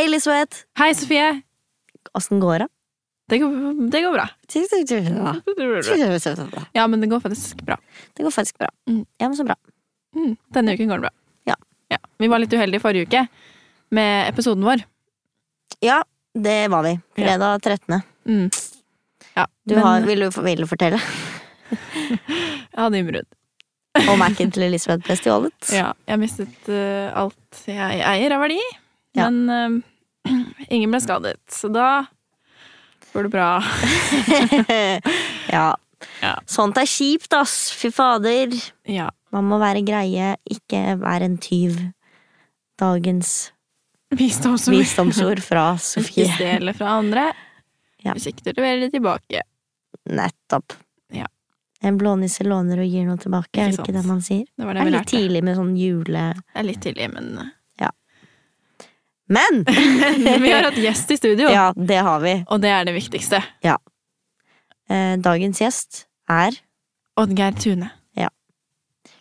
Hei, 0.00 0.06
Elisabeth. 0.08 0.62
Hei, 0.80 0.94
Sofie. 0.96 1.42
Åssen 2.16 2.40
går 2.40 2.58
det? 2.62 2.68
Det 3.28 3.38
går, 3.38 3.50
det 3.92 4.00
går 4.00 4.12
bra. 4.14 4.24
Ja, 6.72 6.86
men 6.88 7.00
det 7.02 7.10
går 7.10 7.20
faktisk 7.20 7.60
bra. 7.68 7.76
Det 8.16 8.24
går 8.24 8.32
faktisk 8.32 8.58
bra. 8.58 8.70
Mm. 8.88 9.02
Ja, 9.18 9.28
men 9.28 9.36
så 9.36 9.44
bra. 9.44 9.56
Mm, 10.16 10.36
denne 10.56 10.72
uken 10.72 10.88
går 10.88 11.02
det 11.02 11.04
bra. 11.04 11.10
Ja. 11.92 11.98
Vi 12.16 12.30
var 12.32 12.40
litt 12.40 12.56
uheldige 12.56 12.80
forrige 12.80 13.10
uke 13.10 13.26
med 13.92 14.30
episoden 14.32 14.64
vår. 14.64 14.86
Ja, 15.84 16.00
det 16.32 16.56
var 16.72 16.88
vi. 16.88 16.96
Fredag 17.20 17.60
13. 17.60 18.00
Mm. 18.24 18.48
Ja, 19.36 19.46
Du 19.68 19.74
men 19.74 19.84
har, 19.84 20.08
vil, 20.08 20.24
du, 20.24 20.40
vil 20.48 20.64
du 20.64 20.70
fortelle 20.72 21.02
jeg 22.08 22.80
hadde 22.80 23.04
innbrudd. 23.04 23.28
Og 24.08 24.16
Mac-en 24.16 24.48
til 24.56 24.64
Elisabeth 24.70 25.04
ble 25.04 25.20
stjålet? 25.20 25.74
Ja, 25.76 25.92
jeg 26.08 26.24
mistet 26.24 26.72
uh, 26.72 27.12
alt 27.26 27.64
jeg 27.68 28.00
eier 28.00 28.38
av 28.40 28.46
verdi, 28.48 28.62
Ja. 29.12 29.28
men 29.28 29.50
eh, 29.50 29.80
ingen 30.74 30.90
ble 30.92 31.00
skadet. 31.02 31.40
Så 31.50 31.70
da 31.72 32.06
går 33.12 33.28
det 33.28 33.32
bra. 33.36 33.52
ja. 35.56 35.68
Ja. 36.24 36.38
Sånt 36.48 36.78
er 36.80 36.88
kjipt, 36.88 37.32
ass. 37.36 37.70
Fy 37.76 37.90
fader. 37.92 38.54
Ja. 38.88 39.10
Man 39.34 39.44
må 39.50 39.58
være 39.60 39.82
greie, 39.84 40.34
ikke 40.48 40.96
være 41.00 41.28
en 41.28 41.36
tyv. 41.40 41.76
Dagens 42.80 43.52
Visdomsord. 44.16 44.74
visdomsord 44.78 45.42
fra 45.44 45.74
Sofie. 45.90 46.24
Ikke 46.24 46.38
stjele 46.38 46.74
fra 46.76 46.94
andre. 47.02 47.26
Ja. 48.00 48.14
Hvis 48.16 48.30
ikke 48.32 48.46
du 48.48 48.54
leverer 48.54 48.86
det 48.86 48.94
tilbake. 48.96 49.44
Nettopp. 50.08 50.72
Ja. 51.12 51.28
En 51.84 52.00
blånisse 52.00 52.44
låner 52.48 52.80
og 52.80 52.88
gir 52.88 53.04
noe 53.08 53.20
tilbake, 53.20 53.60
er 53.60 53.72
det 53.72 53.80
Ikke 53.80 53.94
det 53.96 54.04
man 54.08 54.24
sier? 54.24 54.48
Det 54.56 54.66
var 54.66 54.76
Det 54.76 54.86
det 54.86 54.88
er 54.88 54.96
litt 54.98 55.12
tidlig 55.12 55.44
med 55.44 55.56
sånn 55.60 55.76
jule... 55.76 56.24
Det 56.40 56.60
er 56.60 56.66
litt 56.68 56.82
tidlig, 56.84 57.08
men 57.12 57.30
Men! 59.30 59.62
Vi 60.42 60.50
har 60.50 60.66
hatt 60.66 60.78
gjest 60.80 61.10
i 61.14 61.18
studio, 61.20 61.50
Ja, 61.52 61.70
det 61.76 62.00
har 62.02 62.20
vi. 62.24 62.32
og 62.50 62.60
det 62.62 62.72
er 62.74 62.88
det 62.88 62.96
viktigste. 62.96 63.42
Eh, 64.90 65.14
Dagens 65.22 65.60
gjest 65.62 66.04
er 66.30 66.56
Oddgeir 67.20 67.54
Tune. 67.54 67.92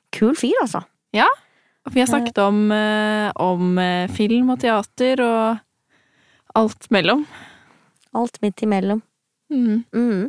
kul 0.10 0.34
fyr, 0.36 0.58
altså. 0.64 0.82
Og 1.86 1.94
vi 1.96 2.02
har 2.04 2.10
snakket 2.10 2.38
om, 2.44 2.72
eh, 2.72 3.32
om 3.36 3.78
eh, 3.82 4.10
film 4.14 4.50
og 4.54 4.60
teater 4.62 5.22
og 5.26 5.58
alt 6.60 6.90
mellom. 6.92 7.24
Alt 8.14 8.42
midt 8.42 8.62
imellom. 8.66 9.02
Mm. 9.50 9.86
Mm. 9.94 10.28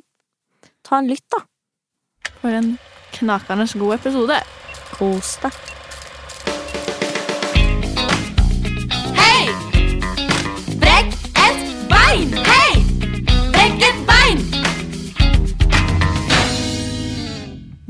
Ta 0.84 1.00
en 1.00 1.10
lytt, 1.10 1.26
da. 1.32 1.42
For 2.40 2.48
en 2.56 2.78
knakende 3.16 3.68
god 3.80 3.98
episode. 3.98 4.40
Kos 4.94 5.36
deg. 5.42 5.79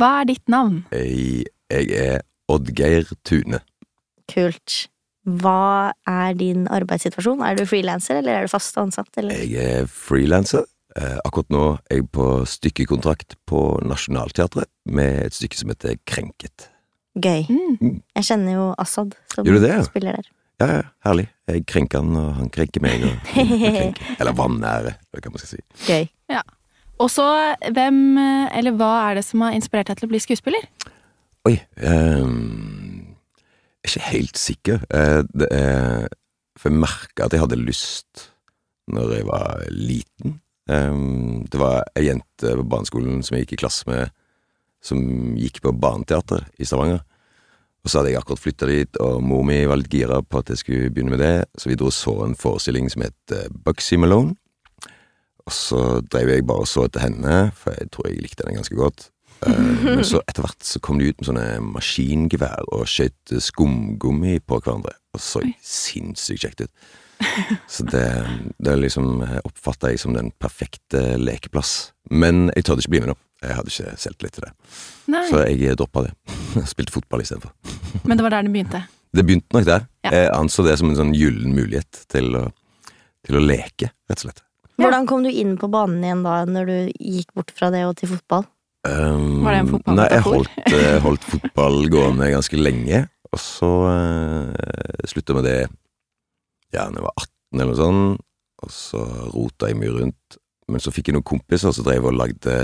Hva 0.00 0.22
er 0.22 0.30
ditt 0.30 0.46
navn? 0.48 0.82
Jeg, 0.96 1.44
jeg 1.68 1.90
er 2.00 2.22
Oddgeir 2.50 3.10
Tune. 3.28 3.60
Kult. 4.32 4.86
Hva 5.28 5.92
er 6.08 6.34
din 6.40 6.64
arbeidssituasjon? 6.72 7.42
Er 7.44 7.58
du 7.58 7.66
frilanser, 7.68 8.22
eller 8.22 8.38
er 8.38 8.48
du 8.48 8.52
fast 8.52 8.78
ansatt? 8.80 9.10
Eller? 9.20 9.36
Jeg 9.44 9.80
er 9.82 9.90
frilanser. 9.92 10.64
Eh, 10.96 11.18
akkurat 11.22 11.52
nå 11.52 11.64
er 11.92 12.00
jeg 12.00 12.08
på 12.16 12.26
stykkekontrakt 12.48 13.36
på 13.46 13.60
Nationaltheatret 13.86 14.70
med 14.90 15.26
et 15.28 15.36
stykke 15.36 15.60
som 15.60 15.70
heter 15.74 16.00
Krenket. 16.08 16.70
Gøy. 17.20 17.44
Mm. 17.50 18.00
Jeg 18.16 18.26
kjenner 18.30 18.56
jo 18.56 18.68
Assad, 18.80 19.12
som 19.34 19.44
Gjør 19.46 19.58
du 19.60 19.66
det, 19.66 19.74
ja? 19.74 19.82
spiller 19.86 20.16
der. 20.18 20.30
Ja, 20.60 20.70
ja, 20.78 20.80
herlig. 21.06 21.26
Jeg 21.48 21.66
krenker 21.68 22.02
han, 22.02 22.16
og 22.20 22.32
han 22.40 22.48
krenker 22.52 22.82
meg. 22.84 23.04
Og 23.04 23.20
krenker. 23.36 24.16
Eller 24.16 24.36
vanære, 24.40 24.96
hva 25.12 25.32
man 25.34 25.44
skal 25.44 25.52
si. 25.58 25.62
Gøy. 25.86 26.08
Og 27.00 27.08
så, 27.08 27.26
hvem 27.72 28.18
eller 28.20 28.76
hva 28.76 28.92
er 29.08 29.20
det 29.20 29.24
som 29.24 29.40
har 29.46 29.56
inspirert 29.56 29.88
deg 29.88 30.00
til 30.00 30.08
å 30.08 30.12
bli 30.12 30.20
skuespiller? 30.20 30.66
Oi 31.48 31.54
um, 31.80 33.16
Jeg 33.80 33.86
er 33.86 33.94
ikke 33.94 34.08
helt 34.10 34.40
sikker. 34.40 34.82
Eh, 34.92 35.22
er, 35.48 36.08
for 36.60 36.68
jeg 36.68 36.82
merka 36.82 37.26
at 37.26 37.32
jeg 37.32 37.40
hadde 37.40 37.60
lyst 37.62 38.26
når 38.90 39.14
jeg 39.16 39.28
var 39.28 39.62
liten. 39.72 40.40
Um, 40.70 41.46
det 41.50 41.58
var 41.58 41.86
ei 41.98 42.10
jente 42.10 42.52
på 42.58 42.66
barneskolen 42.68 43.22
som 43.24 43.36
jeg 43.36 43.46
gikk 43.46 43.56
i 43.56 43.62
klasse 43.64 43.88
med, 43.88 44.12
som 44.84 45.00
gikk 45.38 45.62
på 45.64 45.72
Barneteater 45.76 46.44
i 46.60 46.66
Stavanger. 46.68 47.00
Og 47.80 47.90
så 47.90 48.00
hadde 48.00 48.12
jeg 48.12 48.20
akkurat 48.20 48.42
flytta 48.42 48.68
dit, 48.68 49.00
og 49.00 49.22
mor 49.24 49.42
mi 49.48 49.62
var 49.68 49.80
litt 49.80 49.92
gira 49.94 50.20
på 50.20 50.42
at 50.42 50.52
jeg 50.52 50.60
skulle 50.60 50.92
begynne 50.92 51.14
med 51.14 51.22
det, 51.24 51.48
så 51.56 51.70
vi 51.70 51.78
dro 51.80 51.88
og 51.88 51.96
så 51.96 52.14
en 52.26 52.36
forestilling 52.36 52.90
som 52.92 53.06
het 53.06 53.34
eh, 53.34 53.48
Bugsy 53.64 53.96
Malone. 54.00 54.36
Og 55.50 55.54
så 55.56 55.80
drev 56.06 56.30
jeg 56.30 56.44
bare 56.46 56.62
og 56.62 56.68
så 56.70 56.84
etter 56.86 57.02
henne, 57.08 57.38
for 57.58 57.74
jeg 57.74 57.90
tror 57.90 58.06
jeg 58.06 58.22
likte 58.22 58.44
henne 58.46 58.60
ganske 58.60 58.76
godt. 58.78 59.08
Eh, 59.42 59.84
Men 59.96 60.04
så 60.06 60.20
etter 60.28 60.44
hvert 60.44 60.62
så 60.68 60.78
kom 60.84 61.00
de 61.00 61.08
ut 61.10 61.18
med 61.18 61.26
sånne 61.30 61.46
maskingevær 61.72 62.68
og 62.76 62.86
skjøt 62.90 63.34
skumgummi 63.42 64.36
på 64.46 64.60
hverandre. 64.60 64.94
Og 65.16 65.22
så 65.24 65.42
sinnssykt 65.64 66.44
kjekt 66.44 66.62
ut. 66.66 66.70
Så 67.68 67.84
det, 67.90 68.04
det 68.62 68.76
liksom 68.80 69.24
oppfatta 69.44 69.90
jeg 69.90 70.00
som 70.00 70.14
den 70.16 70.30
perfekte 70.40 71.02
lekeplass. 71.20 71.90
Men 72.14 72.46
jeg 72.54 72.64
tørde 72.68 72.84
ikke 72.84 72.94
bli 72.94 73.02
med 73.04 73.12
nå. 73.12 73.16
Jeg 73.42 73.56
hadde 73.56 73.72
ikke 73.72 73.96
selvtillit 74.00 74.36
til 74.36 74.44
det. 74.46 74.52
Nei, 75.10 75.24
Så 75.32 75.42
jeg 75.48 75.76
droppa 75.80 76.06
det. 76.06 76.14
Spilte 76.72 76.94
fotball 76.94 77.24
istedenfor. 77.24 77.52
men 78.04 78.16
det 78.20 78.24
var 78.28 78.36
der 78.36 78.46
det 78.46 78.52
begynte. 78.54 78.84
Det 79.10 79.24
begynte 79.26 79.56
nok 79.56 79.66
der. 79.66 79.88
Ja. 80.06 80.12
Jeg 80.14 80.30
anså 80.36 80.62
det 80.68 80.76
som 80.78 80.92
en 80.92 81.00
sånn 81.00 81.12
gyllen 81.16 81.56
mulighet 81.56 82.04
til 82.12 82.30
å, 82.38 82.44
til 83.26 83.40
å 83.40 83.42
leke, 83.42 83.90
rett 84.08 84.20
og 84.20 84.28
slett. 84.28 84.44
Hvordan 84.80 85.06
kom 85.08 85.26
du 85.26 85.30
inn 85.30 85.56
på 85.60 85.68
banen 85.72 86.02
igjen 86.04 86.24
da, 86.24 86.40
når 86.48 86.70
du 86.70 86.76
gikk 86.96 87.34
bort 87.36 87.52
fra 87.56 87.70
det 87.74 87.84
og 87.88 87.94
til 88.00 88.12
fotball? 88.14 88.46
Um, 88.88 89.42
Var 89.44 89.52
det 89.52 89.60
en 89.60 89.70
fotball 89.74 89.98
Nei, 89.98 90.06
jeg 90.08 90.24
holdt, 90.24 90.60
eh, 90.72 90.94
holdt 91.04 91.26
fotball 91.28 91.82
gående 91.92 92.30
ganske 92.32 92.56
lenge, 92.56 93.02
og 93.28 93.42
så 93.42 93.70
uh, 93.92 95.04
slutta 95.10 95.36
med 95.36 95.44
det 95.44 95.58
ja, 96.72 96.86
når 96.88 97.00
jeg 97.02 97.06
var 97.08 97.16
18 97.26 97.60
eller 97.60 97.68
noe 97.68 97.80
sånt, 97.80 98.26
og 98.60 98.72
så 98.72 99.02
rota 99.34 99.68
jeg 99.70 99.78
mye 99.80 99.92
rundt. 99.94 100.38
Men 100.70 100.82
så 100.82 100.92
fikk 100.94 101.10
jeg 101.10 101.16
noen 101.16 101.26
kompiser 101.26 101.74
som 101.74 101.86
drev 101.86 102.06
og 102.08 102.16
lagde 102.16 102.56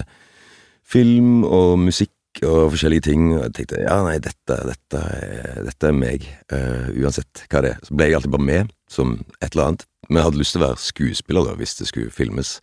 film 0.86 1.42
og 1.44 1.74
musikk 1.82 2.12
og 2.44 2.70
forskjellige 2.74 3.06
ting, 3.08 3.30
og 3.34 3.46
jeg 3.46 3.54
tenkte 3.56 3.82
ja, 3.82 3.96
nei, 4.04 4.18
dette, 4.22 4.58
dette, 4.68 5.00
er, 5.00 5.60
dette 5.66 5.88
er 5.88 5.96
meg, 5.96 6.26
uh, 6.52 6.88
uansett 7.00 7.46
hva 7.50 7.64
det 7.64 7.74
er. 7.74 7.84
Så 7.84 7.96
ble 7.96 8.08
jeg 8.08 8.18
alltid 8.18 8.34
bare 8.36 8.48
med 8.50 8.74
som 8.92 9.16
et 9.40 9.50
eller 9.50 9.70
annet, 9.70 9.86
men 10.08 10.20
jeg 10.20 10.28
hadde 10.28 10.40
lyst 10.40 10.54
til 10.56 10.62
å 10.62 10.66
være 10.68 10.82
skuespiller 10.82 11.48
da, 11.48 11.56
hvis 11.58 11.74
det 11.80 11.88
skulle 11.90 12.14
filmes. 12.14 12.56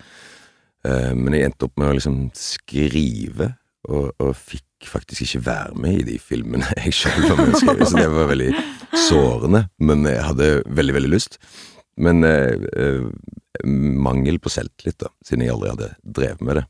Eh, 0.88 1.12
men 1.18 1.36
jeg 1.36 1.50
endte 1.50 1.68
opp 1.68 1.76
med 1.80 1.92
å 1.92 1.98
liksom 1.98 2.18
skrive, 2.38 3.54
og, 3.90 4.14
og 4.24 4.31
fikk 4.40 4.88
faktisk 4.88 5.26
ikke 5.26 5.44
være 5.46 5.80
med 5.80 6.00
i 6.02 6.08
de 6.14 6.18
filmene 6.20 6.68
jeg 6.86 6.96
selv 7.02 7.30
var 7.30 7.42
med 7.42 7.56
å 7.56 7.62
skrive, 7.62 7.88
så 7.90 8.00
det 8.00 8.08
var 8.14 8.32
veldig 8.32 8.50
sårende, 9.09 9.66
men 9.84 10.08
jeg 10.08 10.28
hadde 10.30 10.50
veldig, 10.68 10.98
veldig 11.00 11.12
lyst. 11.12 11.40
Men 12.03 12.24
eh, 12.26 12.64
eh, 12.80 13.68
mangel 13.68 14.40
på 14.42 14.52
selvtillit, 14.52 14.98
da, 15.03 15.12
siden 15.26 15.46
jeg 15.46 15.53
aldri 15.53 15.74
hadde 15.76 15.92
drevet 16.02 16.48
med 16.48 16.62
det. 16.62 16.66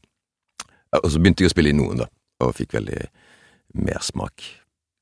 Og 1.00 1.07
så 1.09 1.22
begynte 1.22 1.45
jeg 1.45 1.50
å 1.50 1.53
spille 1.53 1.72
i 1.73 1.78
noen, 1.78 2.03
da, 2.03 2.09
og 2.44 2.57
fikk 2.57 2.75
veldig 2.75 3.00
mersmak. 3.88 4.45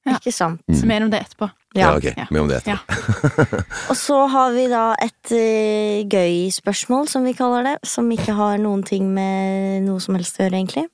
Ja. 0.07 0.15
Ikke 0.17 0.31
sant? 0.33 0.61
Mm. 0.65 0.75
Så 0.79 0.87
mer 0.89 1.03
om 1.05 1.11
det 1.13 1.19
etterpå. 1.21 1.47
Ja. 1.77 1.91
ok, 1.95 2.07
Ja. 2.17 2.25
mer 2.33 2.41
om 2.41 2.47
det 2.49 2.61
etterpå. 2.61 3.59
Og 3.93 3.97
så 3.99 4.17
har 4.33 4.55
vi 4.55 4.63
da 4.71 4.95
et 4.97 5.33
uh, 5.35 6.01
gøy 6.09 6.49
spørsmål, 6.55 7.05
som 7.11 7.27
vi 7.27 7.35
kaller 7.37 7.67
det, 7.69 7.75
som 7.87 8.09
ikke 8.11 8.33
har 8.33 8.57
noen 8.63 8.81
ting 8.87 9.11
med 9.13 9.85
noe 9.85 10.01
som 10.01 10.17
helst 10.17 10.39
å 10.39 10.47
gjøre, 10.47 10.57
egentlig. 10.57 10.87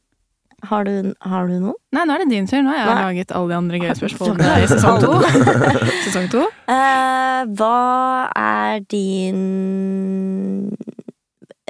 Har 0.67 0.83
du, 0.83 1.13
har 1.21 1.47
du 1.47 1.59
noe? 1.61 1.75
Nei, 1.93 2.03
nå 2.09 2.15
er 2.15 2.23
det 2.25 2.31
din 2.33 2.47
tur. 2.49 2.63
Nå 2.65 2.71
har 2.73 2.79
jeg 2.81 2.87
Nei. 2.89 3.01
laget 3.05 3.31
alle 3.37 3.51
de 3.53 3.57
andre 3.61 3.79
gøye 3.83 3.95
spørsmålene 3.99 4.55
i 4.63 4.69
sesong 4.71 5.03
to. 5.03 5.11
sesong 6.07 6.27
to. 6.33 6.43
Uh, 6.65 7.45
hva 7.59 8.27
er 8.33 8.81
din 8.89 10.73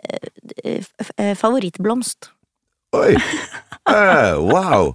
uh, 0.07 1.33
favorittblomst? 1.35 2.31
Oi! 2.95 3.13
Eh, 3.91 4.33
wow! 4.39 4.93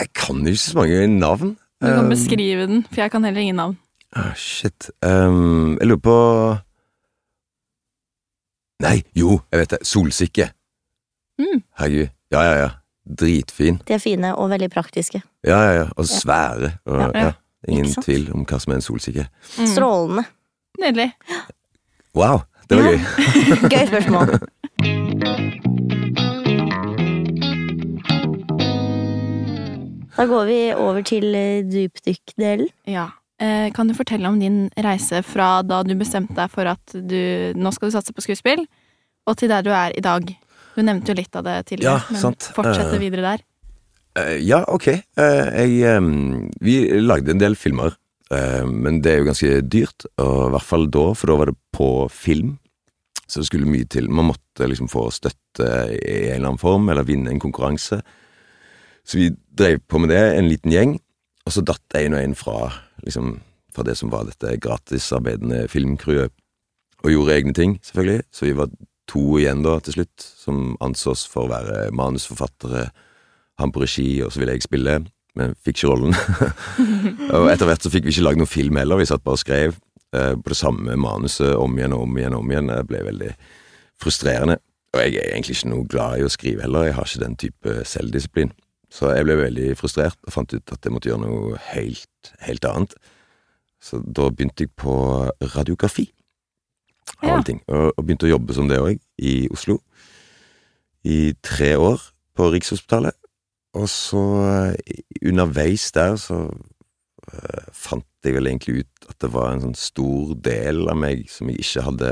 Jeg 0.00 0.08
kan 0.14 0.36
jo 0.40 0.46
ikke 0.46 0.58
så 0.62 0.78
mange 0.78 1.06
navn. 1.18 1.56
Du 1.82 1.86
kan 1.86 2.04
Um, 2.04 2.10
beskrive 2.10 2.66
den, 2.66 2.84
for 2.92 3.00
jeg 3.00 3.10
kan 3.10 3.24
heller 3.24 3.40
ingen 3.40 3.56
navn. 3.56 3.78
ah, 4.16 4.34
shit. 4.34 4.90
Um, 5.02 5.76
jeg 5.80 5.86
lurer 5.88 6.00
på 6.00 6.16
Nei, 8.82 9.02
jo, 9.16 9.40
jeg 9.52 9.60
vet 9.60 9.70
det. 9.70 9.78
Solsikke. 9.86 10.48
Mm. 11.38 11.62
Herregud. 11.78 12.08
Ja, 12.32 12.40
ja, 12.42 12.54
ja. 12.62 12.68
Dritfin. 13.20 13.78
De 13.88 13.92
er 13.94 13.98
fine 14.02 14.34
og 14.36 14.50
veldig 14.50 14.70
praktiske. 14.70 15.22
Ja, 15.44 15.58
ja, 15.60 15.72
ja. 15.82 15.86
Og 15.96 16.06
svære. 16.06 16.72
Og, 16.86 17.00
Ja. 17.14 17.24
ja. 17.24 17.32
Ingen 17.68 17.94
tvil 18.02 18.26
om 18.34 18.44
hva 18.44 18.58
som 18.60 18.72
er 18.72 18.76
en 18.76 18.82
solsikke. 18.84 19.26
Mm. 19.58 19.66
Strålende. 19.66 20.24
Nydelig. 20.80 21.12
Wow, 22.16 22.38
det 22.70 22.76
var 22.78 22.84
Ja. 22.84 22.90
gøy. 22.90 22.98
Gøy 23.72 23.86
spørsmål. 23.86 24.38
Da 30.16 30.26
går 30.30 30.44
vi 30.46 30.58
over 30.78 31.02
til 31.06 31.34
eh, 31.34 31.62
dypdykk-delen. 31.66 32.68
Ja. 32.90 33.08
eh, 33.42 33.70
kan 33.74 33.88
du 33.90 33.94
fortelle 33.98 34.28
om 34.30 34.38
din 34.40 34.68
reise 34.78 35.22
fra 35.26 35.62
da 35.66 35.82
du 35.82 35.94
bestemte 35.98 36.36
deg 36.38 36.50
for 36.52 36.70
at 36.70 36.94
du 36.94 37.52
nå 37.58 37.72
skal 37.74 37.90
du 37.90 37.96
satse 37.96 38.14
på 38.14 38.22
skuespill, 38.22 38.62
og 39.26 39.36
til 39.40 39.50
der 39.50 39.62
du 39.66 39.72
er 39.74 39.90
i 39.98 40.04
dag? 40.04 40.28
Du 40.76 40.82
nevnte 40.82 41.12
jo 41.12 41.18
litt 41.18 41.34
av 41.38 41.44
det 41.46 41.56
tidligere, 41.66 41.98
Ja, 42.00 42.12
men 42.14 42.20
sant. 42.20 42.50
fortsette 42.54 42.94
Eh, 42.96 43.02
videre 43.02 43.22
der. 43.26 43.44
Eh, 44.16 44.36
ja, 44.46 44.62
ok. 44.68 44.88
Eh, 44.88 45.66
jeg, 45.66 46.02
vi 46.62 46.76
lagde 47.02 47.30
en 47.34 47.38
del 47.42 47.54
filmer, 47.58 47.96
eh, 48.30 48.64
men 48.66 49.00
det 49.02 49.12
er 49.12 49.18
jo 49.22 49.28
ganske 49.32 49.62
dyrt, 49.70 50.06
og 50.18 50.48
i 50.48 50.50
hvert 50.54 50.68
fall 50.70 50.86
da, 50.90 51.08
for 51.14 51.26
da 51.30 51.36
var 51.40 51.46
det 51.50 51.56
på 51.74 51.88
film. 52.10 52.58
Så 53.26 53.40
det 53.40 53.46
skulle 53.48 53.66
mye 53.66 53.86
til. 53.88 54.10
Man 54.10 54.28
måtte 54.30 54.68
liksom 54.68 54.86
få 54.92 55.08
støtte 55.10 55.66
i 55.90 56.28
en 56.28 56.36
eller 56.36 56.48
annen 56.52 56.58
form, 56.60 56.88
eller 56.92 57.06
vinne 57.08 57.30
en 57.32 57.40
konkurranse. 57.40 58.02
Så 59.04 59.20
vi 59.20 59.30
drev 59.58 59.82
på 59.88 60.00
med 60.00 60.12
det, 60.14 60.22
en 60.34 60.48
liten 60.48 60.72
gjeng, 60.72 60.96
og 61.44 61.52
så 61.52 61.64
datt 61.64 61.98
en 61.98 62.16
og 62.16 62.22
en 62.22 62.36
fra, 62.38 62.58
liksom, 63.04 63.36
fra 63.74 63.84
det 63.84 63.98
som 64.00 64.12
var 64.12 64.24
dette 64.28 64.56
gratisarbeidende 64.64 65.66
filmcrewet, 65.68 66.32
og 67.04 67.12
gjorde 67.12 67.34
egne 67.34 67.52
ting, 67.52 67.76
selvfølgelig. 67.84 68.22
Så 68.32 68.46
vi 68.46 68.56
var 68.56 68.70
to 69.10 69.24
igjen 69.36 69.64
da, 69.64 69.76
til 69.84 69.98
slutt, 69.98 70.24
som 70.24 70.76
ansås 70.84 71.26
for 71.28 71.44
å 71.44 71.52
være 71.52 71.90
manusforfattere, 71.92 72.88
han 73.60 73.70
på 73.70 73.84
regi, 73.84 74.08
og 74.24 74.32
så 74.32 74.40
ville 74.40 74.56
jeg 74.56 74.64
spille, 74.64 74.96
men 75.38 75.52
fikk 75.62 75.76
ikke 75.82 75.90
rollen. 75.92 76.16
og 77.34 77.50
etter 77.52 77.68
hvert 77.68 77.84
så 77.84 77.92
fikk 77.92 78.08
vi 78.08 78.14
ikke 78.14 78.24
lagd 78.24 78.40
noen 78.40 78.50
film 78.50 78.80
heller, 78.80 78.98
vi 78.98 79.06
satt 79.10 79.22
bare 79.22 79.38
og 79.38 79.44
skrev 79.44 79.76
eh, 80.16 80.32
på 80.34 80.50
det 80.50 80.58
samme 80.58 80.96
manuset 80.98 81.52
om 81.58 81.76
igjen 81.78 81.94
og 81.94 82.06
om 82.06 82.18
igjen 82.18 82.38
og 82.38 82.42
om 82.42 82.54
igjen. 82.54 82.72
Det 82.72 82.80
ble 82.88 83.04
veldig 83.10 83.30
frustrerende. 84.02 84.58
Og 84.94 85.02
jeg 85.02 85.18
er 85.18 85.32
egentlig 85.34 85.58
ikke 85.58 85.70
noe 85.72 85.88
glad 85.90 86.18
i 86.18 86.26
å 86.26 86.32
skrive 86.32 86.64
heller, 86.64 86.88
jeg 86.88 86.96
har 86.98 87.10
ikke 87.10 87.24
den 87.24 87.38
type 87.44 87.78
selvdisiplin. 87.90 88.54
Så 88.94 89.10
jeg 89.10 89.26
ble 89.26 89.34
veldig 89.40 89.72
frustrert 89.78 90.18
og 90.22 90.34
fant 90.36 90.54
ut 90.54 90.74
at 90.74 90.86
jeg 90.86 90.94
måtte 90.94 91.10
gjøre 91.10 91.24
noe 91.24 91.58
helt, 91.72 92.34
helt 92.46 92.66
annet. 92.68 92.94
Så 93.82 93.98
da 94.00 94.28
begynte 94.30 94.64
jeg 94.64 94.74
på 94.78 94.94
radiografi, 95.56 96.06
av 97.18 97.26
Ja. 97.26 97.34
alle 97.34 97.44
ting, 97.44 97.60
og, 97.68 97.90
og 97.96 98.04
begynte 98.04 98.28
å 98.28 98.32
jobbe 98.36 98.54
som 98.56 98.68
det 98.70 98.78
òg, 98.80 99.00
i 99.18 99.48
Oslo. 99.52 99.80
I 101.04 101.34
tre 101.42 101.74
år 101.76 102.00
på 102.36 102.48
Rikshospitalet. 102.54 103.18
Og 103.74 103.88
så, 103.90 104.22
eh, 104.46 105.02
underveis 105.26 105.90
der, 105.92 106.14
så 106.16 106.46
uh, 106.46 107.66
fant 107.72 108.06
jeg 108.24 108.36
vel 108.36 108.46
egentlig 108.46 108.84
ut 108.84 109.08
at 109.10 109.18
det 109.20 109.32
var 109.34 109.52
en 109.52 109.64
sånn 109.66 109.76
stor 109.76 110.34
del 110.38 110.86
av 110.88 110.96
meg 110.96 111.26
som 111.32 111.50
jeg 111.50 111.64
ikke 111.64 111.84
hadde 111.88 112.10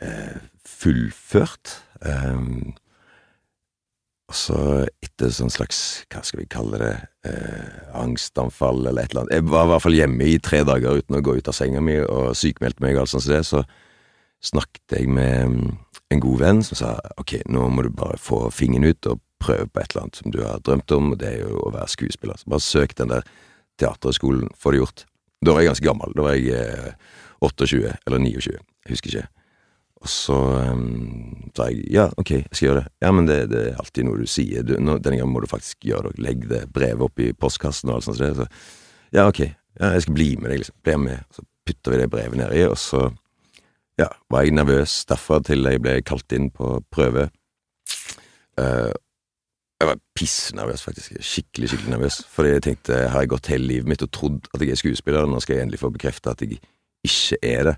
uh, 0.00 0.38
fullført. 0.64 1.76
Um, 2.00 2.72
og 4.30 4.36
så 4.38 4.56
etter 5.02 5.32
sånn 5.34 5.50
slags, 5.50 5.78
hva 6.12 6.22
skal 6.22 6.44
vi 6.44 6.50
kalle 6.50 6.78
det, 6.78 6.92
eh, 7.26 7.78
angstanfall 7.98 8.84
eller 8.86 9.02
et 9.02 9.10
eller 9.10 9.24
annet 9.24 9.34
Jeg 9.34 9.46
var 9.50 9.66
i 9.66 9.70
hvert 9.72 9.82
fall 9.82 9.96
hjemme 9.98 10.28
i 10.30 10.36
tre 10.38 10.60
dager 10.62 11.00
uten 11.02 11.18
å 11.18 11.22
gå 11.26 11.34
ut 11.40 11.50
av 11.50 11.56
senga 11.56 11.82
mi 11.82 11.96
og 11.98 12.36
sykmeldte 12.38 12.84
meg 12.84 12.94
og 12.94 13.02
alt 13.02 13.12
sånt 13.14 13.26
som 13.26 13.34
det, 13.34 13.42
så 13.48 13.64
snakket 14.40 14.94
jeg 15.00 15.10
med 15.10 15.50
mm, 15.50 15.72
en 16.14 16.22
god 16.22 16.38
venn 16.44 16.62
som 16.62 16.78
sa 16.78 16.92
ok, 17.18 17.40
nå 17.50 17.66
må 17.74 17.84
du 17.84 17.90
bare 17.90 18.20
få 18.22 18.44
fingeren 18.54 18.86
ut 18.94 19.10
og 19.10 19.18
prøve 19.42 19.66
på 19.66 19.82
et 19.82 19.90
eller 19.90 20.06
annet 20.06 20.20
som 20.22 20.30
du 20.30 20.40
har 20.44 20.62
drømt 20.62 20.94
om, 20.94 21.12
og 21.12 21.20
det 21.20 21.32
er 21.32 21.42
jo 21.42 21.64
å 21.64 21.72
være 21.74 21.90
skuespiller. 21.90 22.38
Så 22.38 22.50
bare 22.52 22.64
søk 22.64 22.94
den 22.98 23.12
der 23.12 23.26
teaterhøgskolen, 23.80 24.50
få 24.54 24.72
det 24.72 24.82
gjort. 24.82 25.04
Da 25.40 25.54
var 25.56 25.64
jeg 25.64 25.72
ganske 25.72 25.88
gammel, 25.88 26.14
da 26.14 26.26
var 26.26 26.36
jeg 26.36 26.54
eh, 26.54 27.12
28 27.40 27.94
eller 28.06 28.20
29, 28.20 28.52
jeg 28.52 28.94
husker 28.94 29.14
ikke. 29.14 29.28
Og 30.00 30.08
så 30.08 30.36
um, 30.72 31.50
sa 31.56 31.66
jeg 31.68 31.84
ja, 31.92 32.06
ok, 32.16 32.30
jeg 32.38 32.54
skal 32.54 32.66
gjøre 32.66 32.82
det. 32.82 32.92
Ja, 33.04 33.10
men 33.12 33.26
det, 33.28 33.38
det 33.52 33.64
er 33.68 33.80
alltid 33.82 34.06
noe 34.08 34.20
du 34.22 34.28
sier. 34.30 34.64
Du, 34.64 34.74
nå, 34.80 34.96
denne 35.02 35.20
gangen 35.20 35.34
må 35.34 35.42
du 35.44 35.50
faktisk 35.50 35.84
gjøre 35.90 36.14
det. 36.14 36.24
Legg 36.24 36.46
det 36.48 36.62
brevet 36.72 37.04
opp 37.04 37.20
i 37.20 37.32
postkassen 37.36 37.92
og 37.92 37.98
alt 37.98 38.08
sånt. 38.08 38.22
Så 38.38 38.46
ja, 39.12 39.26
ok, 39.26 39.42
ja, 39.44 39.92
jeg 39.92 40.06
skal 40.06 40.16
bli 40.16 40.30
med 40.40 40.54
deg, 40.54 40.62
liksom. 40.62 40.78
Bli 40.86 40.96
med. 41.04 41.28
Så 41.36 41.44
putter 41.68 41.92
vi 41.92 42.00
det 42.00 42.08
brevet 42.12 42.40
nedi, 42.40 42.64
og 42.64 42.78
så 42.80 43.04
ja, 44.00 44.08
var 44.32 44.46
jeg 44.46 44.56
nervøs 44.56 44.96
derfra 45.10 45.42
til 45.44 45.68
jeg 45.68 45.84
ble 45.84 45.98
kalt 46.08 46.32
inn 46.32 46.48
på 46.54 46.78
prøve. 46.88 47.28
Uh, 48.56 48.92
jeg 49.80 49.88
var 49.88 50.00
pissnervøs, 50.16 50.82
faktisk. 50.84 51.20
Skikkelig, 51.24 51.70
skikkelig 51.72 51.92
nervøs. 51.94 52.20
Fordi 52.28 52.56
jeg 52.56 52.64
tenkte, 52.64 53.04
har 53.12 53.24
jeg 53.24 53.32
gått 53.32 53.52
hele 53.52 53.68
livet 53.68 53.88
mitt 53.88 54.04
og 54.04 54.12
trodd 54.12 54.48
at 54.54 54.64
jeg 54.64 54.74
er 54.74 54.80
skuespiller, 54.80 55.28
nå 55.28 55.40
skal 55.40 55.56
jeg 55.56 55.68
endelig 55.68 55.80
få 55.80 55.92
bekrefta 55.92 56.32
at 56.32 56.44
jeg 56.44 56.58
ikke 57.04 57.40
er 57.44 57.70
det. 57.70 57.76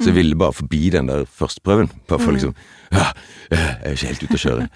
Så 0.00 0.08
jeg 0.08 0.16
ville 0.16 0.36
bare 0.40 0.56
forbi 0.56 0.88
den 0.94 1.10
der 1.10 1.26
førsteprøven. 1.28 1.90
Bare 2.08 2.18
for 2.22 2.32
liksom 2.32 2.54
ja, 2.90 3.10
Jeg 3.50 3.76
er 3.84 3.92
ikke 3.92 4.06
helt 4.10 4.22
ute 4.24 4.38
å 4.38 4.42
kjøre. 4.46 4.68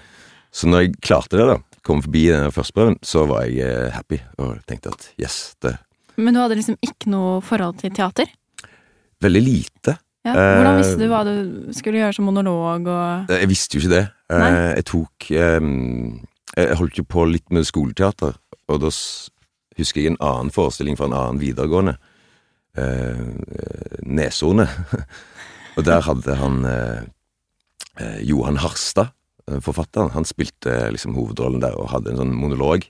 Så 0.55 0.69
når 0.69 0.85
jeg 0.85 0.93
klarte 1.03 1.39
det, 1.39 1.47
da, 1.49 1.79
kom 1.83 2.01
forbi 2.05 2.27
den 2.29 2.45
der 2.47 2.53
førsteprøven, 2.55 2.99
så 3.03 3.25
var 3.27 3.43
jeg 3.49 3.65
eh, 3.65 3.91
happy 3.95 4.19
og 4.39 4.59
tenkte 4.69 4.93
at 4.93 5.09
yes, 5.19 5.55
det 5.65 5.73
Men 6.17 6.33
du 6.37 6.39
hadde 6.39 6.55
liksom 6.61 6.77
ikke 6.85 7.09
noe 7.11 7.41
forhold 7.43 7.79
til 7.81 7.91
teater? 7.95 8.29
veldig 9.25 9.41
lite. 9.41 9.95
Ja. 10.25 10.33
Hvordan 10.35 10.71
Eh, 10.75 10.77
visste 10.81 10.97
du 11.01 11.07
hva 11.09 11.19
du 11.25 11.73
skulle 11.73 11.97
gjøre 12.01 12.13
som 12.13 12.25
monolog 12.29 12.87
og 12.91 13.29
Jeg 13.31 13.47
visste 13.49 13.77
jo 13.77 13.81
ikke 13.83 13.93
det. 13.95 14.03
Eh, 14.29 14.39
Nei. 14.41 14.49
Jeg 14.77 14.85
tok 14.91 15.27
eh, 15.31 15.69
Jeg 16.55 16.77
holdt 16.79 16.97
jo 16.99 17.05
på 17.09 17.25
litt 17.29 17.49
med 17.53 17.65
skoleteater, 17.65 18.35
og 18.69 18.81
da 18.83 18.91
husker 19.79 20.01
jeg 20.01 20.13
en 20.13 20.21
annen 20.23 20.51
forestilling 20.53 20.95
fra 20.99 21.09
en 21.09 21.17
annen 21.17 21.41
videregående. 21.41 21.97
Eh, 22.75 23.19
Neshornet. 24.03 24.69
og 25.77 25.85
der 25.87 26.03
hadde 26.03 26.35
han 26.39 26.63
eh, 26.67 27.03
eh, 28.01 28.19
Johan 28.27 28.59
Harstad, 28.59 29.13
forfatteren, 29.61 30.09
han 30.15 30.25
spilte 30.25 30.87
liksom 30.89 31.13
hovedrollen 31.13 31.61
der 31.61 31.75
og 31.77 31.91
hadde 31.91 32.11
en 32.11 32.23
sånn 32.23 32.33
monolog. 32.35 32.87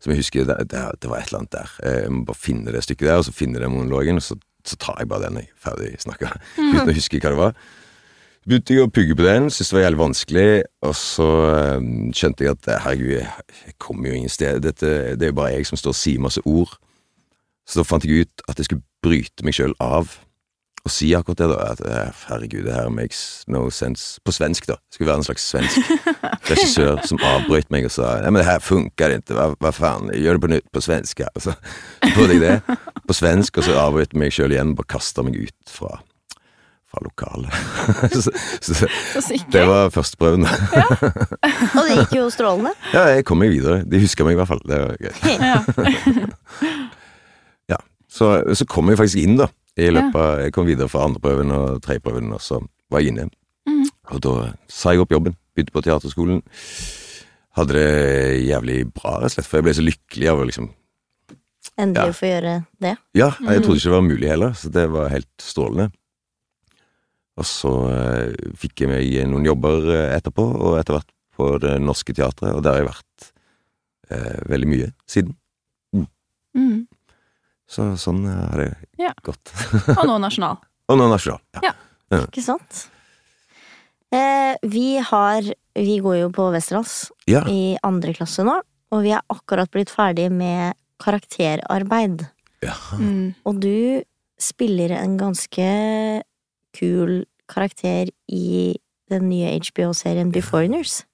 Som 0.00 0.14
jeg 0.14 0.22
husker, 0.22 0.46
det, 0.48 0.56
det, 0.72 0.80
det 1.04 1.10
var 1.10 1.20
et 1.20 1.28
eller 1.28 1.42
annet 1.42 1.54
der. 1.54 1.74
Jeg 1.84 2.14
må 2.14 2.24
bare 2.26 2.40
finne 2.40 2.72
det 2.74 2.80
stykket 2.82 3.10
der, 3.10 3.20
og 3.20 3.26
så 3.28 3.34
finne 3.36 3.60
den 3.62 3.74
monologen, 3.74 4.18
og 4.18 4.24
så, 4.24 4.38
så 4.66 4.78
tar 4.80 4.98
jeg 4.98 5.10
bare 5.12 5.28
den 5.28 5.42
jeg 5.42 5.50
er 5.52 5.60
ferdig 5.62 5.92
snakka, 6.02 6.32
uten 6.72 6.90
å 6.90 6.96
huske 6.96 7.20
hva 7.20 7.34
det 7.34 7.40
var. 7.42 7.54
Så 8.42 8.50
begynte 8.50 8.74
jeg 8.74 8.82
å 8.82 8.90
pugge 8.90 9.14
på 9.20 9.26
den, 9.28 9.46
syntes 9.52 9.70
det 9.70 9.76
var 9.76 9.84
jævlig 9.84 10.00
vanskelig, 10.00 10.46
og 10.88 10.96
så 10.98 11.28
skjønte 12.18 12.48
jeg 12.48 12.56
at 12.56 12.70
herregud, 12.88 13.12
jeg 13.68 13.76
kommer 13.78 14.10
jo 14.10 14.16
ingen 14.18 14.32
sted, 14.32 14.64
Dette, 14.64 14.90
det 15.14 15.28
er 15.28 15.30
jo 15.30 15.38
bare 15.38 15.52
jeg 15.54 15.68
som 15.68 15.78
står 15.78 15.94
og 15.94 16.00
sier 16.00 16.24
masse 16.24 16.42
ord. 16.48 16.72
Så 17.72 17.80
da 17.80 17.88
fant 17.88 18.04
jeg 18.04 18.26
ut 18.26 18.44
at 18.52 18.60
jeg 18.60 18.68
skulle 18.68 18.84
bryte 19.02 19.46
meg 19.46 19.56
sjøl 19.56 19.72
av 19.80 20.18
og 20.82 20.90
si 20.90 21.12
akkurat 21.14 21.38
det, 21.38 21.46
da. 21.46 21.66
At 21.72 21.80
eh, 21.86 22.22
herregud, 22.26 22.64
det 22.66 22.74
her 22.74 22.88
makes 22.90 23.44
no 23.46 23.68
sense. 23.70 24.18
På 24.26 24.34
svensk, 24.34 24.66
da. 24.66 24.74
Det 24.82 24.98
skulle 24.98 25.12
være 25.12 25.22
en 25.22 25.26
slags 25.28 25.44
svensk 25.46 25.92
regissør 26.50 26.98
som 27.06 27.22
avbrøt 27.22 27.70
meg 27.70 27.86
og 27.86 27.94
sa 27.94 28.16
Nei, 28.18 28.32
men 28.32 28.40
det 28.42 28.48
her 28.48 28.62
funker 28.62 29.14
ikke, 29.14 29.36
hva, 29.38 29.52
hva 29.62 29.70
faen, 29.76 30.10
gjør 30.10 30.38
det 30.38 30.42
på 30.42 30.50
nytt 30.50 30.70
på 30.74 30.82
svensk. 30.82 31.22
Og 31.30 31.44
så, 31.44 31.54
prøvde 32.02 32.34
jeg 32.34 32.42
det 32.42 32.78
på 33.06 33.14
svensk, 33.14 33.60
og 33.62 33.68
så 33.68 33.76
avbrøt 33.78 34.10
jeg 34.10 34.24
meg 34.24 34.34
sjøl 34.34 34.56
igjen, 34.56 34.74
bare 34.78 34.90
kasta 34.96 35.22
meg 35.22 35.38
ut 35.38 35.70
fra, 35.70 35.92
fra 36.90 37.04
lokalet. 37.06 37.54
så, 38.26 38.34
så, 38.58 38.90
Så 39.22 39.38
det 39.54 39.62
var 39.70 39.94
førsteprøven. 39.94 40.48
Og 41.78 41.78
det 41.78 42.00
gikk 42.00 42.18
jo 42.18 42.26
strålende. 42.34 42.74
ja, 42.90 43.06
jeg 43.14 43.28
kom 43.30 43.38
meg 43.38 43.54
videre. 43.54 43.84
De 43.86 44.02
huska 44.02 44.26
meg 44.26 44.34
i 44.34 44.42
hvert 44.42 44.50
fall. 44.50 44.66
Det 44.66 44.82
var 44.82 44.98
gøy. 44.98 45.14
Så, 48.22 48.30
så 48.54 48.66
kom 48.70 48.90
jeg 48.92 49.00
faktisk 49.00 49.22
inn, 49.24 49.36
da. 49.40 49.48
I 49.80 49.88
løpet 49.90 50.18
av, 50.20 50.40
Jeg 50.44 50.52
kom 50.54 50.66
videre 50.68 50.86
fra 50.92 51.06
andreprøven 51.08 51.50
og 51.56 51.80
tredjeprøven, 51.82 52.28
og 52.36 52.42
så 52.44 52.60
var 52.92 53.00
jeg 53.02 53.10
inne. 53.14 53.24
Mm. 53.66 53.86
Og 54.14 54.20
da 54.22 54.34
sa 54.70 54.92
jeg 54.94 55.02
opp 55.02 55.14
jobben. 55.14 55.34
Begynte 55.56 55.74
på 55.74 55.82
teaterskolen. 55.84 56.42
Hadde 57.56 57.74
det 57.76 58.44
jævlig 58.46 58.76
bra, 58.94 59.18
rett 59.20 59.32
og 59.32 59.34
slett, 59.34 59.48
for 59.48 59.58
jeg 59.60 59.66
ble 59.66 59.74
så 59.76 59.84
lykkelig 59.84 60.30
av 60.32 60.40
å 60.40 60.46
liksom 60.48 60.70
Endelig 61.80 62.04
Ja. 62.04 62.12
å 62.12 62.16
få 62.18 62.28
gjøre 62.28 62.52
det. 62.84 62.90
Ja, 63.16 63.28
jeg 63.48 63.62
trodde 63.64 63.78
ikke 63.78 63.88
det 63.88 63.94
var 63.96 64.02
mulig 64.04 64.28
heller, 64.28 64.52
så 64.58 64.68
det 64.74 64.82
var 64.92 65.08
helt 65.12 65.30
strålende. 65.40 65.86
Og 67.40 67.46
så 67.48 67.70
eh, 67.88 68.50
fikk 68.60 68.82
jeg 68.82 68.90
meg 68.90 69.28
noen 69.30 69.46
jobber 69.46 69.86
eh, 69.94 70.16
etterpå, 70.18 70.44
og 70.52 70.74
etter 70.80 70.98
hvert 70.98 71.12
på 71.38 71.46
Det 71.62 71.78
Norske 71.80 72.12
Teatret, 72.12 72.52
og 72.52 72.60
der 72.66 72.74
har 72.76 72.82
jeg 72.82 72.90
vært 72.90 73.28
eh, 74.12 74.42
veldig 74.52 74.68
mye 74.68 74.90
siden. 75.08 75.32
Mm. 76.52 76.82
Så 77.72 77.86
sånn 78.00 78.22
eh, 78.28 78.40
har 78.52 78.60
det 78.60 78.70
Ja. 79.00 79.12
gått. 79.24 79.52
Og 79.98 80.04
nå 80.08 80.18
nasjonal. 80.20 80.58
Og 80.92 80.98
nå 81.00 81.06
nasjonal. 81.08 81.40
Ja. 81.64 81.72
Ikke 82.12 82.42
sant? 82.44 82.86
Eh, 84.12 84.56
vi 84.68 84.98
har 85.00 85.40
Vi 85.72 85.94
går 86.04 86.18
jo 86.18 86.28
på 86.36 86.50
Westerdals 86.52 87.06
ja. 87.26 87.40
i 87.48 87.78
andre 87.82 88.12
klasse 88.12 88.44
nå, 88.44 88.58
og 88.92 88.98
vi 89.06 89.14
er 89.16 89.22
akkurat 89.32 89.70
blitt 89.72 89.88
ferdig 89.88 90.26
med 90.30 90.74
karakterarbeid. 91.00 92.26
ja. 92.62 92.74
Mm. 93.00 93.34
Og 93.48 93.60
du 93.62 94.02
spiller 94.38 94.92
en 94.98 95.16
ganske 95.16 95.64
kul 96.76 97.24
karakter 97.48 98.10
i 98.28 98.76
den 99.08 99.30
nye 99.30 99.54
HBO-serien 99.64 100.30
Beforeigners. 100.34 101.04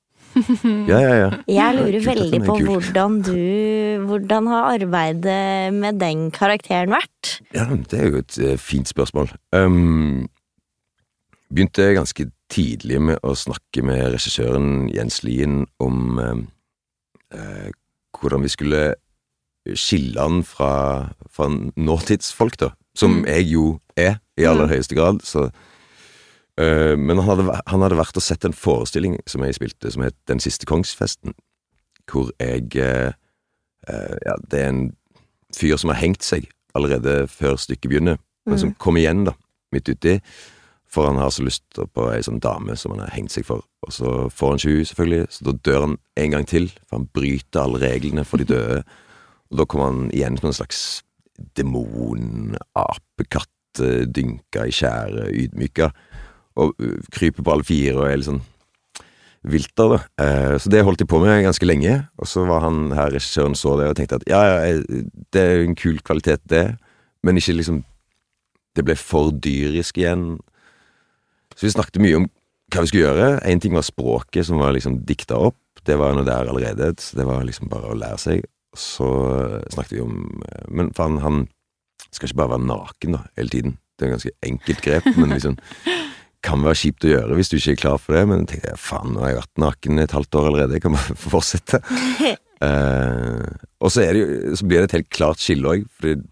Ja, 0.89 0.99
ja, 1.03 1.15
ja. 1.19 1.29
Jeg 1.51 1.75
lurer 1.79 2.05
veldig 2.05 2.41
på 2.47 2.57
hvordan 2.63 3.17
du 3.27 4.05
Hvordan 4.09 4.47
har 4.47 4.69
arbeidet 4.79 5.75
med 5.75 5.99
den 6.01 6.31
karakteren 6.31 6.93
vært? 6.95 7.41
Ja, 7.55 7.65
det 7.91 7.99
er 7.99 8.09
jo 8.13 8.19
et 8.23 8.39
eh, 8.39 8.57
fint 8.61 8.89
spørsmål. 8.89 9.33
Um, 9.53 10.29
begynte 11.53 11.91
ganske 11.97 12.29
tidlig 12.53 13.01
med 13.03 13.19
å 13.27 13.35
snakke 13.37 13.83
med 13.85 14.13
regissøren 14.15 14.89
Jens 14.95 15.23
Lien 15.27 15.67
om 15.83 16.19
um, 16.23 16.45
uh, 17.35 17.69
hvordan 18.19 18.45
vi 18.47 18.49
skulle 18.53 18.83
skille 19.77 20.21
han 20.21 20.43
fra, 20.49 21.09
fra 21.31 21.49
nåtidsfolk, 21.77 22.57
da. 22.63 22.71
Som 22.97 23.19
Mm. 23.21 23.27
jeg 23.27 23.45
jo 23.53 23.67
er, 23.97 24.17
i 24.39 24.45
aller 24.49 24.65
Mm. 24.67 24.73
høyeste 24.73 24.95
grad. 24.97 25.21
Så, 25.23 25.51
men 26.99 27.21
han 27.21 27.27
hadde, 27.29 27.61
han 27.71 27.83
hadde 27.85 27.99
vært 28.01 28.19
og 28.19 28.25
sett 28.25 28.45
en 28.47 28.57
forestilling 28.57 29.19
som 29.31 29.45
jeg 29.47 29.59
spilte, 29.59 29.93
som 29.95 30.03
het 30.03 30.17
Den 30.27 30.41
siste 30.43 30.67
kongsfesten. 30.67 31.37
Hvor 32.11 32.31
jeg 32.41 32.75
eh, 32.77 33.13
eh, 33.89 34.17
Ja, 34.27 34.37
det 34.51 34.61
er 34.61 34.69
en 34.73 34.87
fyr 35.57 35.77
som 35.77 35.93
har 35.93 36.01
hengt 36.01 36.25
seg 36.27 36.49
allerede 36.77 37.27
før 37.31 37.57
stykket 37.57 37.89
begynner, 37.91 38.19
men 38.47 38.59
som 38.61 38.75
kommer 38.79 39.01
igjen, 39.01 39.25
da, 39.27 39.33
midt 39.73 39.89
uti. 39.89 40.19
For 40.89 41.09
han 41.09 41.19
har 41.21 41.31
så 41.35 41.45
lyst 41.45 41.65
på 41.75 42.05
ei 42.13 42.21
sånn 42.25 42.41
dame 42.41 42.77
som 42.77 42.95
han 42.95 43.03
har 43.05 43.13
hengt 43.17 43.33
seg 43.33 43.45
for. 43.49 43.65
Og 43.85 43.93
så 43.93 44.13
får 44.33 44.53
han 44.53 44.61
ikke 44.61 44.75
hun, 44.75 44.89
selvfølgelig, 44.91 45.27
så 45.35 45.47
da 45.49 45.55
dør 45.69 45.85
han 45.85 45.97
en 46.23 46.37
gang 46.37 46.47
til. 46.49 46.69
For 46.87 47.01
han 47.01 47.09
bryter 47.17 47.65
alle 47.65 47.83
reglene 47.83 48.25
for 48.29 48.41
de 48.41 48.49
døde. 48.55 48.81
Og 49.51 49.61
da 49.61 49.67
kommer 49.69 49.91
han 49.91 50.09
igjen 50.17 50.39
som 50.41 50.51
en 50.51 50.57
slags 50.61 50.83
demon, 51.59 52.57
apekatt, 52.77 53.83
eh, 53.85 54.07
dynka 54.09 54.65
i 54.69 54.75
tjære, 54.75 55.29
ydmyka. 55.45 55.91
Og 56.59 56.75
uh, 56.83 56.95
kryper 57.15 57.45
på 57.45 57.55
alle 57.55 57.67
fire 57.67 57.97
og 57.97 58.07
er 58.09 58.21
litt 58.21 58.31
sånn 58.31 58.45
vilter, 59.47 59.95
da. 59.95 59.99
Eh, 60.25 60.57
så 60.61 60.71
det 60.73 60.83
holdt 60.85 61.03
jeg 61.03 61.11
på 61.11 61.21
med 61.23 61.45
ganske 61.45 61.67
lenge. 61.69 61.95
Og 62.19 62.29
så 62.31 62.45
var 62.49 62.65
han 62.65 62.91
her, 62.97 63.13
regissøren 63.15 63.57
så 63.59 63.77
det 63.79 63.91
og 63.91 63.97
tenkte 63.99 64.21
at 64.21 64.27
ja, 64.31 64.41
ja, 64.43 65.05
det 65.35 65.43
er 65.43 65.55
jo 65.57 65.69
en 65.69 65.79
kul 65.79 66.01
kvalitet, 66.05 66.43
det. 66.51 66.67
Men 67.23 67.41
ikke 67.41 67.59
liksom 67.59 67.85
Det 68.77 68.85
ble 68.87 68.95
for 68.95 69.33
dyrisk 69.33 69.97
igjen. 69.99 70.37
Så 71.57 71.67
vi 71.67 71.71
snakket 71.73 71.97
mye 71.99 72.19
om 72.21 72.27
hva 72.71 72.85
vi 72.85 72.91
skulle 72.93 73.09
gjøre. 73.09 73.41
Én 73.51 73.59
ting 73.59 73.73
var 73.75 73.83
språket, 73.83 74.47
som 74.47 74.61
var 74.61 74.71
liksom 74.77 75.01
dikta 75.09 75.35
opp. 75.49 75.59
Det 75.83 75.97
var 75.99 76.15
noe 76.15 76.23
der 76.23 76.47
allerede, 76.47 76.93
så 77.03 77.19
det 77.19 77.27
var 77.27 77.43
liksom 77.43 77.67
bare 77.73 77.91
å 77.91 77.97
lære 77.99 78.21
seg. 78.23 78.45
Så 78.79 79.09
snakket 79.73 79.97
vi 79.97 80.05
om 80.05 80.15
Men 80.71 80.93
faen, 80.95 81.19
han 81.25 81.49
skal 82.13 82.29
ikke 82.29 82.39
bare 82.39 82.55
være 82.55 82.69
naken 82.69 83.17
da, 83.17 83.25
hele 83.41 83.51
tiden. 83.51 83.75
Det 83.99 84.07
er 84.07 84.13
et 84.13 84.15
ganske 84.15 84.37
enkelt 84.47 84.85
grep, 84.85 85.11
men 85.17 85.35
liksom 85.35 85.59
kan 86.45 86.63
være 86.63 86.79
kjipt 86.79 87.07
å 87.07 87.11
gjøre 87.11 87.37
hvis 87.39 87.51
du 87.51 87.57
ikke 87.59 87.75
er 87.75 87.81
klar 87.83 88.01
for 88.03 88.17
det. 88.17 88.25
Men 88.31 88.45
jeg 88.45 88.51
tenkte 88.53 88.77
faen, 88.81 89.13
nå 89.15 89.25
har 89.25 89.33
jeg 89.33 89.41
vært 89.41 89.63
naken 89.65 90.03
et 90.03 90.17
halvt 90.17 90.39
år 90.41 90.51
allerede, 90.51 90.79
jeg 90.79 90.85
kan 90.85 90.97
bare 90.97 91.19
fortsette. 91.35 91.83
uh, 92.63 93.45
og 93.83 93.93
så, 93.93 94.05
er 94.05 94.15
det 94.15 94.25
jo, 94.25 94.57
så 94.61 94.69
blir 94.71 94.83
det 94.83 94.91
et 94.91 94.99
helt 95.01 95.13
klart 95.15 95.43
skille 95.43 95.77
òg, 95.77 95.87
for 95.99 96.27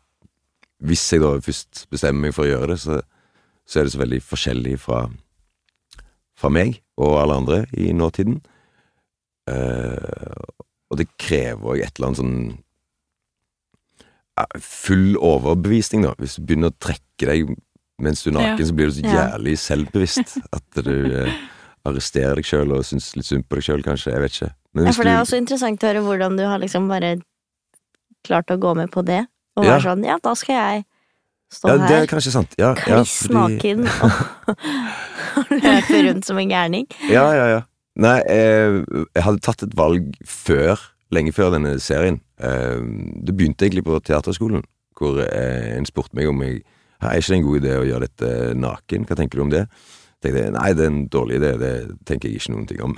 hvis 0.87 1.07
jeg 1.13 1.23
da 1.23 1.37
først 1.41 1.87
bestemmer 1.93 2.27
meg 2.27 2.37
for 2.37 2.45
å 2.45 2.51
gjøre 2.51 2.75
det, 2.75 2.81
så, 2.83 3.01
så 3.67 3.81
er 3.81 3.87
det 3.87 3.95
så 3.95 4.03
veldig 4.03 4.21
forskjellig 4.23 4.77
fra, 4.83 5.07
fra 6.37 6.53
meg 6.53 6.83
og 7.01 7.17
alle 7.23 7.41
andre 7.41 7.63
i 7.77 7.89
nåtiden. 7.97 8.39
Uh, 9.47 10.47
og 10.91 11.01
det 11.01 11.11
krever 11.21 11.73
òg 11.75 11.83
et 11.83 11.99
eller 11.99 12.13
annet 12.13 12.23
sånn 12.23 12.39
Full 14.61 15.15
overbevisning, 15.17 16.03
da. 16.05 16.11
Hvis 16.21 16.35
du 16.37 16.43
begynner 16.45 16.69
å 16.69 16.77
trekke 16.77 17.25
deg 17.25 17.55
mens 18.03 18.23
du 18.23 18.31
er 18.31 18.35
naken, 18.37 18.59
Ja. 18.61 18.67
så 18.67 18.75
blir 18.77 18.87
du 18.91 18.93
så 18.93 19.05
Ja. 19.05 19.31
jævlig 19.33 19.55
selvbevisst 19.59 20.37
at 20.59 20.85
du 20.85 20.93
eh, 21.25 21.33
arresterer 21.87 22.35
deg 22.37 22.45
sjøl 22.45 22.73
og 22.77 22.85
syns 22.85 23.15
litt 23.17 23.27
synd 23.29 23.47
på 23.49 23.57
deg 23.57 23.65
sjøl, 23.65 23.83
kanskje. 23.87 24.13
Jeg 24.13 24.21
vet 24.21 24.33
ikke. 24.37 24.51
Men 24.75 24.85
Ja, 24.87 24.93
for 24.93 25.05
det 25.05 25.13
er 25.15 25.23
også 25.23 25.39
interessant 25.39 25.81
å 25.83 25.87
høre 25.93 26.03
hvordan 26.05 26.37
du 26.37 26.45
har 26.45 26.59
liksom 26.59 26.89
bare 26.89 27.17
klart 28.27 28.51
å 28.51 28.59
gå 28.61 28.75
med 28.77 28.91
på 28.91 29.05
det. 29.07 29.23
Og 29.57 29.65
Ja. 29.65 29.79
være 29.79 29.83
sånn 29.87 30.05
ja, 30.05 30.19
da 30.23 30.35
skal 30.35 30.55
jeg 30.57 30.85
stå 31.53 31.69
ja, 31.71 31.77
det 31.79 31.89
her 31.89 32.03
er 32.03 32.07
kanskje 32.11 32.33
sant. 32.35 32.55
Ja, 32.59 32.75
ja, 32.75 32.99
kliss 33.01 33.29
fordi- 33.29 33.57
naken 33.57 33.89
og, 34.03 35.51
løpe 35.63 36.03
rundt 36.09 36.25
som 36.27 36.39
en 36.39 36.49
gærning. 36.51 36.87
Ja, 37.09 37.33
ja, 37.33 37.47
ja. 37.55 37.63
Nei, 37.97 38.19
jeg, 38.29 38.85
jeg 39.15 39.23
hadde 39.25 39.41
tatt 39.41 39.63
et 39.65 39.75
valg 39.79 40.11
før, 40.29 40.77
lenge 41.15 41.33
før 41.33 41.55
denne 41.55 41.79
serien. 41.81 42.21
Eh, 42.39 42.83
det 43.25 43.33
begynte 43.37 43.65
egentlig 43.65 43.87
på 43.87 43.97
teaterskolen, 44.05 44.65
hvor 44.99 45.23
eh, 45.25 45.77
en 45.79 45.87
spurte 45.89 46.13
meg 46.19 46.29
om 46.29 46.43
jeg 46.45 46.59
«Hæ, 46.61 46.65
Er 47.03 47.21
ikke 47.21 47.33
det 47.33 47.39
en 47.39 47.47
god 47.47 47.61
idé 47.61 47.77
å 47.77 47.87
gjøre 47.87 48.09
dette 48.09 48.33
naken? 48.57 49.07
Hva 49.09 49.19
tenker 49.19 49.39
du 49.39 49.47
om 49.47 49.53
det? 49.53 49.67
tenkte 50.23 50.45
jeg, 50.45 50.55
Nei, 50.55 50.71
det 50.77 50.87
er 50.87 50.93
en 50.93 51.03
dårlig 51.13 51.41
idé, 51.41 51.51
det 51.61 51.75
tenker 52.09 52.31
jeg 52.31 52.41
ikke 52.41 52.55
noen 52.55 52.71
ting 52.71 52.81
om. 52.85 52.97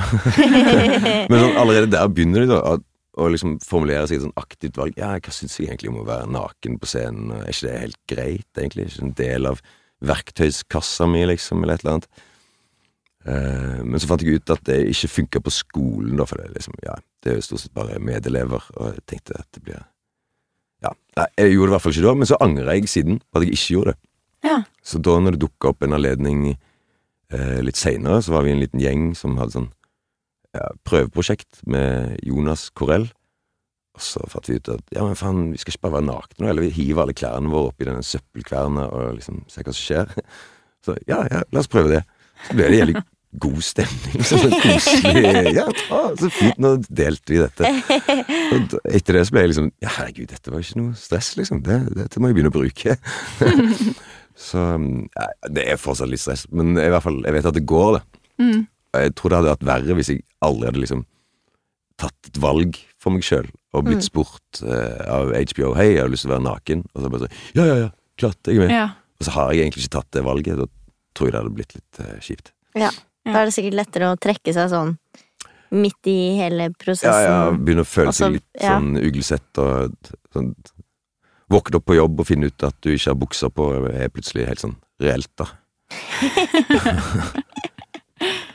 Men 1.31 1.43
sånn, 1.43 1.59
allerede 1.59 1.91
der 1.95 2.13
begynner 2.13 2.45
de 2.45 2.53
da 2.53 2.61
å, 3.19 3.27
liksom 3.33 3.59
formulere 3.65 4.07
seg 4.07 4.21
et 4.21 4.27
sånn 4.29 4.39
aktivt 4.39 4.79
valg. 4.79 4.97
Ja, 5.01 5.17
hva 5.19 5.35
syns 5.35 5.59
jeg 5.59 5.69
egentlig 5.69 5.91
om 5.91 6.01
å 6.05 6.07
være 6.09 6.31
naken 6.31 6.79
på 6.79 6.89
scenen? 6.89 7.35
Er 7.41 7.51
ikke 7.51 7.67
det 7.67 7.83
helt 7.83 8.01
greit, 8.13 8.49
egentlig? 8.55 8.87
Er 8.87 8.93
ikke 8.93 9.07
en 9.09 9.19
del 9.19 9.51
av 9.51 9.63
verktøyskassa 10.09 11.09
mi, 11.11 11.25
liksom, 11.27 11.65
eller 11.65 11.75
et 11.79 11.85
eller 11.85 11.97
annet? 11.97 12.25
Eh, 13.27 13.81
men 13.83 13.99
så 13.99 14.09
fant 14.13 14.23
jeg 14.23 14.39
ut 14.39 14.55
at 14.55 14.63
det 14.69 14.79
ikke 14.93 15.11
funka 15.17 15.43
på 15.43 15.55
skolen, 15.57 16.15
da, 16.21 16.29
for 16.31 16.41
det, 16.41 16.53
liksom, 16.55 16.79
ja, 16.87 16.95
det 17.25 17.33
er 17.33 17.41
jo 17.41 17.49
stort 17.49 17.65
sett 17.65 17.75
bare 17.75 17.99
medelever, 17.99 18.71
og 18.79 18.93
jeg 18.95 19.07
tenkte 19.11 19.41
at 19.41 19.51
det 19.57 19.65
blir 19.67 19.83
Ja, 20.85 20.93
jeg 21.41 21.57
gjorde 21.57 21.67
det 21.67 21.73
i 21.73 21.75
hvert 21.75 21.85
fall 21.85 21.97
ikke 21.97 22.07
da, 22.07 22.15
men 22.21 22.31
så 22.31 22.39
angrer 22.45 22.73
jeg 22.77 22.91
siden 22.93 23.21
på 23.21 23.41
at 23.41 23.47
jeg 23.47 23.57
ikke 23.57 23.75
gjorde 23.75 23.95
det. 23.95 24.01
Ja. 24.47 24.59
Så 24.87 25.01
da 25.03 25.17
når 25.19 25.35
det 25.35 25.43
dukka 25.43 25.73
opp 25.73 25.83
en 25.83 25.97
anledning 25.97 26.45
eh, 26.55 27.59
litt 27.65 27.81
seinere, 27.81 28.21
så 28.23 28.37
var 28.37 28.47
vi 28.47 28.55
en 28.55 28.63
liten 28.63 28.83
gjeng 28.83 29.11
som 29.19 29.39
hadde 29.41 29.57
sånn 29.57 29.71
ja, 30.55 30.69
prøveprosjekt 30.89 31.65
med 31.71 32.19
Jonas 32.27 32.69
Korell. 32.71 33.09
Og 33.99 34.05
så 34.05 34.23
fant 34.31 34.47
vi 34.47 34.61
ut 34.61 34.71
at 34.71 34.95
ja, 34.95 35.03
men 35.03 35.19
faen, 35.19 35.51
vi 35.53 35.59
skal 35.59 35.75
ikke 35.75 35.89
bare 35.89 35.99
være 35.99 36.09
nakne 36.13 36.45
nå, 36.45 36.51
eller 36.53 36.69
vi 36.69 36.75
hiver 36.77 37.03
alle 37.05 37.17
klærne 37.19 37.51
våre 37.51 37.73
oppi 37.73 37.89
denne 37.89 38.07
søppelkverna 38.07 38.87
og 38.95 39.19
liksom 39.19 39.43
se 39.51 39.65
hva 39.65 39.75
som 39.75 39.83
skjer. 39.83 40.15
Så 40.87 40.95
ja, 41.11 41.25
ja, 41.27 41.43
la 41.51 41.61
oss 41.61 41.71
prøve 41.71 41.97
det. 41.97 42.05
Så 42.47 42.55
ble 42.55 42.71
det 42.71 42.79
jævlig 42.79 43.01
god 43.43 43.59
stemning. 43.65 44.25
Så 44.27 44.39
koselig. 44.53 45.53
Ja, 45.57 45.67
å, 45.95 46.01
så 46.19 46.31
fint, 46.33 46.59
nå 46.63 46.75
delte 46.87 47.35
vi 47.35 47.43
dette. 47.43 47.73
Og 48.55 48.79
etter 48.91 49.19
det 49.19 49.27
så 49.29 49.35
ble 49.35 49.45
jeg 49.45 49.53
liksom 49.55 49.71
Ja, 49.85 49.93
herregud, 49.99 50.31
dette 50.33 50.55
var 50.55 50.65
ikke 50.65 50.81
noe 50.81 50.97
stress, 50.99 51.35
liksom. 51.41 51.63
Det, 51.67 51.79
dette 51.97 52.23
må 52.23 52.31
jeg 52.31 52.39
begynne 52.39 52.53
å 52.53 52.57
bruke. 52.59 52.97
så 54.49 54.65
ja, 54.79 55.29
det 55.55 55.69
er 55.69 55.81
fortsatt 55.81 56.11
litt 56.11 56.23
stress, 56.23 56.47
men 56.55 56.77
i 56.77 56.91
hvert 56.93 57.07
fall, 57.07 57.23
jeg 57.27 57.39
vet 57.39 57.53
at 57.53 57.59
det 57.59 57.67
går, 57.69 57.99
det. 57.99 58.25
Mm. 58.39 58.67
Jeg 58.99 59.15
tror 59.19 59.31
det 59.31 59.41
hadde 59.41 59.55
vært 59.55 59.69
verre 59.69 59.97
hvis 59.99 60.13
jeg 60.13 60.25
aldri 60.45 60.71
hadde 60.71 60.83
liksom 60.83 61.07
tatt 61.99 62.31
et 62.31 62.39
valg 62.41 62.79
for 63.03 63.15
meg 63.15 63.27
sjøl 63.27 63.49
og 63.77 63.85
blitt 63.87 64.07
spurt 64.07 64.63
uh, 64.65 65.03
av 65.11 65.33
HBO 65.35 65.75
Hei, 65.77 65.91
jeg 65.97 66.05
har 66.05 66.13
lyst 66.13 66.25
til 66.25 66.33
å 66.33 66.37
være 66.37 66.47
naken. 66.47 66.85
Og 66.95 67.03
så 67.03 67.11
bare 67.13 67.27
sånn 67.27 67.59
Ja, 67.59 67.67
ja, 67.67 67.77
ja, 67.85 67.91
klart, 68.21 68.41
jeg 68.47 68.59
er 68.59 68.65
med. 68.65 68.75
Ja. 68.75 68.87
Og 69.19 69.27
så 69.27 69.35
har 69.35 69.53
jeg 69.53 69.67
egentlig 69.67 69.85
ikke 69.85 69.97
tatt 69.99 70.11
det 70.15 70.25
valget. 70.27 70.63
Da 70.63 70.69
tror 71.19 71.29
jeg 71.29 71.35
det 71.35 71.43
hadde 71.43 71.55
blitt 71.59 71.77
litt 71.77 72.01
uh, 72.01 72.15
kjipt. 72.25 72.53
Ja. 72.79 72.93
Da 73.29 73.43
er 73.43 73.49
det 73.49 73.55
sikkert 73.57 73.77
lettere 73.79 74.11
å 74.13 74.19
trekke 74.21 74.55
seg 74.57 74.71
sånn 74.73 74.97
midt 75.77 76.09
i 76.09 76.19
hele 76.39 76.71
prosessen. 76.81 77.29
ja, 77.29 77.51
begynne 77.53 77.85
å 77.85 77.89
føle 77.89 78.09
Altså, 78.13 78.25
seg 78.25 78.39
litt 78.39 78.63
ja. 78.63 78.77
sånn 78.77 78.97
uglesett 78.97 79.61
og 79.63 80.11
sånn 80.33 80.53
Våkne 81.49 81.79
opp 81.79 81.87
på 81.89 81.97
jobb 81.97 82.19
og 82.21 82.27
finne 82.29 82.51
ut 82.51 82.65
at 82.67 82.77
du 82.85 82.91
ikke 82.93 83.09
har 83.09 83.17
bukser 83.17 83.49
på, 83.57 83.67
er 83.89 84.11
plutselig 84.13 84.45
helt 84.51 84.61
sånn 84.61 84.75
reelt, 85.01 85.31
da. 85.41 85.47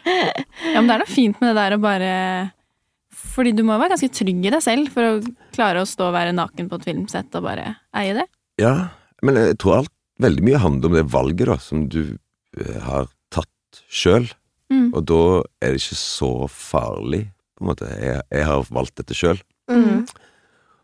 ja, 0.06 0.78
men 0.78 0.90
det 0.90 0.94
er 0.94 1.02
noe 1.02 1.10
fint 1.10 1.40
med 1.42 1.50
det 1.50 1.56
der 1.58 1.74
å 1.74 1.80
bare 1.82 2.12
Fordi 3.34 3.56
du 3.58 3.64
må 3.66 3.80
være 3.82 3.96
ganske 3.96 4.12
trygg 4.14 4.46
i 4.46 4.52
deg 4.54 4.62
selv 4.62 4.92
for 4.94 5.08
å 5.08 5.14
klare 5.56 5.82
å 5.82 5.90
stå 5.90 6.12
og 6.12 6.14
være 6.14 6.36
naken 6.38 6.70
på 6.70 6.78
et 6.78 6.88
filmsett 6.92 7.34
og 7.40 7.48
bare 7.48 7.66
eie 7.98 8.14
det. 8.20 8.28
Ja, 8.62 8.76
men 9.26 9.40
jeg 9.42 9.58
tror 9.62 9.80
alt 9.80 9.94
veldig 10.22 10.46
mye 10.46 10.62
handler 10.62 10.92
om 10.92 10.98
det 11.00 11.06
valget, 11.10 11.48
da, 11.50 11.58
som 11.58 11.88
du 11.90 12.02
eh, 12.14 12.80
har 12.86 13.10
tatt 13.34 13.82
sjøl. 13.90 14.30
Mm. 14.74 14.90
Og 14.92 15.06
da 15.10 15.24
er 15.62 15.74
det 15.74 15.82
ikke 15.82 16.02
så 16.02 16.34
farlig, 16.50 17.28
på 17.54 17.64
en 17.64 17.70
måte. 17.70 17.90
Jeg, 18.02 18.22
jeg 18.34 18.46
har 18.50 18.70
valgt 18.74 18.98
dette 19.00 19.18
sjøl. 19.18 19.42
Mm. 19.72 20.06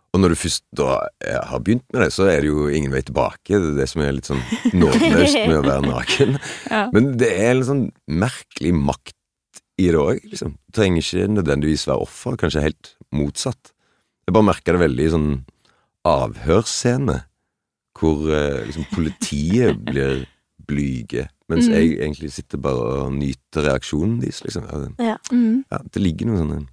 Og 0.10 0.22
når 0.24 0.34
du 0.34 0.40
først 0.42 0.64
da 0.78 0.96
eh, 1.22 1.38
har 1.52 1.62
begynt 1.62 1.86
med 1.94 2.02
det, 2.02 2.10
så 2.16 2.26
er 2.32 2.42
det 2.42 2.50
jo 2.50 2.66
ingen 2.74 2.94
vei 2.94 3.02
tilbake. 3.06 3.54
Det 3.54 3.74
er 3.74 3.78
det 3.78 3.88
som 3.92 4.02
er 4.02 4.16
litt 4.18 4.30
sånn 4.30 4.42
nådeløst 4.74 5.42
med 5.44 5.58
å 5.60 5.66
være 5.68 5.86
naken. 5.86 6.38
Ja. 6.70 6.84
Men 6.94 7.16
det 7.18 7.30
er 7.34 7.52
en 7.56 7.66
sånn 7.66 7.86
merkelig 8.22 8.72
makt 8.78 9.16
i 9.80 9.88
det 9.90 9.98
òg, 9.98 10.20
liksom. 10.30 10.54
Du 10.70 10.76
trenger 10.76 11.02
ikke 11.02 11.30
nødvendigvis 11.34 11.88
være 11.90 12.06
offer, 12.06 12.38
kanskje 12.40 12.66
helt 12.68 12.92
motsatt. 13.16 13.72
Jeg 14.28 14.36
bare 14.36 14.50
merka 14.50 14.76
det 14.76 14.82
veldig 14.84 15.06
i 15.06 15.14
sånn 15.14 15.32
avhørsscene, 16.10 17.16
hvor 18.00 18.30
eh, 18.34 18.66
liksom 18.68 18.86
politiet 18.94 19.82
blir 19.88 20.26
blyge, 20.70 21.26
mens 21.50 21.68
Mm. 21.68 21.74
jeg 21.76 21.92
egentlig 22.00 22.32
sitter 22.36 22.62
bare 22.62 23.04
og 23.06 23.14
nyter 23.18 23.66
reaksjonen 23.66 24.20
deres, 24.22 24.44
liksom. 24.46 24.68
Ja. 25.02 25.18
Mm. 25.34 25.64
Ja, 25.72 25.80
det 25.92 26.02
ligger 26.04 26.30
noen 26.30 26.42
sånne 26.46 26.68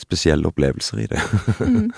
spesielle 0.00 0.48
opplevelser 0.48 1.02
i 1.02 1.06
det. 1.12 1.20
Mm. 1.64 1.90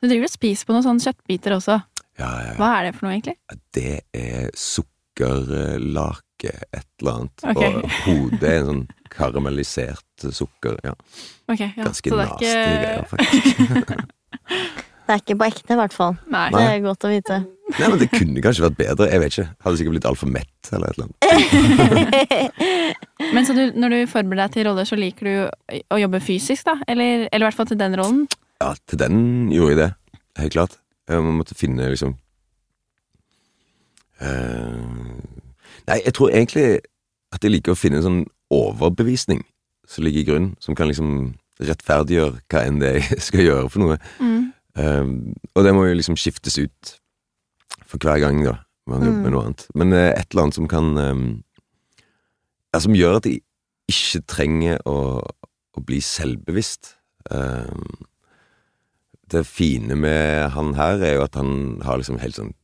Du 0.00 0.08
driver 0.08 0.24
og 0.28 0.32
spiser 0.32 0.64
på 0.68 0.72
noen 0.76 0.84
sånne 0.86 1.04
kjøttbiter 1.04 1.56
også. 1.58 1.74
Ja, 2.20 2.28
ja, 2.30 2.46
ja. 2.50 2.54
Hva 2.60 2.70
er 2.78 2.86
det 2.88 2.94
for 2.96 3.06
noe, 3.06 3.16
egentlig? 3.16 3.36
Det 3.76 4.00
er 4.16 4.50
sukkerlake, 4.56 6.54
et 6.72 6.86
eller 7.00 7.12
annet. 7.18 7.44
Okay. 7.44 7.74
Og 7.74 7.90
hodet 8.06 8.42
er 8.48 8.58
en 8.62 8.66
sånn 8.70 8.86
karamellisert 9.12 10.28
sukker. 10.32 10.78
Ja, 10.84 10.94
Okay, 11.50 11.72
ja. 11.76 11.84
ganske 11.84 12.10
nasty 12.14 12.44
ikke- 12.46 12.54
greier, 12.54 13.04
faktisk. 13.10 13.56
Det 15.10 15.16
er 15.16 15.22
ikke 15.24 15.34
på 15.40 15.46
ekte, 15.48 15.74
i 15.74 15.78
hvert 15.80 15.94
fall. 15.96 16.12
Nei. 16.30 16.44
Det 16.54 16.60
er 16.62 16.82
godt 16.84 17.02
å 17.02 17.08
vite. 17.10 17.36
Nei, 17.74 17.86
men 17.90 17.98
Det 17.98 18.06
kunne 18.12 18.42
kanskje 18.44 18.62
vært 18.62 18.76
bedre. 18.78 19.08
Jeg 19.10 19.18
vet 19.18 19.32
ikke. 19.32 19.46
Hadde 19.64 19.78
sikkert 19.80 19.94
blitt 19.96 20.04
altfor 20.06 20.28
mett 20.30 20.70
eller 20.70 20.86
et 20.86 21.00
eller 21.00 21.08
annet. 21.08 21.16
Men 23.34 23.46
så 23.48 23.56
du, 23.56 23.62
når 23.74 23.90
du 23.90 23.96
forbereder 24.10 24.44
deg 24.44 24.52
til 24.54 24.68
roller, 24.68 24.86
så 24.86 24.98
liker 24.98 25.26
du 25.26 25.80
å 25.90 25.98
jobbe 25.98 26.20
fysisk, 26.22 26.62
da? 26.68 26.76
Eller, 26.86 27.24
eller 27.32 27.42
i 27.42 27.48
hvert 27.48 27.58
fall 27.58 27.68
til 27.72 27.80
den 27.80 27.96
rollen? 27.98 28.20
Ja, 28.62 28.68
til 28.86 29.00
den 29.02 29.18
gjorde 29.50 29.72
jeg 29.72 29.80
det. 29.80 29.88
Helt 30.44 30.54
klart. 30.54 30.78
Eh, 31.10 31.18
Man 31.18 31.40
måtte 31.40 31.58
finne 31.58 31.90
liksom 31.90 32.14
uh... 34.22 34.86
Nei, 35.90 35.98
jeg 36.04 36.14
tror 36.14 36.30
egentlig 36.30 36.68
at 37.34 37.42
jeg 37.42 37.56
liker 37.56 37.74
å 37.74 37.78
finne 37.82 37.98
en 37.98 38.06
sånn 38.06 38.22
overbevisning 38.54 39.42
som 39.90 40.06
ligger 40.06 40.22
i 40.22 40.30
grunn, 40.30 40.48
som 40.62 40.78
kan 40.78 40.86
liksom 40.86 41.32
rettferdiggjøre 41.58 42.44
hva 42.46 42.64
enn 42.66 42.78
det 42.78 42.94
jeg 43.00 43.20
skal 43.32 43.46
gjøre 43.48 43.74
for 43.74 43.82
noe. 43.82 43.98
Mm. 44.22 44.52
Um, 44.78 45.34
og 45.54 45.66
det 45.66 45.74
må 45.74 45.86
jo 45.88 45.96
liksom 45.98 46.18
skiftes 46.20 46.58
ut 46.60 46.96
for 47.90 47.98
hver 47.98 48.20
gang, 48.22 48.42
da, 48.46 48.60
man 48.90 49.02
jobber 49.06 49.24
med 49.24 49.34
noe 49.34 49.46
annet. 49.48 49.66
Men 49.74 49.94
eh, 49.96 50.12
et 50.14 50.30
eller 50.30 50.46
annet 50.46 50.58
som 50.60 50.68
kan 50.70 50.92
um, 50.98 51.24
ja, 52.70 52.78
Som 52.78 52.94
gjør 52.94 53.18
at 53.18 53.26
jeg 53.26 53.42
ikke 53.90 54.22
trenger 54.30 54.78
å, 54.86 55.18
å 55.26 55.82
bli 55.82 55.98
selvbevisst. 56.04 56.94
Um, 57.30 58.06
det 59.30 59.44
fine 59.46 59.96
med 59.98 60.50
han 60.54 60.74
her 60.78 61.02
er 61.02 61.16
jo 61.16 61.26
at 61.26 61.38
han 61.38 61.80
har 61.86 61.98
liksom 61.98 62.18
helt 62.22 62.38
sånn 62.38 62.54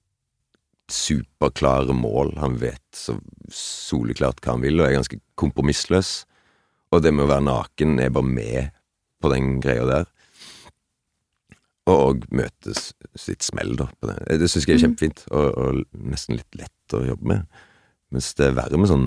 superklare 0.93 1.95
mål. 1.95 2.37
Han 2.39 2.59
vet 2.63 2.83
så 2.95 3.17
soleklart 3.51 4.43
hva 4.43 4.55
han 4.55 4.65
vil, 4.65 4.79
og 4.81 4.87
er 4.87 4.99
ganske 4.99 5.19
kompromissløs. 5.39 6.21
Og 6.95 7.03
det 7.03 7.13
med 7.15 7.27
å 7.27 7.33
være 7.35 7.47
naken 7.49 7.99
er 8.03 8.15
bare 8.15 8.31
med 8.31 8.77
på 9.23 9.31
den 9.33 9.57
greia 9.63 9.87
der. 9.89 10.11
Og 11.87 12.25
møte 12.35 12.73
sitt 13.15 13.45
smell, 13.47 13.77
da. 13.79 13.87
På 14.01 14.09
det 14.11 14.41
det 14.41 14.49
syns 14.51 14.67
jeg 14.67 14.75
er 14.81 14.83
kjempefint, 14.89 15.21
og, 15.31 15.53
og 15.55 15.85
nesten 16.11 16.35
litt 16.41 16.59
lett 16.59 16.95
å 16.99 17.05
jobbe 17.07 17.29
med. 17.31 17.47
Mens 18.15 18.33
det 18.39 18.49
er 18.49 18.57
verre 18.59 18.79
med 18.79 18.91
sånn 18.91 19.07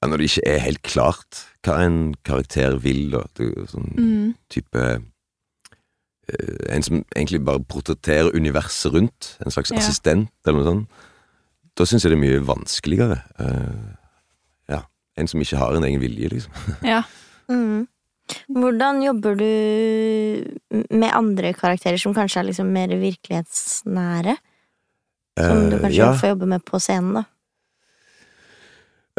ja, 0.00 0.08
Når 0.08 0.16
det 0.22 0.26
ikke 0.30 0.44
er 0.48 0.60
helt 0.64 0.82
klart 0.86 1.40
hva 1.66 1.76
en 1.84 1.96
karakter 2.24 2.78
vil, 2.80 3.10
da. 3.12 3.24
Det 3.36 3.50
sånn 3.70 3.90
Mm. 3.98 4.34
type 4.48 4.80
eh, 4.82 5.00
En 6.74 6.82
som 6.86 7.04
egentlig 7.16 7.42
bare 7.44 7.60
portretterer 7.68 8.30
universet 8.34 8.92
rundt. 8.94 9.36
En 9.44 9.50
slags 9.50 9.70
Ja. 9.72 9.78
assistent, 9.82 10.30
eller 10.46 10.58
noe 10.62 10.68
sånt. 10.70 10.88
Da 11.76 11.84
syns 11.84 12.04
jeg 12.04 12.12
det 12.12 12.18
er 12.18 12.24
mye 12.26 12.46
vanskeligere. 12.46 13.22
Uh, 13.38 13.94
ja. 14.68 14.82
En 15.16 15.26
som 15.28 15.40
ikke 15.40 15.56
har 15.58 15.74
en 15.76 15.84
egen 15.84 16.00
vilje, 16.00 16.28
liksom. 16.28 16.52
Ja. 16.84 17.02
Mm. 17.50 17.88
Hvordan 18.50 19.02
jobber 19.04 19.36
du 19.38 19.50
med 20.90 21.10
andre 21.10 21.52
karakterer 21.56 22.00
som 22.00 22.14
kanskje 22.16 22.42
er 22.42 22.48
liksom 22.50 22.70
mer 22.74 22.92
virkelighetsnære? 23.00 24.36
Som 25.40 25.70
du 25.70 25.76
kanskje 25.76 25.82
kanskje 25.84 26.02
ja. 26.02 26.12
får 26.18 26.32
jobbe 26.34 26.48
med 26.50 26.64
på 26.66 26.80
scenen, 26.82 27.20
da? 27.20 27.24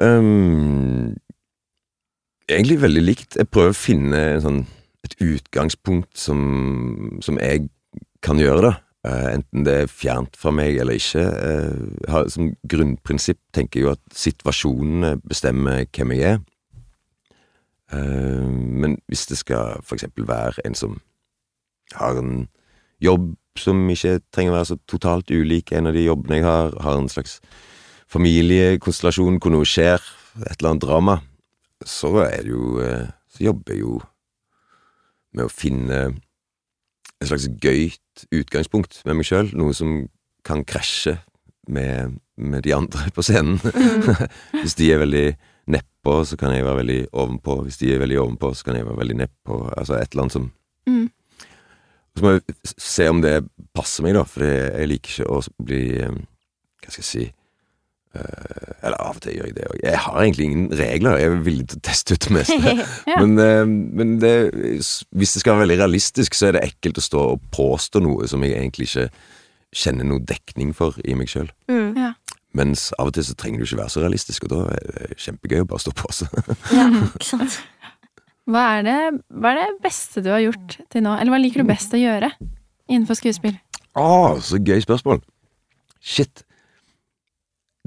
Um, 0.02 1.16
egentlig 2.50 2.82
veldig 2.82 3.04
likt. 3.04 3.38
Jeg 3.38 3.50
prøver 3.52 3.74
å 3.74 3.78
finne 3.78 4.22
en 4.36 4.46
sånn, 4.46 4.62
et 5.06 5.18
utgangspunkt 5.24 6.14
som, 6.18 7.20
som 7.24 7.40
jeg 7.42 7.70
kan 8.26 8.42
gjøre, 8.42 8.72
da. 8.72 8.74
Uh, 9.02 9.32
enten 9.34 9.64
det 9.66 9.74
er 9.80 9.90
fjernt 9.90 10.36
fra 10.38 10.54
meg 10.54 10.78
eller 10.78 11.00
ikke. 11.00 11.24
Uh, 11.26 12.10
har, 12.12 12.30
som 12.30 12.52
grunnprinsipp 12.70 13.40
tenker 13.56 13.80
jeg 13.80 13.88
jo 13.88 13.94
at 13.96 14.04
situasjonene 14.14 15.16
bestemmer 15.26 15.88
hvem 15.90 16.16
jeg 16.18 16.36
er. 16.36 16.42
Eh, 17.92 18.48
men 18.52 18.98
hvis 19.12 19.28
det 19.28 19.38
skal 19.42 19.82
for 19.84 19.98
eksempel 19.98 20.28
være 20.28 20.66
en 20.66 20.78
som 20.78 21.00
har 21.96 22.20
en 22.20 22.48
jobb 23.04 23.34
som 23.60 23.84
ikke 23.92 24.22
trenger 24.32 24.54
å 24.54 24.58
være 24.60 24.70
så 24.70 24.78
totalt 24.88 25.32
ulik 25.32 25.74
en 25.76 25.90
av 25.90 25.96
de 25.98 26.06
jobbene 26.06 26.40
jeg 26.40 26.48
har, 26.48 26.76
har 26.80 26.98
en 26.98 27.12
slags 27.12 27.40
familiekonstellasjon 28.12 29.40
hvor 29.42 29.54
noe 29.54 29.68
skjer, 29.68 30.00
et 30.46 30.56
eller 30.60 30.72
annet 30.72 30.86
drama, 30.86 31.18
så 31.84 32.14
er 32.24 32.46
det 32.46 32.54
jo 32.54 32.78
eh, 32.84 33.10
Så 33.32 33.46
jobber 33.46 33.72
jeg 33.72 33.80
jo 33.86 34.02
med 35.32 35.46
å 35.48 35.52
finne 35.52 36.00
et 37.22 37.30
slags 37.30 37.46
gøyt 37.64 38.26
utgangspunkt 38.36 38.98
med 39.08 39.16
meg 39.16 39.28
sjøl, 39.30 39.54
noe 39.56 39.72
som 39.72 40.02
kan 40.44 40.66
krasje 40.68 41.14
med, 41.72 42.18
med 42.36 42.66
de 42.66 42.74
andre 42.76 43.08
på 43.16 43.24
scenen. 43.24 43.56
Hvis 44.60 44.76
de 44.76 44.90
er 44.92 45.00
veldig 45.00 45.26
nedpå, 45.78 46.16
så 46.28 46.38
kan 46.40 46.54
jeg 46.56 46.66
være 46.66 46.82
veldig 46.82 47.02
ovenpå. 47.12 47.62
Hvis 47.66 47.80
de 47.82 47.94
er 47.94 48.02
veldig 48.02 48.20
ovenpå, 48.24 48.54
så 48.58 48.68
kan 48.68 48.78
jeg 48.80 48.88
være 48.88 49.02
veldig 49.02 49.18
nedpå. 49.24 49.62
Altså 49.78 49.98
et 50.00 50.12
eller 50.12 50.28
annet 50.28 50.40
som 50.40 50.52
Mm. 50.90 51.12
Så 52.18 52.24
må 52.26 52.32
jeg 52.34 52.56
se 52.66 53.06
om 53.08 53.22
det 53.24 53.36
passer 53.78 54.04
meg, 54.04 54.16
da, 54.18 54.26
for 54.28 54.44
jeg 54.44 54.90
liker 54.90 55.14
ikke 55.14 55.30
å 55.32 55.38
bli 55.64 55.84
eh, 56.02 56.18
Hva 56.82 56.90
skal 56.92 57.04
jeg 57.04 57.08
si 57.08 57.24
eh, 57.28 58.72
Eller 58.82 58.98
av 58.98 59.20
og 59.20 59.22
til 59.24 59.38
gjør 59.38 59.48
jeg 59.48 59.56
det 59.56 59.68
òg. 59.70 59.78
Jeg 59.86 60.02
har 60.06 60.18
egentlig 60.20 60.48
ingen 60.50 60.66
regler, 60.76 61.20
jeg 61.22 61.30
er 61.32 61.44
villig 61.46 61.68
til 61.72 61.80
å 61.80 61.86
teste 61.88 62.18
ut 62.18 62.28
det 62.28 62.36
meste. 62.36 62.74
Ja. 63.12 63.20
Men, 63.22 63.38
eh, 63.40 63.64
men 64.02 64.18
det, 64.22 64.34
hvis 64.52 65.38
det 65.38 65.44
skal 65.44 65.56
være 65.56 65.68
veldig 65.68 65.80
realistisk, 65.86 66.36
så 66.36 66.50
er 66.50 66.58
det 66.58 66.66
ekkelt 66.68 67.00
å 67.00 67.06
stå 67.06 67.24
og 67.36 67.46
påstå 67.56 68.04
noe 68.04 68.28
som 68.32 68.44
jeg 68.44 68.58
egentlig 68.58 68.90
ikke 68.90 69.08
kjenner 69.72 70.08
noe 70.08 70.26
dekning 70.28 70.74
for 70.76 70.98
i 71.08 71.16
meg 71.16 71.32
sjøl. 71.32 71.48
Mm. 71.72 71.96
Ja. 71.96 72.12
Mens 72.58 72.90
av 73.00 73.08
og 73.10 73.16
til 73.16 73.24
så 73.24 73.36
trenger 73.40 73.62
du 73.62 73.68
ikke 73.68 73.80
være 73.80 73.94
så 73.94 74.02
realistisk, 74.04 74.48
og 74.48 74.52
da 74.52 74.62
er 74.76 74.88
det 74.88 75.20
kjempegøy 75.24 75.64
å 75.64 75.68
bare 75.72 75.84
stå 75.86 75.94
på 75.96 76.10
seg. 76.16 76.34
Ja, 76.78 76.88
ikke 77.08 77.28
sant? 77.28 77.60
Hva 78.52 78.64
er, 78.76 78.82
det, 78.84 78.96
hva 79.38 79.52
er 79.54 79.60
det 79.62 79.84
beste 79.84 80.24
du 80.26 80.32
har 80.34 80.42
gjort 80.44 80.80
til 80.92 81.06
nå? 81.06 81.14
Eller 81.16 81.32
hva 81.32 81.40
liker 81.40 81.64
du 81.64 81.70
best 81.70 81.94
å 81.96 82.00
gjøre 82.02 82.32
innenfor 82.92 83.16
skuespill? 83.20 83.54
Å, 83.96 84.08
så 84.44 84.60
gøy 84.60 84.82
spørsmål. 84.84 85.22
Shit. 86.02 86.44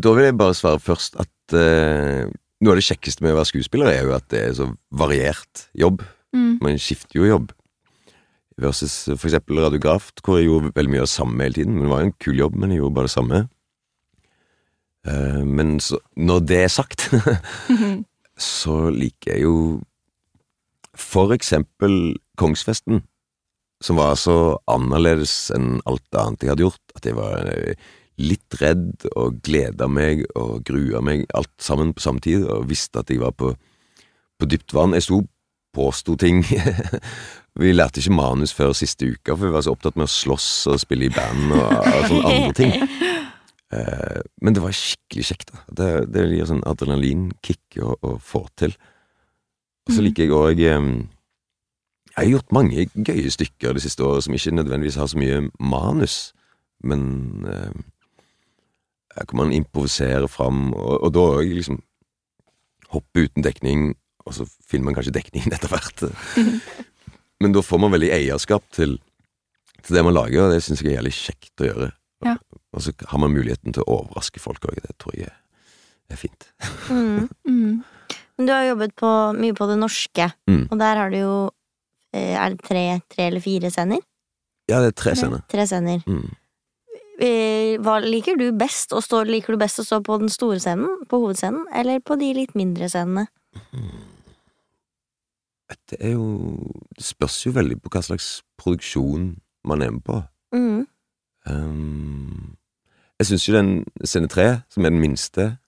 Da 0.01 0.15
vil 0.15 0.29
jeg 0.29 0.39
bare 0.39 0.57
svare 0.57 0.81
først 0.83 1.19
at 1.21 1.57
eh, 1.59 2.31
noe 2.65 2.73
av 2.73 2.81
det 2.81 2.87
kjekkeste 2.87 3.25
med 3.25 3.35
å 3.35 3.41
være 3.41 3.51
skuespiller 3.51 3.91
er 3.91 4.07
jo 4.07 4.15
at 4.17 4.27
det 4.33 4.41
er 4.41 4.57
så 4.57 4.71
variert 4.95 5.67
jobb. 5.77 6.05
Mm. 6.35 6.57
Man 6.65 6.81
skifter 6.81 7.21
jo 7.21 7.29
jobb. 7.29 7.53
Versus 8.61 8.95
for 9.11 9.27
eksempel 9.27 9.59
radiograf, 9.65 10.13
hvor 10.23 10.39
jeg 10.39 10.47
gjorde 10.47 10.73
veldig 10.77 10.95
mye 10.95 11.03
av 11.03 11.09
det 11.09 11.17
samme 11.17 11.47
hele 11.47 11.59
tiden. 11.59 11.75
Men 11.77 11.87
det 11.87 11.93
var 11.93 12.03
jo 12.03 12.09
en 12.09 12.19
kul 12.23 12.41
jobb, 12.41 12.57
men 12.63 12.73
jeg 12.73 12.81
gjorde 12.81 12.99
bare 13.01 13.11
det 13.11 13.17
samme. 13.17 13.43
Eh, 15.07 15.43
men 15.45 15.79
så, 15.81 15.99
når 16.17 16.47
det 16.49 16.61
er 16.65 16.73
sagt, 16.73 17.09
så 18.55 18.79
liker 18.91 19.35
jeg 19.35 19.45
jo 19.45 19.57
for 20.95 21.35
eksempel 21.35 22.15
Kongsfesten, 22.39 23.03
som 23.85 23.99
var 23.99 24.15
så 24.17 24.57
annerledes 24.71 25.51
enn 25.55 25.81
alt 25.91 26.19
annet 26.19 26.45
jeg 26.45 26.55
hadde 26.55 26.67
gjort, 26.67 26.97
at 26.97 27.07
jeg 27.09 27.19
var 27.19 27.51
eh, 27.51 27.93
litt 28.23 28.57
redd 28.61 29.07
og 29.19 29.41
gleda 29.45 29.89
meg 29.91 30.25
og 30.39 30.63
grua 30.67 31.03
meg, 31.05 31.27
alt 31.35 31.53
sammen 31.63 31.93
på 31.95 32.05
samme 32.05 32.23
tid, 32.25 32.47
og 32.47 32.69
visste 32.71 33.03
at 33.03 33.11
jeg 33.11 33.21
var 33.23 33.35
på, 33.37 33.53
på 34.39 34.51
dypt 34.51 34.75
vann. 34.75 34.95
Jeg 34.97 35.09
sto 35.09 35.25
påsto 35.75 36.15
ting. 36.17 36.45
vi 37.61 37.75
lærte 37.75 38.01
ikke 38.01 38.15
manus 38.15 38.55
før 38.55 38.73
siste 38.79 39.11
uka, 39.11 39.35
for 39.35 39.49
vi 39.49 39.55
var 39.57 39.67
så 39.67 39.75
opptatt 39.75 39.99
med 39.99 40.07
å 40.07 40.15
slåss 40.15 40.49
og 40.71 40.81
spille 40.83 41.11
i 41.11 41.15
band 41.15 41.51
og, 41.59 41.75
og 41.83 42.09
sånne 42.11 42.35
andre 42.37 42.55
ting. 42.61 42.79
Eh, 43.75 44.21
men 44.43 44.55
det 44.55 44.63
var 44.63 44.77
skikkelig 44.77 45.27
kjekt. 45.31 45.53
da. 45.53 45.63
Det, 45.81 45.89
det 46.15 46.27
gir 46.31 46.51
sånn 46.51 46.65
adrenalinkick 46.69 47.81
å, 47.83 47.97
å 47.99 48.17
få 48.23 48.45
til. 48.61 48.77
Og 49.85 49.97
så 49.97 50.05
liker 50.05 50.25
jeg 50.25 50.33
òg 50.33 50.61
Jeg 50.63 52.15
har 52.17 52.31
gjort 52.31 52.55
mange 52.55 52.87
gøye 52.95 53.33
stykker 53.33 53.75
det 53.77 53.83
siste 53.85 54.05
året 54.07 54.25
som 54.25 54.37
ikke 54.37 54.55
nødvendigvis 54.55 54.97
har 55.01 55.11
så 55.11 55.19
mye 55.21 55.43
manus, 55.59 56.33
men 56.85 57.45
eh, 57.51 57.75
her 59.17 59.29
kan 59.31 59.43
man 59.43 59.53
improvisere 59.53 60.29
fram, 60.31 60.73
og, 60.73 60.95
og 61.05 61.13
da 61.15 61.27
òg 61.41 61.53
liksom 61.59 61.83
hoppe 62.95 63.27
uten 63.27 63.45
dekning, 63.45 63.93
og 64.25 64.37
så 64.37 64.47
finner 64.65 64.89
man 64.89 64.97
kanskje 64.97 65.17
dekningen 65.19 65.55
etter 65.55 65.73
hvert. 65.73 66.07
Men 67.43 67.53
da 67.53 67.61
får 67.67 67.81
man 67.83 67.93
veldig 67.93 68.13
eierskap 68.15 68.65
til, 68.73 68.95
til 69.83 69.97
det 69.99 70.05
man 70.07 70.15
lager, 70.15 70.47
og 70.47 70.55
det 70.55 70.63
syns 70.65 70.81
jeg 70.81 70.93
er 70.93 71.01
jævlig 71.01 71.15
kjekt 71.19 71.61
å 71.61 71.67
gjøre. 71.67 71.89
Ja. 72.25 72.37
Og 72.75 72.83
så 72.83 72.93
har 73.11 73.21
man 73.23 73.31
muligheten 73.35 73.73
til 73.77 73.85
å 73.87 74.01
overraske 74.03 74.41
folk 74.43 74.65
òg, 74.67 74.81
det 74.83 74.97
tror 74.99 75.15
jeg 75.17 75.31
er, 75.31 76.17
fint. 76.19 76.49
Mm. 76.91 77.29
Mm. 77.47 77.85
Men 78.37 78.47
du 78.49 78.53
har 78.53 78.65
jobbet 78.67 78.95
på, 78.99 79.11
mye 79.39 79.55
på 79.55 79.69
det 79.71 79.77
norske, 79.79 80.27
Mm. 80.51 80.65
og 80.71 80.79
der 80.81 80.97
har 81.01 81.11
du 81.11 81.17
jo 81.21 81.35
eh, 82.13 82.35
Er 82.39 82.51
det 82.55 82.63
tre, 82.67 82.83
tre 83.11 83.29
eller 83.31 83.41
fire 83.43 83.71
scener? 83.71 84.03
Ja, 84.69 84.81
det 84.81 84.93
er 84.93 84.97
tre 85.03 85.15
scener. 85.15 85.43
Tre 85.51 85.67
scener. 85.67 86.03
Mm. 86.07 86.33
Eh, 87.21 87.79
Hva 87.85 88.01
liker 88.03 88.37
du 88.39 88.51
best? 88.59 88.91
Å 88.93 89.01
stå, 89.03 89.23
liker 89.27 89.55
du 89.55 89.59
best 89.61 89.79
å 89.79 89.85
stå 89.87 90.01
på 90.03 90.19
den 90.19 90.29
store 90.33 90.59
scenen, 90.63 91.05
på 91.11 91.21
hovedscenen, 91.23 91.65
eller 91.75 92.01
på 92.01 92.19
de 92.19 92.33
litt 92.35 92.55
mindre 92.59 92.89
scenene? 92.91 93.27
Det 95.91 95.99
er 96.01 96.13
jo 96.15 96.27
Det 96.97 97.05
spørs 97.05 97.39
jo 97.47 97.53
veldig 97.57 97.81
på 97.83 97.91
hva 97.91 98.03
slags 98.05 98.43
produksjon 98.61 99.37
man 99.65 99.83
er 99.83 99.91
med 99.91 100.05
på. 100.07 100.21
Mm. 100.55 100.87
Um, 101.47 102.57
jeg 103.21 103.27
syns 103.29 103.45
jo 103.49 103.55
den 103.55 103.85
scene 104.05 104.29
tre, 104.29 104.63
som 104.69 104.85
er 104.85 104.91
den 104.91 105.01
minste, 105.01 105.59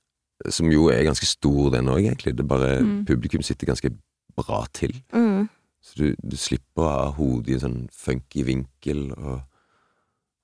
som 0.50 0.70
jo 0.72 0.88
er 0.92 1.04
ganske 1.06 1.26
stor, 1.26 1.70
den 1.72 1.88
òg, 1.88 2.02
egentlig. 2.04 2.34
Det 2.36 2.44
er 2.44 2.48
bare 2.50 2.72
Mm. 2.82 3.04
Publikum 3.06 3.42
sitter 3.42 3.66
ganske 3.66 3.90
bra 4.36 4.66
til. 4.72 4.92
Mm. 5.14 5.48
Så 5.82 5.94
du, 5.96 6.16
du 6.22 6.36
slipper 6.36 6.82
å 6.82 6.90
ha 6.90 7.10
hodet 7.16 7.48
i 7.48 7.54
en 7.54 7.60
sånn 7.62 7.88
funky 7.94 8.42
vinkel 8.44 9.12
og, 9.16 9.40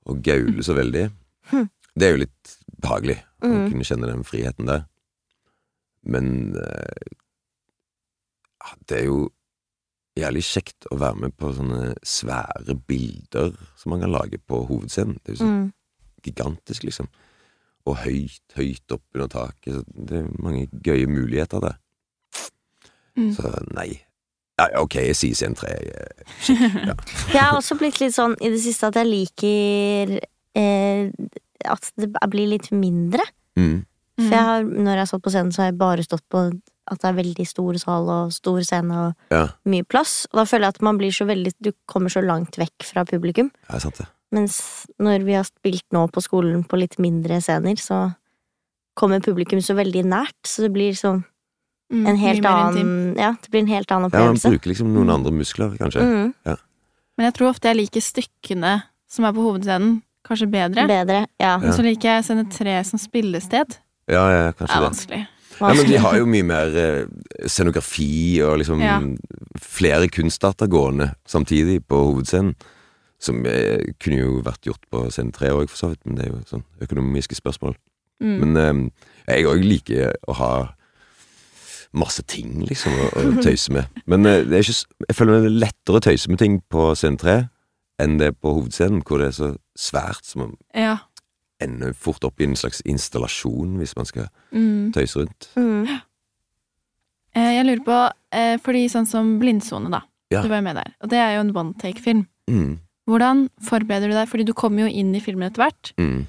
og 0.07 0.23
gaule 0.23 0.63
så 0.63 0.75
veldig. 0.79 1.11
Mm. 1.53 1.69
Det 1.99 2.07
er 2.07 2.11
jo 2.15 2.23
litt 2.25 2.57
behagelig 2.81 3.19
å 3.43 3.49
Mm. 3.51 3.69
kunne 3.71 3.85
kjenne 3.85 4.07
den 4.07 4.23
friheten 4.25 4.67
der. 4.71 4.85
Men 6.05 6.55
eh, 6.57 7.13
det 8.87 9.01
er 9.01 9.05
jo 9.09 9.31
jævlig 10.19 10.43
kjekt 10.45 10.87
å 10.93 10.99
være 11.01 11.17
med 11.25 11.37
på 11.37 11.51
sånne 11.57 11.95
svære 12.07 12.77
bilder 12.87 13.53
som 13.81 13.91
man 13.95 14.01
kan 14.05 14.13
lage 14.13 14.39
på 14.39 14.63
hovedscenen. 14.69 15.19
Det 15.25 15.33
er 15.33 15.37
jo 15.37 15.45
sånn. 15.45 15.73
Gigantisk, 16.23 16.85
liksom. 16.87 17.09
Og 17.87 17.97
høyt, 18.05 18.43
høyt 18.57 18.95
opp 18.95 19.03
under 19.15 19.29
taket. 19.29 19.75
Så 19.75 20.07
det 20.07 20.21
er 20.23 20.29
mange 20.43 20.69
gøye 20.87 21.07
muligheter 21.11 21.61
der. 21.65 21.79
Mm. 23.19 23.33
Så 23.37 23.51
nei. 23.75 23.91
Ja, 24.61 24.67
ja, 24.75 24.83
ok, 24.85 24.95
jeg 25.09 25.17
sier 25.19 25.35
scene 25.37 25.57
tre. 25.59 25.73
jeg- 26.49 27.41
har 27.41 27.57
også 27.57 27.77
blitt 27.81 27.99
litt 28.03 28.15
sånn 28.15 28.37
i 28.41 28.51
det 28.53 28.61
siste 28.63 28.87
at 28.93 28.99
jeg 29.01 29.09
liker 29.09 30.13
eh, 30.55 31.09
at 31.65 31.89
det 31.99 32.13
blir 32.31 32.51
litt 32.53 32.71
mindre. 32.75 33.25
Mm. 33.59 33.81
For 34.21 34.29
jeg 34.37 34.45
har, 34.47 34.63
når 34.69 34.93
jeg 34.93 35.03
har 35.03 35.09
stått 35.11 35.25
på 35.25 35.33
scenen, 35.33 35.53
så 35.55 35.63
har 35.65 35.71
jeg 35.73 35.79
bare 35.81 36.05
stått 36.07 36.25
på 36.31 36.45
at 36.93 36.99
det 37.01 37.09
er 37.09 37.15
veldig 37.17 37.45
stor 37.49 37.77
sal 37.81 38.09
og 38.11 38.33
stor 38.35 38.59
scene 38.67 38.97
og 39.07 39.33
Ja, 39.33 39.45
mye 39.71 39.87
plass. 39.89 40.27
Og 40.33 40.41
da 40.43 40.45
føler 40.51 40.69
jeg 40.69 40.77
at 40.77 40.83
man 40.85 40.99
blir 41.01 41.15
så 41.15 41.25
veldig 41.29 41.53
Du 41.63 41.71
kommer 41.89 42.11
så 42.13 42.21
langt 42.25 42.59
vekk 42.61 42.85
fra 42.89 43.05
publikum. 43.09 43.51
er 43.71 43.79
sant 43.83 43.99
det. 44.03 44.07
Mens 44.33 44.87
når 45.03 45.27
vi 45.27 45.37
har 45.37 45.45
spilt 45.45 45.85
nå 45.93 46.07
på 46.13 46.23
skolen 46.25 46.65
på 46.65 46.79
litt 46.81 46.97
mindre 47.03 47.41
scener, 47.45 47.77
så 47.77 48.15
kommer 48.99 49.21
publikum 49.25 49.61
så 49.65 49.77
veldig 49.77 50.05
nært, 50.09 50.41
så 50.49 50.67
det 50.67 50.73
blir 50.73 50.97
sånn 50.97 51.23
Mm, 51.93 52.07
en 52.09 52.17
helt 52.17 52.47
annen 52.49 53.17
Ja, 53.21 53.35
det 53.43 53.51
blir 53.53 53.61
en 53.61 53.69
helt 53.69 53.91
annen 53.93 54.11
Ja, 54.15 54.25
man 54.25 54.39
bruker 54.41 54.71
liksom 54.71 54.95
noen 54.95 55.11
andre 55.13 55.33
muskler, 55.37 55.75
kanskje. 55.77 56.01
Mm, 56.01 56.57
Men 57.19 57.27
jeg 57.27 57.35
tror 57.37 57.51
ofte 57.51 57.69
jeg 57.69 57.77
liker 57.77 58.01
stykkene 58.01 58.71
som 59.13 59.27
er 59.29 59.35
på 59.37 59.45
hovedscenen, 59.45 59.99
kanskje 60.25 60.49
bedre. 60.49 60.87
bedre. 60.89 61.27
Ja. 61.39 61.59
Men 61.59 61.75
så 61.77 61.85
liker 61.85 62.09
jeg 62.17 62.25
scene 62.25 62.47
tre 62.49 62.79
som 62.89 62.99
spillested. 62.99 63.77
Ja, 64.09 64.25
ja, 64.33 64.53
Det 64.57 64.71
er 64.71 64.87
vanskelig. 64.89 65.27
Ja, 65.61 65.75
men 65.75 65.87
de 65.87 65.99
har 66.01 66.17
jo 66.17 66.25
mye 66.25 66.43
mer 66.43 66.77
eh, 66.81 67.05
scenografi 67.47 68.41
og 68.43 68.57
liksom 68.59 68.81
Ja. 68.81 68.99
flere 69.61 70.09
kunstarter 70.09 70.67
gående 70.67 71.15
samtidig 71.29 71.85
på 71.87 71.95
hovedscenen. 72.09 72.55
Som 73.23 73.45
eh, 73.47 73.79
kunne 74.03 74.19
jo 74.19 74.41
vært 74.43 74.67
gjort 74.67 74.83
på 74.91 75.05
scene 75.15 75.31
tre 75.35 75.53
òg, 75.55 75.69
for 75.71 75.79
så 75.79 75.89
vidt, 75.93 76.01
men 76.07 76.17
det 76.19 76.25
er 76.27 76.33
jo 76.33 76.41
sånn 76.51 76.65
økonomiske 76.83 77.37
spørsmål. 77.39 77.77
Mm. 78.23 78.39
Men 78.43 78.57
eh, 79.29 79.37
jeg 79.37 79.47
òg 79.51 79.63
liker 79.63 80.17
å 80.31 80.35
ha 80.41 80.53
masse 81.95 82.23
ting, 82.27 82.63
liksom, 82.67 82.93
å, 82.97 83.09
å 83.21 83.33
tøyse 83.45 83.71
med. 83.75 83.87
Men 84.09 84.27
eh, 84.27 84.43
det 84.49 84.59
er 84.59 84.65
ikke, 84.67 85.07
jeg 85.11 85.17
føler 85.19 85.39
det 85.45 85.51
er 85.53 85.59
lettere 85.67 86.01
å 86.01 86.05
tøyse 86.09 86.31
med 86.33 86.41
ting 86.41 86.59
på 86.73 86.89
scene 86.99 87.21
tre 87.21 87.37
enn 88.03 88.17
det 88.19 88.33
på 88.41 88.55
hovedscenen, 88.57 89.03
hvor 89.07 89.21
det 89.23 89.29
er 89.31 89.37
så 89.37 89.51
svært 89.79 90.25
som 90.27 90.41
man 90.47 90.55
Ja. 90.75 90.97
ender 91.63 91.93
fort 91.95 92.25
opp 92.27 92.41
i 92.43 92.47
en 92.49 92.57
slags 92.59 92.81
installasjon 92.89 93.77
hvis 93.79 93.93
man 93.95 94.09
skal 94.09 94.27
Mm. 94.51 94.91
tøyse 94.97 95.21
rundt. 95.21 95.51
Mm. 95.55 95.85
Eh, 97.37 97.53
Jeg 97.61 97.65
lurer 97.67 97.85
på, 97.87 97.99
eh, 98.33 98.57
fordi 98.59 98.89
sånn 98.91 99.07
som 99.07 99.39
Blindsone, 99.39 99.91
da. 99.93 100.01
Ja. 100.33 100.43
Du 100.43 100.49
var 100.49 100.57
jo 100.59 100.63
med 100.67 100.77
der. 100.77 100.95
Og 101.03 101.09
det 101.13 101.19
er 101.19 101.35
jo 101.37 101.41
en 101.45 101.57
one 101.57 101.75
take-film. 101.79 102.27
Mm, 102.51 102.79
Hvordan 103.11 103.49
forbereder 103.67 104.09
du 104.13 104.15
deg? 104.15 104.29
Fordi 104.31 104.45
du 104.47 104.53
kommer 104.55 104.85
jo 104.87 104.93
inn 104.93 105.15
i 105.15 105.21
filmen 105.25 105.49
etter 105.49 105.65
hvert. 105.65 105.93
mm. 105.99 106.21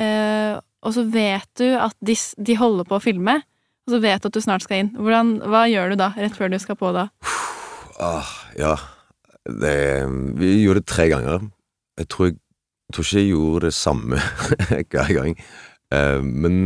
Eh, 0.00 0.56
og 0.84 0.92
så 0.92 1.04
vet 1.08 1.46
du 1.56 1.68
at 1.80 1.94
de, 2.04 2.14
de 2.44 2.56
holder 2.60 2.84
på 2.88 2.96
å 2.98 3.02
filme, 3.02 3.36
og 3.86 3.92
så 3.94 4.00
vet 4.02 4.20
du 4.24 4.26
at 4.28 4.34
du 4.36 4.40
snart 4.42 4.64
skal 4.66 4.82
inn. 4.82 4.90
Hvordan, 4.98 5.30
hva 5.48 5.62
gjør 5.70 5.94
du 5.94 5.96
da, 6.00 6.10
rett 6.18 6.34
før 6.36 6.50
du 6.52 6.58
skal 6.60 6.76
på 6.80 6.90
da? 6.96 7.06
Ah, 8.02 8.28
ja. 8.58 8.74
Det, 9.46 9.76
vi 10.40 10.50
gjorde 10.64 10.82
det 10.82 10.88
tre 10.90 11.06
ganger. 11.12 11.46
Jeg 12.00 12.08
tror, 12.12 12.26
jeg, 12.28 12.36
jeg 12.90 12.96
tror 12.96 13.06
ikke 13.06 13.22
jeg 13.22 13.30
gjorde 13.30 13.62
det 13.68 13.74
samme 13.78 14.20
hver 14.92 15.12
gang. 15.16 15.38
Eh, 15.94 16.20
men 16.26 16.58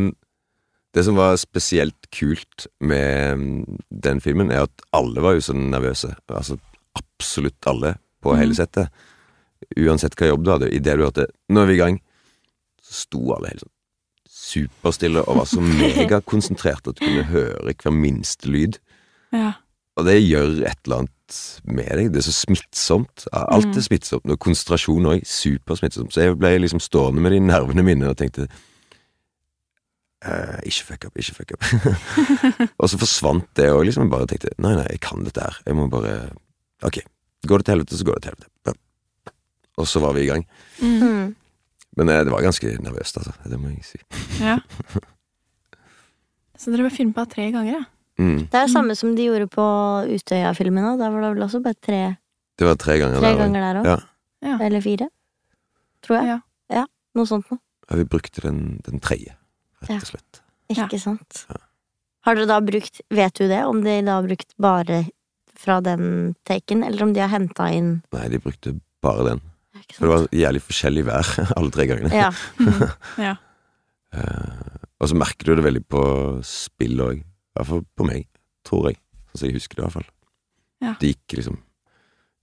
det 0.96 1.04
som 1.06 1.18
var 1.20 1.36
spesielt 1.38 2.08
kult 2.14 2.66
med 2.80 3.66
den 3.92 4.22
filmen, 4.24 4.50
er 4.50 4.64
at 4.66 4.86
alle 4.96 5.22
var 5.22 5.36
jo 5.36 5.44
så 5.50 5.54
nervøse. 5.54 6.14
Altså 6.32 6.56
absolutt 6.98 7.68
alle 7.70 7.96
på 8.24 8.34
hele 8.40 8.54
Mhm. 8.56 8.58
settet. 8.64 8.88
Uansett 9.76 10.14
hva 10.16 10.30
jobb 10.30 10.44
du 10.44 10.50
hadde. 10.54 10.70
Idet 10.72 10.96
du 10.96 11.04
hørte 11.04 11.26
'nå 11.50 11.60
er 11.62 11.66
vi 11.66 11.74
i 11.74 11.82
gang', 11.82 12.00
så 12.82 12.92
sto 13.04 13.34
alle 13.34 13.48
helt 13.52 13.60
sånn 13.66 13.74
superstille 14.48 15.20
og 15.28 15.36
var 15.36 15.44
så 15.44 15.60
megakonsentrert 15.60 16.86
at 16.88 16.96
du 16.96 17.04
kunne 17.04 17.24
høre 17.28 17.74
hver 17.74 17.92
minste 17.92 18.48
lyd. 18.48 18.78
Ja. 19.32 19.52
Og 19.98 20.06
det 20.06 20.22
gjør 20.24 20.62
et 20.64 20.78
eller 20.86 20.96
annet 21.02 21.38
med 21.64 21.90
deg. 21.98 22.12
Det 22.12 22.18
er 22.22 22.30
så 22.30 22.46
smittsomt. 22.46 23.26
Alt 23.32 23.66
Mm. 23.66 23.76
er 23.76 23.80
smittsomt. 23.82 24.30
Og 24.30 24.38
konsentrasjon 24.38 25.04
òg. 25.04 25.20
Supersmittsomt. 25.26 26.12
Så 26.14 26.22
jeg 26.22 26.38
ble 26.38 26.58
liksom 26.58 26.80
stående 26.80 27.20
med 27.20 27.32
de 27.32 27.40
nervene 27.40 27.82
mine 27.84 28.08
og 28.08 28.16
tenkte 28.16 28.48
eh, 30.24 30.60
Ikke 30.64 30.84
fuck 30.84 31.04
up, 31.04 31.16
ikke 31.18 31.34
fuck 31.34 31.52
up. 31.52 31.62
og 32.80 32.88
så 32.88 32.98
forsvant 32.98 33.46
det 33.58 33.68
òg, 33.70 33.84
liksom. 33.84 34.04
Jeg 34.06 34.10
bare 34.10 34.26
tenkte 34.30 34.54
nei, 34.58 34.74
nei, 34.76 34.86
jeg 34.90 35.00
kan 35.00 35.24
dette 35.24 35.40
her. 35.44 35.58
Jeg 35.66 35.74
må 35.76 35.88
bare 35.90 36.30
Ok. 36.82 37.00
Går 37.46 37.58
det 37.58 37.66
til 37.66 37.74
helvete, 37.74 37.98
så 37.98 38.04
går 38.06 38.14
det 38.14 38.22
til 38.22 38.32
helvete. 38.32 38.78
Og 39.78 39.86
så 39.86 40.00
var 40.02 40.16
vi 40.16 40.24
i 40.26 40.30
gang. 40.30 40.42
Mm. 40.82 41.34
Men 41.98 42.10
eh, 42.12 42.24
det 42.26 42.32
var 42.34 42.42
ganske 42.44 42.72
nervøst, 42.82 43.20
altså. 43.20 43.32
Det 43.48 43.58
må 43.60 43.70
jeg 43.72 43.84
si. 43.86 44.00
ja. 44.42 44.58
Så 46.58 46.72
dere 46.74 46.88
ble 46.88 46.90
filma 46.90 47.22
tre 47.30 47.44
ganger, 47.54 47.76
ja? 47.76 47.84
Mm. 48.18 48.38
Det 48.50 48.58
er 48.58 48.64
det 48.66 48.72
samme 48.72 48.96
som 48.98 49.12
de 49.14 49.28
gjorde 49.28 49.46
på 49.52 49.64
Utøya-filmen 50.10 50.88
òg. 50.90 50.96
Der 50.98 51.12
var 51.14 51.22
det 51.22 51.28
vel 51.36 51.44
også 51.46 51.60
bare 51.62 51.78
tre, 51.86 52.00
Det 52.58 52.66
var 52.66 52.74
tre 52.82 52.96
ganger 52.98 53.20
tre 53.22 53.28
der 53.28 53.36
òg. 53.36 53.42
ganger 53.44 53.62
der 53.66 53.78
òg. 53.78 54.06
Ja. 54.42 54.56
Eller 54.66 54.82
fire. 54.82 55.06
Tror 56.02 56.18
jeg. 56.18 56.40
Ja. 56.74 56.82
Noe 57.14 57.30
sånt 57.30 57.46
noe. 57.52 57.60
Ja, 57.88 57.96
vi 58.00 58.04
brukte 58.10 58.42
den, 58.42 58.58
den 58.84 58.98
tredje, 59.00 59.36
rett 59.86 60.02
og 60.02 60.10
slett. 60.10 60.42
Ikke 60.74 60.98
sant. 61.00 61.44
Ja. 61.48 61.60
Har 62.26 62.36
dere 62.36 62.50
da 62.50 62.58
brukt 62.60 62.98
Vet 63.14 63.38
du 63.38 63.46
det? 63.48 63.62
Om 63.64 63.78
de 63.86 63.94
da 64.04 64.18
har 64.18 64.26
brukt 64.26 64.50
bare 64.60 65.04
fra 65.58 65.78
den 65.80 66.34
taken, 66.44 66.82
eller 66.84 67.06
om 67.06 67.14
de 67.14 67.22
har 67.22 67.30
henta 67.32 67.70
inn 67.72 68.02
Nei, 68.12 68.26
de 68.34 68.38
brukte 68.42 68.74
bare 69.02 69.24
den. 69.30 69.40
Ikke 69.88 69.96
For 69.96 70.04
det 70.04 70.12
var 70.12 70.26
jævlig 70.36 70.62
forskjellig 70.66 71.04
vær 71.08 71.30
alle 71.58 71.72
tre 71.74 71.86
gangene. 71.88 72.12
Ja. 72.12 72.28
Mm. 72.60 72.82
ja. 73.26 73.36
uh, 74.12 74.84
og 74.98 75.10
så 75.10 75.16
merker 75.16 75.48
du 75.48 75.56
det 75.56 75.64
veldig 75.64 75.84
på 75.88 76.02
spill 76.46 77.00
òg. 77.04 77.22
I 77.24 77.58
hvert 77.58 77.70
fall 77.70 77.86
på 77.96 78.06
meg, 78.06 78.28
tror 78.66 78.90
jeg. 78.90 79.00
Sånn 79.30 79.40
som 79.40 79.48
jeg 79.48 79.56
husker 79.56 79.78
det, 79.78 79.80
i 79.80 79.86
hvert 79.86 79.96
fall. 79.96 80.10
Ja. 80.84 80.92
Det 81.00 81.14
gikk 81.14 81.40
liksom 81.40 81.64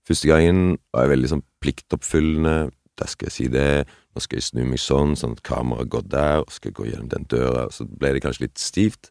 Første 0.06 0.28
gangen 0.30 0.76
var 0.94 1.02
jeg 1.02 1.16
veldig 1.16 1.28
sånn 1.32 1.40
pliktoppfyllende. 1.64 2.68
Der 2.94 3.08
skal 3.10 3.26
jeg 3.26 3.34
si 3.34 3.46
det. 3.50 3.88
Nå 4.14 4.22
skal 4.22 4.38
jeg 4.38 4.46
snu 4.46 4.60
meg 4.62 4.78
sånn, 4.78 5.16
sånn 5.18 5.34
at 5.34 5.42
kameraet 5.42 5.90
går 5.90 6.04
der, 6.12 6.44
og 6.44 6.52
skal 6.54 6.70
jeg 6.70 6.76
gå 6.78 6.86
gjennom 6.86 7.08
den 7.10 7.26
døra. 7.26 7.64
Så 7.74 7.88
ble 7.90 8.12
det 8.14 8.22
kanskje 8.22 8.46
litt 8.46 8.62
stivt. 8.62 9.10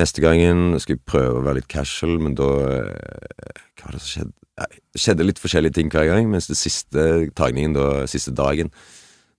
Neste 0.00 0.22
gangen 0.24 0.78
skulle 0.80 0.98
jeg 0.98 1.08
prøve 1.08 1.40
å 1.40 1.44
være 1.44 1.60
litt 1.60 1.70
casual, 1.70 2.16
men 2.22 2.36
da 2.38 2.48
eh, 2.70 3.58
Hva 3.76 3.90
var 3.90 3.96
det 3.98 4.02
som 4.04 4.12
skjedde? 4.14 4.36
Det 4.60 5.00
skjedde 5.00 5.24
litt 5.24 5.38
forskjellige 5.40 5.76
ting 5.78 5.88
hver 5.88 6.04
gang, 6.10 6.26
mens 6.28 6.50
det 6.50 6.56
siste 6.60 7.04
tagningen, 7.38 7.72
da, 7.72 8.04
siste 8.10 8.34
dagen, 8.36 8.68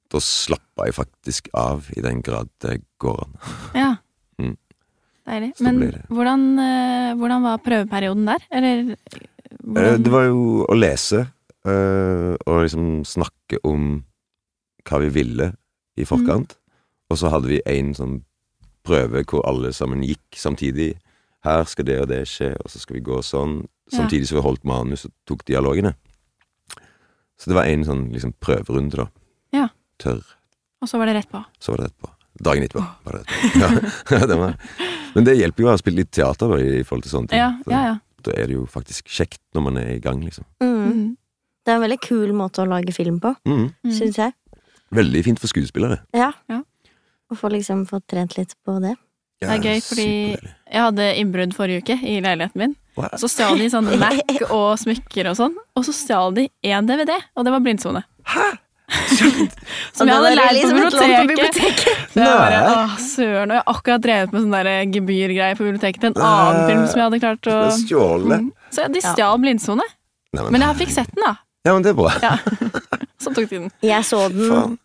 da 0.10 0.22
slappa 0.24 0.88
jeg 0.88 0.96
faktisk 0.98 1.52
av 1.54 1.92
i 1.94 2.02
den 2.02 2.24
grad 2.26 2.50
det 2.66 2.80
går 3.02 3.26
an. 3.28 3.38
ja. 3.78 3.92
Mm. 4.42 4.56
Deilig. 5.28 5.50
Men 5.62 5.76
hvordan, 6.10 6.44
eh, 6.64 7.10
hvordan 7.20 7.44
var 7.46 7.60
prøveperioden 7.62 8.24
der? 8.26 8.46
Eller 8.50 8.96
Eh, 9.52 9.74
hvordan 9.74 10.04
Det 10.04 10.12
var 10.12 10.26
jo 10.26 10.66
å 10.66 10.76
lese, 10.78 11.28
og 11.62 12.64
liksom 12.64 13.04
snakke 13.06 13.60
om 13.68 14.04
hva 14.88 15.00
vi 15.04 15.10
ville 15.14 15.52
i 15.98 16.08
forkant. 16.08 16.56
Og 17.12 17.20
så 17.20 17.30
hadde 17.30 17.52
vi 17.52 17.62
en 17.70 17.94
sånn 17.94 18.22
prøve 18.86 19.24
hvor 19.30 19.46
alle 19.50 19.72
sammen 19.74 20.04
gikk 20.06 20.38
samtidig. 20.38 20.94
Her 21.46 21.64
skal 21.66 21.86
det 21.88 22.00
og 22.04 22.08
det 22.12 22.24
skje, 22.30 22.52
og 22.62 22.70
så 22.70 22.80
skal 22.82 22.98
vi 23.00 23.06
gå 23.06 23.18
sånn. 23.26 23.64
Samtidig 23.92 24.28
som 24.30 24.38
vi 24.38 24.44
holdt 24.46 24.64
manus 24.70 25.06
og 25.08 25.12
tok 25.28 25.42
dialogene. 25.50 25.96
Så 27.42 27.50
det 27.50 27.58
var 27.58 27.66
en 27.68 27.84
sånn 27.88 28.04
liksom 28.14 28.34
prøverunde, 28.40 29.02
da. 29.02 29.08
Ja. 29.56 29.68
Tørr. 30.02 30.22
Og 30.82 30.90
så 30.90 31.00
var 31.02 31.10
det 31.10 31.16
rett 31.18 31.32
på. 31.32 31.42
Så 31.60 31.74
var 31.74 31.82
det 31.82 31.90
rett 31.90 31.98
på. 32.06 32.12
Dagen 32.42 32.64
etterpå 32.64 32.84
var 33.06 33.18
det 33.18 33.24
etterpå. 33.26 33.90
Ja, 34.16 34.26
det 34.30 34.38
var. 34.40 34.54
Men 35.16 35.26
det 35.28 35.34
hjelper 35.40 35.66
jo 35.66 35.68
å 35.68 35.74
ha 35.74 35.80
spilt 35.82 35.98
litt 36.00 36.12
teater 36.16 36.54
da, 36.54 36.60
i 36.62 36.84
forhold 36.88 37.04
til 37.06 37.12
sånne 37.16 37.32
ting. 37.34 37.42
Ja, 37.42 37.50
ja, 37.68 37.82
ja. 37.90 37.98
Da 38.24 38.36
er 38.38 38.48
det 38.48 38.56
jo 38.56 38.68
faktisk 38.70 39.10
kjekt 39.12 39.42
når 39.58 39.66
man 39.66 39.80
er 39.82 39.90
i 39.96 40.00
gang, 40.04 40.22
liksom. 40.24 40.46
Mm. 40.62 40.78
Mm. 40.94 41.10
Det 41.66 41.74
er 41.74 41.78
en 41.80 41.84
veldig 41.84 42.00
kul 42.06 42.32
måte 42.38 42.62
å 42.64 42.70
lage 42.70 42.94
film 42.96 43.18
på, 43.22 43.34
Mm. 43.50 43.68
Mm. 43.84 43.94
syns 43.98 44.18
jeg. 44.22 44.34
Veldig 44.94 45.24
fint 45.26 45.42
for 45.42 45.50
skuespillere. 45.52 46.00
Ja. 46.16 46.32
Ja. 46.50 46.62
Å 47.32 47.38
få 47.40 47.52
liksom 47.54 47.86
fått 47.88 48.10
trent 48.12 48.36
litt 48.38 48.54
på 48.66 48.78
det. 48.84 48.98
Det 49.42 49.50
er 49.50 49.64
gøy, 49.64 49.80
fordi 49.82 50.08
jeg 50.38 50.82
hadde 50.84 51.06
innbrudd 51.18 51.54
forrige 51.58 51.82
uke 51.82 51.96
i 52.06 52.20
leiligheten 52.22 52.62
min. 52.62 52.74
What? 53.00 53.16
Så 53.18 53.30
stjal 53.32 53.58
de 53.58 53.70
sånn 53.72 53.88
Mac 54.02 54.20
og 54.52 54.76
smykker 54.82 55.32
og 55.32 55.38
sånn. 55.40 55.56
Og 55.80 55.88
så 55.88 55.96
stjal 55.96 56.36
de 56.36 56.50
én 56.68 56.90
DVD, 56.90 57.16
og 57.34 57.48
det 57.48 57.54
var 57.56 57.64
Blindsone. 57.66 58.04
Som 59.96 60.10
jeg 60.10 60.18
hadde 60.18 60.32
leid 60.36 60.66
på 60.68 60.72
biblioteket. 60.76 61.86
Så 62.12 62.20
jeg 62.20 62.28
bare, 62.28 62.60
Nei. 62.60 62.74
åh, 62.76 62.96
søren, 63.00 63.54
og 63.54 63.56
jeg 63.56 63.64
har 63.64 63.72
akkurat 63.72 64.04
drevet 64.04 64.34
med 64.36 64.44
sånn 64.44 64.56
der 64.58 64.70
gebyrgreie 64.92 65.56
på 65.56 65.64
biblioteket 65.64 66.04
til 66.04 66.12
en 66.12 66.26
annen 66.28 66.62
film 66.68 66.84
som 66.92 67.00
jeg 67.00 67.06
hadde 67.08 67.22
klart 67.24 67.48
å 67.48 67.58
Det 67.72 67.96
er. 67.96 68.44
Mm. 68.44 68.52
Så 68.76 68.88
de 68.92 69.04
stjal 69.06 69.40
Blindsone. 69.42 69.88
Nei, 70.36 70.46
Men 70.52 70.68
jeg 70.68 70.80
fikk 70.84 70.94
sett 71.00 71.16
den, 71.16 71.24
da. 71.24 71.34
Ja, 71.64 71.74
men 71.76 71.86
det 71.86 71.94
er 71.94 71.98
bra. 71.98 72.12
Ja. 72.24 72.36
Så 73.22 73.32
tok 73.32 73.48
de 73.48 73.64
den. 73.64 73.72
Jeg 73.86 74.06
så 74.08 74.26
den 74.34 74.48
Faen. 74.50 74.78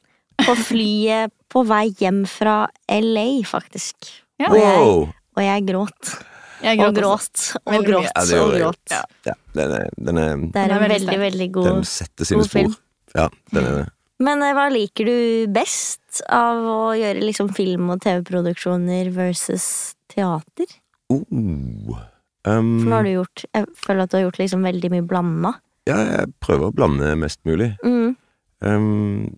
På 0.47 0.55
flyet 0.71 1.35
på 1.53 1.63
vei 1.67 1.91
hjem 2.01 2.25
fra 2.31 2.63
LA, 2.93 3.27
faktisk. 3.49 4.09
Ja. 4.41 4.51
Og, 4.51 4.57
jeg, 4.61 5.13
og 5.37 5.45
jeg 5.45 5.67
gråt. 5.69 6.17
Jeg 6.65 6.81
Og 6.81 6.97
gråt 6.97 7.43
og 7.61 7.75
gråt. 7.77 7.77
Og 7.77 7.85
gråt 7.85 8.07
Ja, 8.09 8.23
det 8.25 8.39
og 8.41 8.55
gråt. 8.55 8.95
Ja. 8.95 9.03
Ja, 9.29 9.35
den 9.59 9.75
er, 9.77 9.91
den 9.97 10.19
er, 10.21 10.33
Det 10.55 10.63
er 10.63 10.73
en 10.73 10.83
veldig 10.83 10.97
veldig, 10.97 11.19
veldig 11.21 11.51
god 11.53 11.69
den 11.69 11.85
setter 11.89 12.29
sine 12.29 12.47
spor. 12.49 12.73
Ja, 13.17 13.29
den 13.53 13.69
er 13.69 13.79
det. 13.83 13.85
Men 14.25 14.41
eh, 14.45 14.55
hva 14.57 14.67
liker 14.73 15.09
du 15.09 15.53
best 15.53 16.23
av 16.33 16.65
å 16.65 16.81
gjøre 16.97 17.25
liksom 17.25 17.53
film- 17.57 17.91
og 17.93 18.01
TV-produksjoner 18.05 19.11
versus 19.13 19.67
teater? 20.13 20.71
Oh. 21.13 21.99
Um, 22.47 22.79
For 22.81 22.89
nå 22.89 22.97
har 22.97 23.07
du 23.07 23.11
gjort 23.13 23.43
Jeg 23.55 23.67
føler 23.79 24.01
at 24.03 24.11
du 24.11 24.17
har 24.17 24.25
gjort 24.25 24.39
liksom 24.41 24.65
veldig 24.67 24.91
mye 24.95 25.05
blanda. 25.07 25.53
Ja, 25.87 25.99
jeg 26.03 26.33
prøver 26.43 26.71
å 26.71 26.75
blande 26.75 27.13
mest 27.21 27.43
mulig. 27.47 27.75
Mm. 27.85 28.17
Um, 28.65 29.37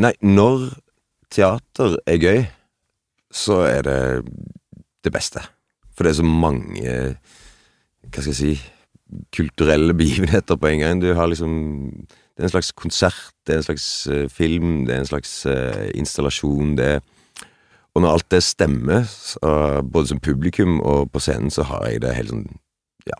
nei, 0.00 0.12
når 0.22 0.70
teater 1.32 1.96
er 2.06 2.20
gøy, 2.20 2.44
så 3.32 3.62
er 3.66 3.82
det 3.86 4.00
det 5.04 5.12
beste. 5.12 5.42
For 5.92 6.04
det 6.04 6.12
er 6.12 6.20
så 6.20 6.26
mange 6.26 6.92
Hva 8.12 8.20
skal 8.20 8.32
jeg 8.32 8.38
si 8.38 8.52
kulturelle 9.32 9.94
begivenheter 9.96 10.56
på 10.56 10.66
en 10.66 10.78
gang. 10.78 11.02
Du 11.02 11.14
har 11.14 11.26
liksom 11.26 12.06
Det 12.32 12.40
er 12.40 12.44
en 12.48 12.50
slags 12.50 12.72
konsert, 12.72 13.32
det 13.46 13.52
er 13.52 13.58
en 13.58 13.62
slags 13.62 14.06
eh, 14.06 14.28
film, 14.28 14.86
det 14.86 14.94
er 14.94 15.00
en 15.00 15.06
slags 15.06 15.46
eh, 15.46 15.90
installasjon, 15.94 16.76
det 16.76 16.86
er 16.86 17.00
Og 17.94 18.00
når 18.02 18.08
alt 18.08 18.30
det 18.30 18.42
stemmer, 18.42 19.04
både 19.84 20.06
som 20.08 20.20
publikum 20.20 20.80
og 20.80 21.10
på 21.12 21.20
scenen, 21.20 21.50
så 21.50 21.62
har 21.62 21.84
jeg 21.90 22.00
det 22.00 22.14
helt 22.14 22.30
sånn 22.30 22.46
Ja. 23.06 23.18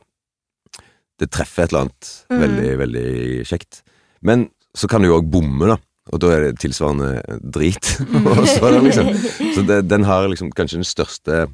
Det 1.21 1.29
treffer 1.31 1.65
et 1.65 1.73
eller 1.73 1.81
annet 1.81 2.09
mm. 2.31 2.41
veldig, 2.41 2.79
veldig 2.79 3.45
kjekt. 3.45 3.83
Men 4.23 4.49
så 4.75 4.89
kan 4.89 5.03
du 5.03 5.11
jo 5.11 5.19
òg 5.19 5.29
bomme, 5.29 5.69
da. 5.69 5.77
Og 6.13 6.21
da 6.21 6.29
er 6.35 6.45
det 6.45 6.61
tilsvarende 6.61 7.23
drit. 7.41 7.89
Så, 8.53 8.69
det 8.69 8.83
liksom, 8.85 9.09
så 9.55 9.65
det, 9.69 9.79
den 9.91 10.05
har 10.05 10.29
liksom 10.29 10.53
kanskje 10.53 10.83
den 10.83 10.89
største 10.89 11.45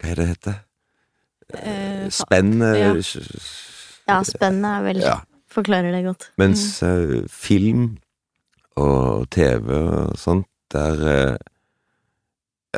Hva 0.00 0.08
er 0.08 0.16
det 0.16 0.22
det 0.22 0.28
heter? 0.30 0.60
Eh, 1.50 2.06
eh, 2.06 2.78
ja. 2.78 2.92
Ja, 4.08 4.22
spennende 4.24 4.68
er 4.78 4.86
vel 4.86 5.02
Ja. 5.04 5.18
Forklarer 5.50 5.90
det 5.90 6.04
godt. 6.04 6.28
Mens 6.38 6.82
mm. 6.82 7.28
film 7.28 7.98
og 8.78 9.26
TV 9.34 9.72
og 9.74 10.18
sånt, 10.18 10.46
der 10.70 11.00
eh, 11.10 11.36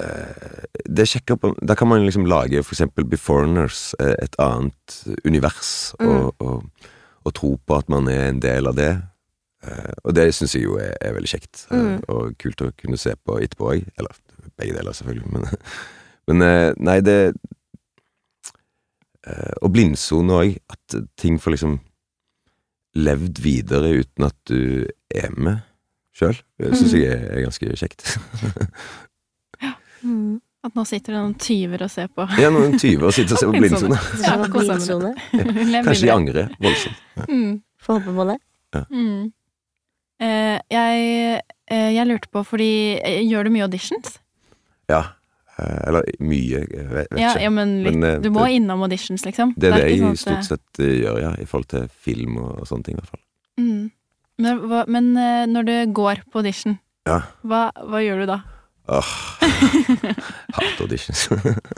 eh, 0.01 0.65
Det 0.89 1.09
sjekker 1.09 1.37
på 1.37 1.53
Der 1.69 1.75
kan 1.75 1.89
man 1.89 2.05
liksom 2.05 2.25
lage 2.25 2.63
for 2.63 2.75
eksempel 2.75 3.05
Beforeigners, 3.05 3.95
eh, 4.01 4.15
et 4.23 4.37
annet 4.39 5.05
univers, 5.25 5.95
Mm. 6.01 6.09
og, 6.09 6.35
og, 6.39 6.65
og 7.25 7.35
tro 7.35 7.61
på 7.67 7.77
at 7.77 7.89
man 7.89 8.09
er 8.09 8.29
en 8.29 8.43
del 8.43 8.67
av 8.67 8.75
det. 8.75 9.03
Eh, 9.63 9.93
og 10.05 10.15
det 10.17 10.29
syns 10.35 10.55
jeg 10.57 10.65
jo 10.67 10.77
er, 10.83 10.95
er 11.01 11.13
veldig 11.15 11.31
kjekt, 11.31 11.67
eh, 11.71 11.79
Mm. 11.83 11.99
og 12.09 12.37
kult 12.43 12.63
å 12.67 12.73
kunne 12.77 12.99
se 12.99 13.15
på 13.17 13.37
etterpå 13.45 13.69
òg. 13.75 13.85
Eller 13.99 14.17
begge 14.59 14.75
deler, 14.79 14.93
selvfølgelig, 14.93 15.33
men, 15.33 15.47
men 16.29 16.43
eh, 16.49 16.73
Nei, 16.83 17.01
det 17.01 17.19
eh, 19.27 19.53
Og 19.63 19.71
blindsone 19.75 20.39
òg. 20.41 20.57
At 20.73 20.97
ting 21.17 21.39
får 21.43 21.55
liksom 21.57 21.79
levd 22.99 23.39
videre 23.41 23.95
uten 24.03 24.27
at 24.27 24.37
du 24.51 24.85
er 25.15 25.31
med 25.39 25.63
sjøl. 26.13 26.37
Det 26.61 26.75
syns 26.77 26.93
jeg 26.93 27.07
er, 27.09 27.23
er 27.39 27.45
ganske 27.47 27.71
kjekt. 27.81 28.03
Mm. 30.03 30.41
At 30.63 30.77
nå 30.79 30.85
sitter 30.87 31.15
det 31.15 31.21
noen 31.23 31.37
tyver 31.43 31.83
og 31.87 31.91
ser 31.91 32.11
på. 32.13 32.27
Ja, 32.39 32.51
noen 32.53 32.77
tyver 32.79 33.09
og 33.09 33.15
sitter 33.17 33.35
og 33.35 33.41
ser 33.41 33.49
på 33.51 33.59
blindsone. 33.63 33.97
Ja, 34.23 34.35
Kanskje 35.83 36.05
de 36.05 36.13
angrer 36.15 36.53
voldsomt. 36.63 37.01
Mm. 37.31 37.57
Får 37.83 37.99
håpe 37.99 38.15
på 38.19 38.27
det. 38.29 38.37
Mm. 38.93 39.33
Eh, 40.23 40.59
jeg, 40.71 41.41
eh, 41.73 41.89
jeg 41.97 42.07
lurte 42.07 42.29
på, 42.31 42.45
fordi 42.47 42.71
eh, 43.03 43.21
Gjør 43.27 43.49
du 43.49 43.51
mye 43.57 43.65
auditions? 43.67 44.19
Ja. 44.93 45.01
eh, 45.59 45.81
Eller 45.89 46.07
mye, 46.23 46.61
jeg 46.63 46.87
vet, 46.93 47.09
vet 47.11 47.19
Ja, 47.19 47.33
ikke. 47.33 47.43
ja, 47.43 47.51
men, 47.51 47.73
litt, 47.83 47.97
Men, 47.99 48.09
eh, 48.11 48.21
du 48.23 48.31
må 48.31 48.45
det- 48.47 48.55
innom 48.61 48.85
auditions, 48.87 49.25
liksom. 49.27 49.55
Det 49.59 49.73
er 49.73 49.77
det 49.81 49.89
ikke 49.91 49.97
jeg 49.97 50.05
sånn 50.05 50.13
at 50.13 50.45
stort 50.45 50.45
sett 50.53 50.83
gjør, 51.03 51.19
ja. 51.25 51.33
I 51.43 51.45
forhold 51.49 51.69
til 51.75 51.89
film 52.07 52.37
og, 52.39 52.61
og 52.63 52.67
sånne 52.71 52.85
ting, 52.87 52.97
i 52.97 53.01
hvert 53.03 53.11
fall. 53.11 53.23
Mm. 53.59 53.91
Men, 54.43 54.63
hva, 54.71 54.85
men 54.89 55.11
eh, 55.17 55.45
når 55.51 55.67
du 55.69 55.75
går 55.93 56.23
på 56.33 56.39
audition, 56.43 56.79
Ja. 57.07 57.21
hva, 57.45 57.71
hva 57.83 58.01
gjør 58.05 58.23
du 58.23 58.27
da? 58.31 58.41
Åh. 58.89 59.11
Hat 60.57 60.81
auditions. 60.83 61.29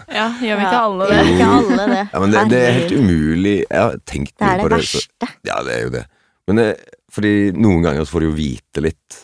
Ja, 0.09 0.29
gjør 0.41 0.57
vi 0.61 0.65
ikke 0.65 0.81
alle 0.81 1.09
det? 1.11 1.19
ikke 1.33 1.49
alle 1.59 1.87
det. 1.91 2.03
ja, 2.13 2.21
men 2.21 2.31
det, 2.33 2.45
det 2.53 2.61
er 2.65 2.73
helt 2.79 2.95
umulig. 2.97 3.57
Jeg 3.71 3.81
har 3.81 3.97
tenkt 4.09 4.33
Det 4.39 4.47
er 4.49 4.57
det. 4.57 4.65
det 4.65 4.73
er 4.73 4.77
det. 4.77 4.85
så- 4.89 5.03
verste. 5.03 5.29
Ja, 5.49 5.59
det 5.67 5.75
er 5.79 5.83
jo 5.85 5.91
det. 5.97 6.05
Men 6.49 6.57
det, 6.61 6.69
fordi 7.15 7.53
noen 7.55 7.85
ganger 7.87 8.05
så 8.05 8.15
får 8.17 8.25
du 8.25 8.29
jo 8.33 8.37
vite 8.41 8.83
litt 8.85 9.21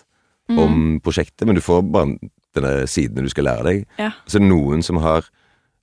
Mm. 0.50 0.59
om 0.59 0.79
prosjektet, 1.05 1.44
men 1.46 1.55
du 1.55 1.61
får 1.62 1.85
bare 1.94 2.16
denne 2.57 2.87
sidene 2.90 3.22
du 3.22 3.29
skal 3.31 3.44
lære 3.46 3.62
deg. 3.68 3.85
Ja. 4.00 4.09
Så 4.26 4.40
er 4.40 4.48
noen 4.48 4.83
som 4.83 4.96
har 4.98 5.22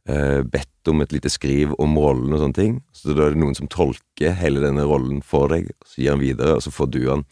eh, 0.10 0.42
bedt 0.44 0.88
om 0.92 1.00
et 1.04 1.12
lite 1.16 1.30
skriv 1.32 1.72
om 1.80 1.96
rollen 2.00 2.34
og 2.36 2.40
sånne 2.42 2.56
ting. 2.56 2.74
Så 2.96 3.16
da 3.16 3.28
er 3.28 3.32
det 3.36 3.40
noen 3.40 3.56
som 3.56 3.68
tolker 3.72 4.36
hele 4.40 4.60
denne 4.64 4.84
rollen 4.88 5.22
for 5.24 5.48
deg, 5.52 5.70
så 5.88 6.02
gir 6.04 6.12
han 6.12 6.20
videre, 6.24 6.56
og 6.58 6.62
så 6.64 6.72
får 6.72 6.92
du 6.92 7.00
han 7.10 7.26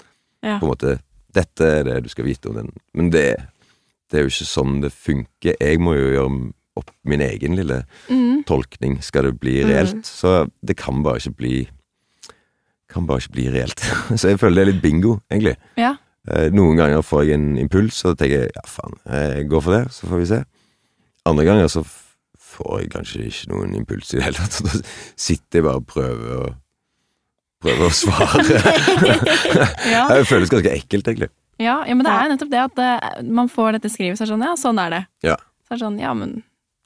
Ja. 0.43 0.59
på 0.59 0.63
en 0.67 0.71
måte 0.73 0.99
Dette 1.35 1.59
er 1.67 1.83
det 1.83 2.03
du 2.03 2.09
skal 2.09 2.23
vite 2.23 2.47
om 2.47 2.55
den. 2.55 2.69
Men 2.93 3.09
det, 3.11 3.35
det 4.09 4.17
er 4.17 4.23
jo 4.23 4.29
ikke 4.31 4.47
sånn 4.47 4.79
det 4.81 4.93
funker. 4.93 5.55
Jeg 5.59 5.79
må 5.83 5.91
jo 5.97 6.11
gjøre 6.15 6.53
opp 6.77 6.91
min 7.03 7.19
egen 7.19 7.55
lille 7.57 7.83
Mm. 8.09 8.45
tolkning, 8.45 9.01
skal 9.03 9.23
det 9.23 9.39
bli 9.41 9.61
Mm. 9.63 9.67
reelt. 9.69 10.05
Så 10.05 10.49
det 10.63 10.77
kan 10.77 11.03
bare 11.03 11.17
ikke 11.19 11.35
bli 11.35 11.67
Kan 12.95 13.05
bare 13.10 13.19
ikke 13.23 13.36
bli 13.36 13.45
reelt. 13.51 13.84
Så 14.19 14.31
jeg 14.31 14.39
føler 14.41 14.62
det 14.62 14.65
er 14.65 14.71
litt 14.73 14.81
bingo, 14.86 15.17
egentlig. 15.29 15.58
Ja. 15.79 15.93
Eh, 16.31 16.47
Noen 16.55 16.79
ganger 16.79 17.03
får 17.05 17.25
jeg 17.27 17.38
en 17.38 17.49
impuls, 17.62 17.99
og 18.08 18.15
tenker 18.17 18.45
jeg 18.45 18.53
ja, 18.55 18.63
faen, 18.71 18.95
jeg 19.12 19.47
går 19.51 19.62
for 19.67 19.75
det, 19.77 19.84
så 19.93 20.08
får 20.10 20.21
vi 20.23 20.29
se. 20.31 20.41
Andre 21.29 21.45
ganger 21.47 21.69
så 21.73 21.84
får 22.55 22.79
jeg 22.86 22.91
kanskje 22.95 23.25
ikke 23.27 23.49
noen 23.51 23.73
impuls 23.77 24.13
i 24.13 24.19
det 24.21 24.29
hele 24.29 24.39
tatt. 24.39 24.62
og 24.63 24.69
Da 24.71 24.84
sitter 25.27 25.60
jeg 25.60 25.67
bare 25.67 25.81
og 25.84 25.89
prøver 25.91 26.38
å 26.45 26.53
Prøver 27.65 27.88
å 27.88 27.93
svare. 27.95 28.43
Ja. 29.95 30.03
Det 30.12 30.25
føles 30.27 30.51
ganske 30.51 30.73
ekkelt, 30.75 31.08
egentlig. 31.08 31.29
Ja, 31.62 31.79
ja, 31.88 31.95
men 31.95 32.03
det 32.05 32.12
er 32.12 32.31
nettopp 32.34 32.51
det 32.51 32.60
at 32.62 32.75
det, 32.77 32.89
man 33.31 33.47
får 33.49 33.77
dette 33.77 33.89
skrivet, 33.89 34.17
så 34.19 34.25
er 34.25 34.27
det 34.27 34.34
sånn, 34.34 34.43
ja, 34.43 34.55
sånn 34.60 34.81
er 34.84 34.91
det. 34.91 34.99
Ja. 35.25 35.38
Så 35.65 35.73
er 35.73 35.77
det 35.79 35.84
sånn, 35.86 35.99
ja, 36.03 36.12
men 36.17 36.34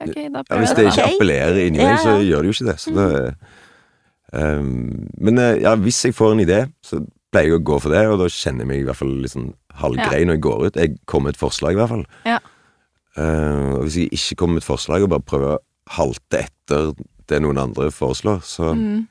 ok, 0.04 0.14
da 0.36 0.44
prøver 0.46 0.62
jeg 0.62 0.70
jeg 0.70 0.78
det 0.78 0.84
det, 0.86 0.92
ikke 0.94 1.08
appellerer 1.10 1.60
inni 1.64 1.82
Ja, 1.82 1.88
meg, 1.90 2.04
så 2.06 2.14
gjør 2.22 2.46
det 2.46 2.52
jo 2.52 2.56
ikke 2.56 2.68
det. 2.70 2.78
Så 2.84 2.94
da 2.96 3.08
ehm, 4.34 5.08
men 5.18 5.38
eh, 5.42 5.60
ja, 5.64 5.76
hvis 5.76 6.04
jeg 6.06 6.16
får 6.18 6.36
en 6.36 6.44
idé, 6.46 6.60
så 6.86 7.02
pleier 7.32 7.52
jeg 7.54 7.60
å 7.60 7.64
gå 7.66 7.80
for 7.82 7.94
det, 7.94 8.06
og 8.10 8.20
da 8.24 8.28
kjenner 8.34 8.66
jeg 8.66 8.70
meg 8.72 8.80
i 8.82 8.88
hvert 8.88 8.98
fall 8.98 9.12
litt 9.22 9.34
sånn 9.36 9.52
halvgrei 9.80 10.24
når 10.26 10.38
jeg 10.40 10.42
går 10.48 10.64
ut. 10.68 10.80
Jeg 10.82 10.96
kommer 11.06 11.30
med 11.30 11.36
et 11.38 11.42
forslag, 11.44 11.76
i 11.76 11.80
hvert 11.80 11.92
fall. 11.94 12.06
Ja. 12.26 12.40
Uh, 13.20 13.78
og 13.80 13.84
hvis 13.88 13.98
jeg 14.00 14.10
ikke 14.16 14.36
kommer 14.42 14.58
med 14.60 14.64
et 14.64 14.70
forslag, 14.70 15.04
og 15.06 15.12
bare 15.14 15.26
prøver 15.28 15.56
å 15.56 15.62
halte 15.98 16.44
etter 16.46 16.92
det 17.30 17.40
noen 17.44 17.58
andre 17.62 17.90
foreslår, 17.94 18.42
så 18.46 18.74
Mm. 18.74 19.08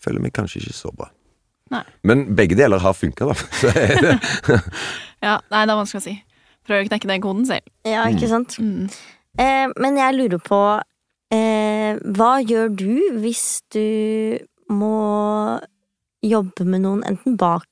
føler 0.00 0.18
jeg 0.20 0.22
meg 0.22 0.32
kanskje 0.36 0.60
ikke 0.62 0.76
så 0.76 0.92
bra. 0.96 1.08
Nei. 1.70 1.82
Men 2.04 2.24
begge 2.36 2.56
deler 2.56 2.78
har 2.80 2.94
funka, 2.96 3.26
da. 3.28 3.34
Så 3.60 3.68
er 3.76 4.00
det, 4.00 4.14
Ja, 5.26 5.34
nei, 5.50 5.64
det 5.66 5.72
er 5.74 5.76
vanskelig 5.82 6.00
å 6.00 6.06
si. 6.06 6.14
Prøv 6.64 6.84
å 6.84 6.88
knekke 6.88 7.08
den 7.10 7.20
koden 7.24 7.44
selv. 7.48 7.66
Ja, 7.84 8.06
ikke 8.08 8.28
sant? 8.30 8.56
Mm. 8.60 8.88
Eh, 9.38 9.66
men 9.76 9.96
jeg 10.00 10.14
lurer 10.16 10.40
på 10.40 10.60
eh, 11.34 11.98
Hva 12.16 12.30
gjør 12.40 12.72
du 12.76 13.20
hvis 13.20 13.60
du 13.74 14.38
må 14.68 15.58
jobbe 16.24 16.66
med 16.66 16.82
noen 16.84 17.04
enten 17.06 17.36
bak 17.38 17.68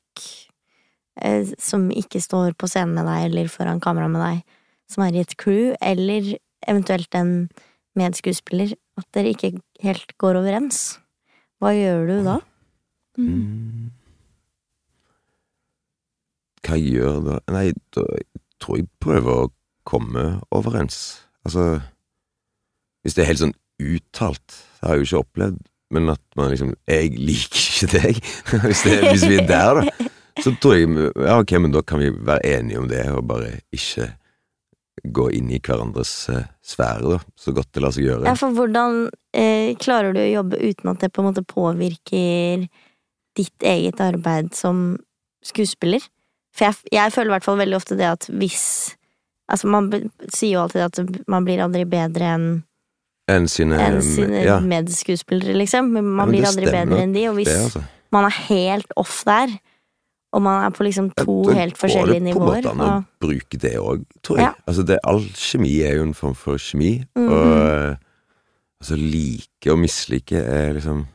eh, 1.21 1.49
Som 1.59 1.89
ikke 1.91 2.23
står 2.23 2.55
på 2.59 2.69
scenen 2.71 2.95
med 2.97 3.09
deg 3.09 3.29
eller 3.31 3.51
foran 3.53 3.83
kamera 3.83 4.09
med 4.11 4.23
deg, 4.23 4.59
som 4.91 5.05
er 5.05 5.17
i 5.17 5.25
et 5.25 5.35
crew, 5.41 5.75
eller 5.83 6.37
eventuelt 6.67 7.15
en 7.19 7.49
medskuespiller, 7.99 8.75
at 8.97 9.07
dere 9.17 9.33
ikke 9.35 9.57
helt 9.83 10.15
går 10.21 10.39
overens? 10.41 10.99
Hva 11.61 11.73
gjør 11.75 12.07
du 12.11 12.17
da? 12.27 12.37
Mm. 13.19 13.91
Hva 16.67 16.77
jeg 16.77 16.99
gjør 16.99 17.23
da? 17.25 17.39
Nei, 17.55 17.71
da 17.97 18.05
tror 18.63 18.81
jeg 18.81 18.91
prøver 19.03 19.47
å 19.47 19.53
komme 19.87 20.27
overens. 20.55 21.23
Altså 21.47 21.81
Hvis 23.03 23.15
det 23.17 23.23
er 23.23 23.31
helt 23.31 23.45
sånn 23.45 23.57
uttalt, 23.77 24.47
det 24.51 24.89
har 24.89 24.97
jeg 24.97 25.05
jo 25.05 25.07
ikke 25.07 25.23
opplevd, 25.23 25.59
men 25.94 26.11
at 26.11 26.22
man 26.38 26.51
liksom 26.51 26.75
Jeg 26.88 27.14
liker 27.14 27.62
ikke 27.62 27.88
deg. 27.92 28.20
hvis, 28.66 28.85
det, 28.87 29.01
hvis 29.11 29.27
vi 29.29 29.40
er 29.40 29.49
der, 29.49 29.81
da. 29.81 30.12
Så 30.42 30.53
tror 30.61 30.77
jeg 30.77 31.11
Ja, 31.14 31.38
ok, 31.40 31.57
men 31.62 31.75
da 31.75 31.83
kan 31.87 32.03
vi 32.03 32.12
være 32.12 32.59
enige 32.59 32.81
om 32.81 32.88
det, 32.90 33.05
og 33.12 33.27
bare 33.29 33.59
ikke 33.72 34.11
gå 35.12 35.29
inn 35.37 35.51
i 35.53 35.61
hverandres 35.61 36.12
uh, 36.33 36.42
sfære, 36.64 37.16
da. 37.16 37.20
Så 37.38 37.55
godt 37.57 37.72
det 37.77 37.85
lar 37.85 37.94
seg 37.94 38.09
gjøre. 38.09 38.27
Ja, 38.27 38.35
for 38.38 38.57
hvordan 38.57 39.07
eh, 39.37 39.77
klarer 39.81 40.16
du 40.16 40.22
å 40.22 40.29
jobbe 40.29 40.61
uten 40.61 40.92
at 40.92 41.05
det 41.05 41.12
på 41.12 41.22
en 41.22 41.29
måte 41.31 41.44
påvirker 41.46 42.66
ditt 43.37 43.66
eget 43.66 44.01
arbeid 44.01 44.55
som 44.57 44.96
skuespiller? 45.44 46.05
For 46.57 46.70
jeg, 46.70 46.94
jeg 46.96 47.12
føler 47.12 47.31
i 47.31 47.35
hvert 47.37 47.46
fall 47.46 47.61
veldig 47.61 47.79
ofte 47.79 47.99
det 47.99 48.09
at 48.09 48.31
hvis 48.33 48.68
Altså, 49.46 49.68
man 49.70 49.85
sier 50.35 50.57
jo 50.57 50.62
alltid 50.64 50.83
at 50.83 51.27
man 51.31 51.44
blir 51.46 51.61
aldri 51.62 51.85
bedre 51.87 52.31
enn 52.35 52.46
Enn 53.29 53.49
sine, 53.51 53.75
enn 53.83 54.03
sine 54.07 54.45
ja, 54.45 54.61
medskuespillere, 54.62 55.57
liksom. 55.59 55.89
Men 55.97 56.05
man 56.05 56.29
men 56.29 56.37
blir 56.37 56.47
aldri 56.47 56.67
stemmer, 56.69 56.87
bedre 56.93 57.03
enn 57.03 57.15
de, 57.17 57.25
og 57.29 57.35
hvis 57.41 57.49
det, 57.51 57.57
altså. 57.65 57.83
man 58.15 58.25
er 58.29 58.37
helt 58.49 58.93
off 58.97 59.25
der, 59.27 59.57
og 60.37 60.43
man 60.43 60.65
er 60.67 60.71
på 60.77 60.85
liksom 60.87 61.09
to 61.17 61.37
ja, 61.51 61.57
helt 61.62 61.79
forskjellige 61.81 62.35
går 62.37 62.61
det 62.62 62.65
måte 62.65 62.71
an 62.75 62.85
å 62.87 62.91
bruke 63.25 63.59
det 63.59 63.75
òg, 63.81 64.05
tror 64.23 64.39
jeg. 64.39 64.47
Ja. 64.47 64.55
Altså 64.69 64.85
det, 64.87 64.99
all 65.03 65.23
kjemi 65.35 65.73
er 65.89 65.97
jo 65.99 66.07
en 66.07 66.15
form 66.15 66.35
for 66.39 66.57
kjemi, 66.62 66.99
Mhm. 67.17 67.31
og 67.33 67.97
Altså, 68.77 68.93
like 69.01 69.71
og 69.73 69.79
mislike 69.81 70.37
er 70.37 70.75
liksom 70.77 71.07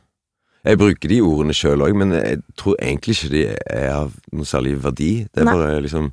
Jeg 0.64 0.78
bruker 0.78 1.08
de 1.08 1.20
ordene 1.22 1.54
sjøl 1.54 1.80
òg, 1.86 1.94
men 1.94 2.10
jeg 2.12 2.40
tror 2.58 2.74
egentlig 2.82 3.14
ikke 3.16 3.30
de 3.30 3.42
er 3.70 3.92
av 3.94 4.12
noe 4.32 4.44
særlig 4.44 4.76
verdi. 4.82 5.24
Det 5.32 5.40
er 5.42 5.44
Nei. 5.44 5.54
bare 5.54 5.80
liksom 5.82 6.12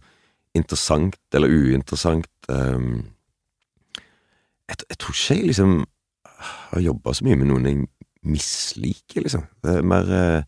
interessant 0.56 1.18
eller 1.34 1.50
uinteressant. 1.50 2.28
ehm. 2.50 3.04
Jeg, 4.70 4.84
jeg 4.90 4.98
tror 5.02 5.16
ikke 5.18 5.36
jeg 5.40 5.50
liksom 5.50 5.74
har 6.40 6.84
jobba 6.86 7.14
så 7.16 7.26
mye 7.28 7.40
med 7.40 7.50
noen 7.50 7.68
jeg 7.68 7.80
misliker, 8.30 9.24
liksom. 9.26 9.46
Det 9.64 9.78
er 9.80 9.86
mer 9.88 10.10
eh, 10.16 10.42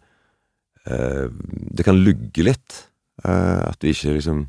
eh, 0.92 1.28
Det 1.72 1.86
kan 1.88 2.00
lugge 2.00 2.44
litt. 2.46 2.82
eh, 3.24 3.62
at 3.68 3.80
du 3.82 3.88
ikke 3.92 4.18
liksom 4.18 4.46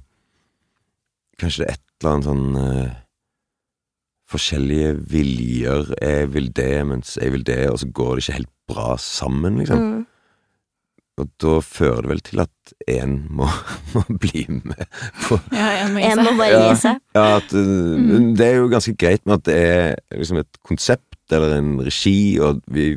Kanskje 1.40 1.62
det 1.64 1.68
er 1.68 1.76
et 1.78 1.86
eller 2.02 2.12
annet 2.12 2.28
sånn 2.28 2.58
eh, 2.60 2.92
Forskjellige 4.32 4.92
viljer. 5.12 5.90
Jeg 6.00 6.28
vil 6.32 6.46
det, 6.56 6.70
mens 6.88 7.18
jeg 7.20 7.32
vil 7.34 7.42
det, 7.44 7.58
og 7.68 7.78
så 7.82 7.88
går 7.92 8.14
det 8.16 8.22
ikke 8.22 8.36
helt 8.38 8.52
bra 8.70 8.94
sammen, 8.96 9.58
liksom. 9.60 9.82
Mm. 9.82 10.06
Og 11.20 11.28
da 11.42 11.58
fører 11.60 12.06
det 12.06 12.08
vel 12.08 12.22
til 12.24 12.40
at 12.40 12.72
én 12.88 13.18
må, 13.28 13.46
må 13.94 14.02
bli 14.16 14.46
med 14.48 14.84
på 15.26 15.36
Ja, 15.52 15.68
en 15.82 15.92
må 15.92 16.04
En 16.08 16.22
må 16.24 16.34
bare 16.38 16.62
gi 16.64 16.76
seg. 16.86 17.00
Ja, 17.16 17.26
at 17.36 17.52
mm. 17.52 18.32
det 18.38 18.46
er 18.46 18.60
jo 18.62 18.70
ganske 18.72 18.94
greit 18.96 19.24
med 19.28 19.40
at 19.40 19.48
det 19.50 19.56
er 19.60 19.96
liksom 20.16 20.40
et 20.40 20.60
konsept 20.64 21.32
eller 21.32 21.58
en 21.58 21.74
regi, 21.84 22.38
og 22.40 22.62
vi 22.72 22.94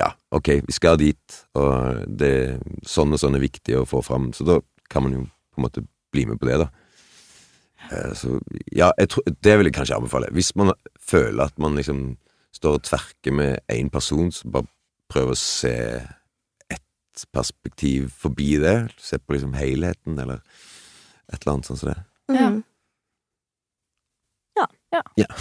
Ja, 0.00 0.08
ok, 0.32 0.48
vi 0.66 0.72
skal 0.72 0.96
dit, 1.00 1.40
og 1.58 2.06
det 2.08 2.58
sånn 2.88 3.12
og 3.12 3.20
sånn 3.20 3.36
er 3.36 3.44
viktig 3.44 3.76
å 3.76 3.88
få 3.88 4.00
fram, 4.04 4.30
så 4.32 4.46
da 4.48 4.56
kan 4.92 5.04
man 5.04 5.18
jo 5.18 5.26
på 5.52 5.60
en 5.60 5.66
måte 5.66 5.84
bli 6.12 6.24
med 6.28 6.40
på 6.40 6.48
det, 6.48 6.62
da. 6.64 6.68
Eh, 7.90 8.12
Så 8.16 8.38
ja, 8.72 8.90
jeg 8.98 9.12
tror, 9.12 9.28
det 9.28 9.58
vil 9.58 9.68
jeg 9.68 9.76
kanskje 9.76 9.96
anbefale. 9.96 10.32
Hvis 10.32 10.54
man 10.56 10.72
føler 11.00 11.44
at 11.44 11.58
man 11.60 11.76
liksom 11.76 12.16
står 12.56 12.78
og 12.78 12.84
tverker 12.88 13.32
med 13.36 13.60
én 13.72 13.90
person, 13.92 14.32
så 14.32 14.48
bare 14.48 14.68
prøv 15.12 15.32
å 15.32 15.38
se 15.38 15.76
ett 17.12 17.24
perspektiv 17.32 18.08
forbi 18.08 18.56
det. 18.62 18.88
Se 18.98 19.18
på 19.18 19.36
liksom 19.36 19.54
helheten, 19.54 20.18
eller 20.18 20.40
et 21.32 21.42
eller 21.42 21.52
annet 21.52 21.66
sånn 21.68 21.80
som 21.80 21.92
det. 21.92 21.98
Ja. 22.32 22.46
Mm. 22.48 22.62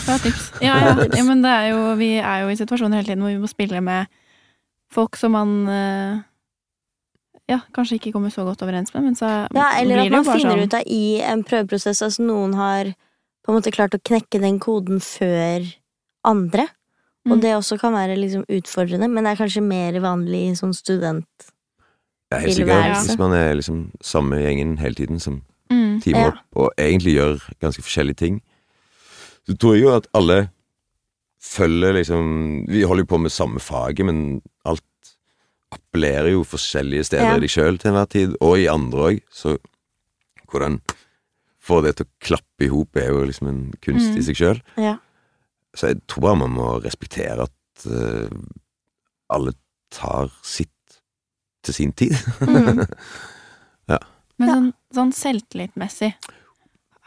Bra 0.06 0.18
tips. 0.24 0.52
Ja, 0.64 0.78
ja. 0.80 1.06
ja, 1.18 1.24
men 1.28 1.42
det 1.44 1.52
er 1.52 1.66
jo, 1.74 1.80
vi 2.00 2.14
er 2.24 2.46
jo 2.46 2.52
i 2.54 2.58
situasjoner 2.60 3.02
hele 3.02 3.10
tiden 3.10 3.24
hvor 3.26 3.34
vi 3.34 3.42
må 3.42 3.50
spille 3.52 3.82
med 3.84 4.08
folk 4.92 5.18
som 5.20 5.34
man 5.36 5.52
eh, 5.68 6.22
ja, 7.52 7.60
kanskje 7.76 7.98
ikke 8.00 8.14
kommer 8.16 8.32
så 8.32 8.46
godt 8.48 8.64
overens 8.64 8.94
med, 8.96 9.10
men 9.10 9.18
så 9.20 9.28
Ja, 9.52 9.74
eller 9.80 10.00
blir 10.00 10.06
at 10.06 10.08
det 10.08 10.16
jo 10.16 10.22
man 10.22 10.30
finner 10.30 10.56
sånn 10.56 10.64
ut 10.64 10.78
av 10.80 10.88
i 10.88 11.04
en 11.28 11.44
prøveprosess 11.48 12.04
Altså 12.08 12.24
noen 12.24 12.56
har 12.56 12.94
på 13.44 13.52
en 13.52 13.58
måte 13.58 13.74
klart 13.76 13.98
å 13.98 14.00
knekke 14.00 14.40
den 14.40 14.60
koden 14.62 15.02
før 15.04 15.66
andre. 16.28 16.68
Og 17.26 17.36
Mm. 17.38 17.42
det 17.42 17.56
også 17.58 17.78
kan 17.82 17.94
være 17.94 18.16
liksom 18.18 18.46
utfordrende, 18.50 19.10
men 19.10 19.24
det 19.26 19.32
er 19.34 19.42
kanskje 19.44 19.62
mer 19.66 20.00
vanlig 20.02 20.42
i 20.48 20.56
sånn 20.58 20.74
student... 20.74 21.28
Ja, 22.32 22.38
helt 22.40 22.56
sikkert. 22.56 22.98
Hvis 23.06 23.18
man 23.20 23.34
er 23.36 23.54
liksom 23.60 23.92
samme 24.02 24.40
gjengen 24.40 24.78
hele 24.80 24.96
tiden 24.96 25.20
som 25.20 25.42
mm. 25.72 26.02
teamer 26.02 26.22
Ja. 26.22 26.28
opp, 26.32 26.46
og 26.56 26.72
egentlig 26.80 27.16
gjør 27.18 27.42
ganske 27.60 27.84
forskjellige 27.84 28.16
ting, 28.24 28.42
så 29.48 29.58
tror 29.58 29.76
jeg 29.76 29.84
jo 29.84 29.96
at 29.96 30.08
alle 30.14 30.50
følger 31.42 31.94
liksom 31.98 32.66
Vi 32.70 32.84
holder 32.86 33.02
jo 33.04 33.10
på 33.16 33.18
med 33.20 33.32
samme 33.34 33.60
faget, 33.60 34.06
men 34.06 34.42
alt 34.66 34.84
appellerer 35.72 36.32
jo 36.32 36.44
forskjellige 36.44 37.04
steder 37.10 37.32
Ja. 37.32 37.36
i 37.38 37.40
deg 37.40 37.50
sjøl 37.50 37.78
til 37.80 37.92
enhver 37.92 38.10
tid, 38.10 38.36
og 38.42 38.58
i 38.60 38.68
andre 38.68 39.00
òg, 39.12 39.22
så 39.32 39.58
hvordan 40.52 40.80
få 41.62 41.82
det 41.84 41.96
til 41.98 42.06
å 42.06 42.12
klappe 42.20 42.66
i 42.66 42.68
hop 42.68 42.96
er 42.96 43.08
jo 43.10 43.24
liksom 43.26 43.48
en 43.48 43.74
kunst 43.82 44.12
Mm. 44.12 44.18
i 44.18 44.22
seg 44.22 44.36
sjøl. 44.36 44.62
Ja. 44.78 44.98
Så 45.76 45.88
jeg 45.88 46.02
tror 46.08 46.22
bare 46.22 46.36
man 46.36 46.52
må 46.52 46.84
respektere 46.84 47.44
at 47.48 47.86
uh, 47.88 48.28
alle 49.30 49.54
tar 49.92 50.30
sitt 50.44 50.70
til 51.66 51.78
sin 51.78 51.92
tid. 51.98 52.16
Mm. 52.48 52.86
Men 54.42 54.50
sånn, 54.50 54.70
sånn 54.96 55.12
selvtillitmessig 55.14 56.12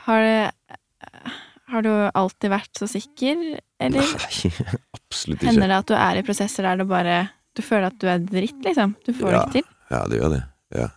har, 0.06 0.22
det, 0.22 1.28
har 1.72 1.86
du 1.86 1.90
alltid 2.14 2.52
vært 2.52 2.78
så 2.78 2.86
sikker, 2.90 3.40
eller 3.82 4.04
Nei, 4.04 4.50
absolutt 4.98 5.40
ikke. 5.40 5.48
hender 5.48 5.72
det 5.72 5.78
at 5.80 5.90
du 5.90 5.94
er 5.98 6.20
i 6.20 6.26
prosesser 6.26 6.68
der 6.68 6.78
du 6.78 6.86
bare 6.88 7.24
Du 7.54 7.62
føler 7.62 7.88
at 7.90 7.98
du 8.02 8.08
er 8.10 8.22
dritt, 8.22 8.60
liksom? 8.66 8.96
Du 9.06 9.12
får 9.14 9.30
det 9.30 9.40
ikke 9.40 9.56
til? 9.58 9.70
Ja, 9.90 10.02
det 10.10 10.18
gjør 10.18 10.32
det. 10.32 10.42
Ja. 10.74 10.88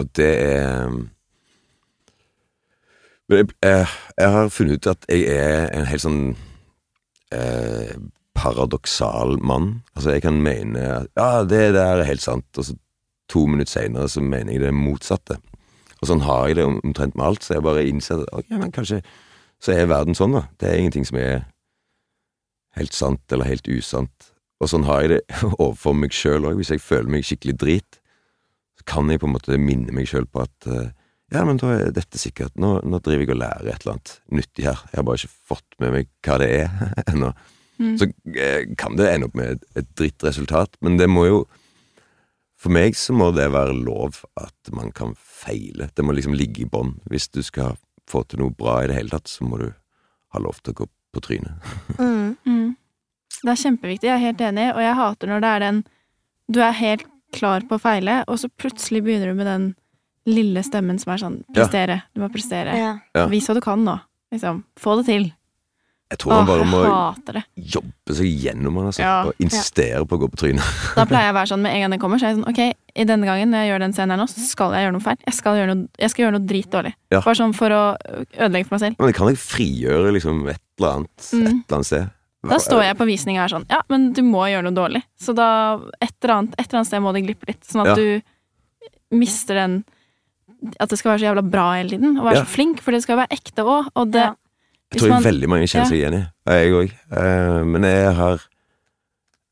Og 0.00 0.10
det 0.16 0.28
er 0.40 0.86
um, 0.88 0.98
Men 3.28 3.40
jeg, 3.40 3.48
jeg, 3.64 3.86
jeg 4.20 4.34
har 4.36 4.52
funnet 4.54 4.76
ut 4.76 4.90
at 4.92 5.08
jeg 5.12 5.24
er 5.32 5.72
en 5.74 5.88
helt 5.88 6.04
sånn 6.04 6.20
eh, 7.34 7.96
paradoksal 8.36 9.38
mann. 9.42 9.80
Altså, 9.96 10.12
jeg 10.14 10.24
kan 10.26 10.40
mene 10.44 10.82
at 11.00 11.10
ja, 11.16 11.44
det 11.48 11.74
der 11.76 12.02
er 12.02 12.08
helt 12.08 12.24
sant, 12.24 12.46
og 12.56 12.68
så 12.68 12.76
to 13.32 13.46
minutter 13.50 13.72
seinere 13.72 14.08
så 14.12 14.22
mener 14.22 14.54
jeg 14.54 14.62
det 14.62 14.74
motsatte. 14.76 15.40
Og 16.00 16.10
sånn 16.10 16.24
har 16.26 16.50
jeg 16.50 16.58
det 16.58 16.66
omtrent 16.68 17.16
med 17.16 17.26
alt, 17.26 17.44
så 17.44 17.56
jeg 17.56 17.64
bare 17.66 17.86
innser 17.88 18.22
at 18.22 18.32
ok, 18.36 18.52
men 18.60 18.74
kanskje 18.74 19.00
så 19.62 19.72
er 19.72 19.88
verden 19.88 20.16
sånn, 20.16 20.36
da. 20.36 20.44
Det 20.60 20.68
er 20.68 20.80
ingenting 20.82 21.06
som 21.08 21.18
er 21.20 21.46
helt 22.76 22.94
sant 22.94 23.32
eller 23.32 23.48
helt 23.48 23.68
usant. 23.72 24.32
Og 24.60 24.70
sånn 24.70 24.86
har 24.88 25.04
jeg 25.04 25.16
det 25.16 25.22
overfor 25.62 25.96
meg 25.96 26.14
sjøl 26.16 26.48
òg. 26.48 26.60
Hvis 26.60 26.74
jeg 26.74 26.84
føler 26.84 27.10
meg 27.12 27.26
skikkelig 27.26 27.56
drit, 27.60 27.98
så 28.76 28.86
kan 28.92 29.10
jeg 29.10 29.22
på 29.22 29.28
en 29.28 29.36
måte 29.36 29.58
minne 29.60 29.94
meg 29.96 30.08
sjøl 30.10 30.28
på 30.28 30.44
at 30.44 30.70
eh, 30.70 30.92
ja, 31.34 31.42
men 31.42 31.58
da 31.58 31.72
er 31.74 31.88
dette 31.90 32.20
sikkert 32.22 32.54
Nå, 32.54 32.76
nå 32.86 33.00
driver 33.02 33.24
jeg 33.24 33.32
og 33.34 33.40
lærer 33.40 33.72
et 33.72 33.82
eller 33.82 33.96
annet 33.96 34.12
nyttig 34.30 34.66
her. 34.68 34.84
Jeg 34.92 35.00
har 35.00 35.06
bare 35.08 35.18
ikke 35.18 35.54
fått 35.54 35.78
med 35.82 35.94
meg 35.96 36.10
hva 36.22 36.36
det 36.42 36.50
er 36.60 36.76
ennå. 37.10 37.32
Mm. 37.78 37.94
Så 38.00 38.08
eh, 38.34 38.66
kan 38.78 38.96
det 38.96 39.10
ende 39.10 39.28
opp 39.28 39.36
med 39.38 39.56
et, 39.56 39.64
et 39.82 39.88
drittresultat, 39.98 40.78
men 40.80 40.96
det 41.00 41.08
må 41.12 41.26
jo 41.28 41.46
For 42.56 42.72
meg 42.72 42.96
så 42.96 43.12
må 43.12 43.28
det 43.36 43.50
være 43.52 43.74
lov 43.76 44.22
at 44.40 44.70
man 44.72 44.88
kan 44.96 45.12
feile. 45.20 45.90
Det 45.94 46.02
må 46.02 46.14
liksom 46.16 46.32
ligge 46.34 46.62
i 46.64 46.68
bånn. 46.72 46.94
Hvis 47.04 47.28
du 47.28 47.42
skal 47.44 47.76
få 48.08 48.22
til 48.24 48.40
noe 48.40 48.54
bra 48.56 48.78
i 48.80 48.88
det 48.88 48.96
hele 48.96 49.12
tatt, 49.12 49.28
så 49.28 49.44
må 49.44 49.58
du 49.60 49.66
ha 50.32 50.40
lov 50.40 50.56
til 50.64 50.72
å 50.72 50.78
gå 50.80 50.88
på 51.14 51.24
trynet. 51.28 51.72
Mm. 52.00 52.36
Mm. 52.48 52.72
Det 53.42 53.52
er 53.52 53.60
kjempeviktig, 53.60 54.08
jeg 54.08 54.16
er 54.16 54.24
helt 54.24 54.40
enig, 54.42 54.64
og 54.72 54.80
jeg 54.82 54.96
hater 54.98 55.30
når 55.30 55.42
det 55.44 55.50
er 55.52 55.62
den 55.66 55.78
Du 56.48 56.58
er 56.64 56.74
helt 56.80 57.04
klar 57.36 57.64
på 57.68 57.76
å 57.76 57.82
feile, 57.82 58.22
og 58.26 58.38
så 58.40 58.48
plutselig 58.48 59.02
begynner 59.04 59.30
du 59.30 59.38
med 59.38 59.48
den 59.50 59.66
lille 60.26 60.62
stemmen 60.66 60.98
som 60.98 61.12
er 61.14 61.22
sånn 61.22 61.38
Prestere. 61.54 62.00
Du 62.14 62.22
må 62.22 62.30
prestere. 62.32 62.74
Ja. 62.78 62.92
Ja. 63.14 63.26
Vis 63.30 63.46
hva 63.48 63.56
du 63.56 63.62
kan 63.64 63.84
nå. 63.86 63.96
Liksom. 64.34 64.64
Få 64.80 64.96
det 65.00 65.06
til. 65.10 65.28
Jeg 66.06 66.18
tror 66.22 66.36
man 66.36 66.46
bare 66.46 66.64
må 66.70 66.80
jobbe 67.56 68.14
seg 68.14 68.26
gjennom 68.30 68.76
den, 68.78 68.86
altså. 68.92 69.00
Ja. 69.02 69.14
Og 69.26 69.40
insistere 69.42 70.04
på 70.06 70.14
å 70.14 70.20
gå 70.22 70.28
på 70.30 70.38
trynet. 70.38 70.62
Da 70.94 71.02
pleier 71.04 71.26
jeg 71.26 71.34
å 71.34 71.38
være 71.40 71.50
sånn 71.50 71.62
med 71.64 71.74
en 71.74 71.80
gang 71.82 71.90
den 71.96 72.02
kommer, 72.02 72.20
så 72.22 72.28
er 72.28 72.30
jeg 72.30 72.38
sånn 72.38 72.50
ok, 72.52 72.60
i 72.94 73.06
denne 73.10 73.26
gangen 73.26 73.50
når 73.50 73.64
jeg 73.64 73.70
gjør 73.72 73.82
den 73.82 73.92
scenen 73.96 74.14
her 74.14 74.20
nå, 74.22 74.26
så 74.30 74.44
skal 74.46 74.76
jeg 74.76 74.86
gjøre 74.86 74.94
noe 74.94 75.02
feil. 75.02 75.18
Jeg 75.26 75.34
skal 75.34 75.58
gjøre 75.58 75.72
noe, 75.74 75.88
jeg 75.98 76.12
skal 76.12 76.22
gjøre 76.24 76.36
noe 76.38 76.46
dritdårlig. 76.52 76.92
Ja. 77.10 77.20
Bare 77.26 77.40
sånn 77.40 77.56
for 77.58 77.74
å 77.74 77.80
ødelegge 78.38 78.68
for 78.68 78.76
meg 78.76 78.84
selv. 78.84 79.00
Men 79.02 79.10
det 79.10 79.16
kan 79.18 79.32
jeg 79.32 79.40
frigjøre 79.42 80.14
liksom 80.14 80.44
et 80.54 80.62
eller 80.78 80.94
annet 81.00 81.26
Mm. 81.32 81.42
et 81.42 81.50
eller 81.50 81.76
annet 81.80 81.90
sted. 81.90 82.08
Da 82.46 82.60
står 82.62 82.82
jeg 82.86 82.96
på 83.00 83.06
visninga 83.10 83.42
og 83.42 83.44
er 83.48 83.54
sånn 83.56 83.66
ja, 83.74 83.80
men 83.90 84.12
du 84.14 84.22
må 84.22 84.46
gjøre 84.46 84.68
noe 84.68 84.76
dårlig. 84.78 85.02
Så 85.18 85.34
da 85.34 85.50
et 85.98 86.14
eller 86.22 86.34
annet, 86.36 86.54
et 86.54 86.68
eller 86.68 86.78
annet 86.84 86.86
sted 86.92 87.02
må 87.02 87.12
det 87.16 87.24
glippe 87.26 87.50
litt, 87.50 87.64
sånn 87.66 87.82
at 87.82 87.90
Ja. 87.90 87.94
du 87.98 89.18
mister 89.18 89.54
den 89.58 89.84
At 90.80 90.88
det 90.88 90.96
skal 90.98 91.12
være 91.12 91.20
så 91.20 91.26
jævla 91.28 91.42
bra 91.50 91.64
hele 91.76 91.90
tiden, 91.90 92.14
og 92.16 92.24
være 92.30 92.38
Ja. 92.38 92.44
så 92.44 92.48
flink, 92.54 92.80
for 92.80 92.90
det 92.94 93.02
skal 93.02 93.18
være 93.18 93.28
ekte 93.34 93.62
òg. 93.62 93.90
Og 93.94 94.10
det 94.10 94.22
Ja. 94.24 94.34
Jeg 94.92 95.00
tror 95.02 95.08
man- 95.10 95.22
veldig 95.24 95.48
mange 95.48 95.66
kjenner 95.66 95.88
seg 95.90 95.98
igjen 95.98 96.14
i. 96.14 96.22
Jeg 96.46 96.72
òg. 96.72 96.92
Uh, 97.10 97.64
men 97.66 97.82
jeg 97.82 98.14
har 98.14 98.42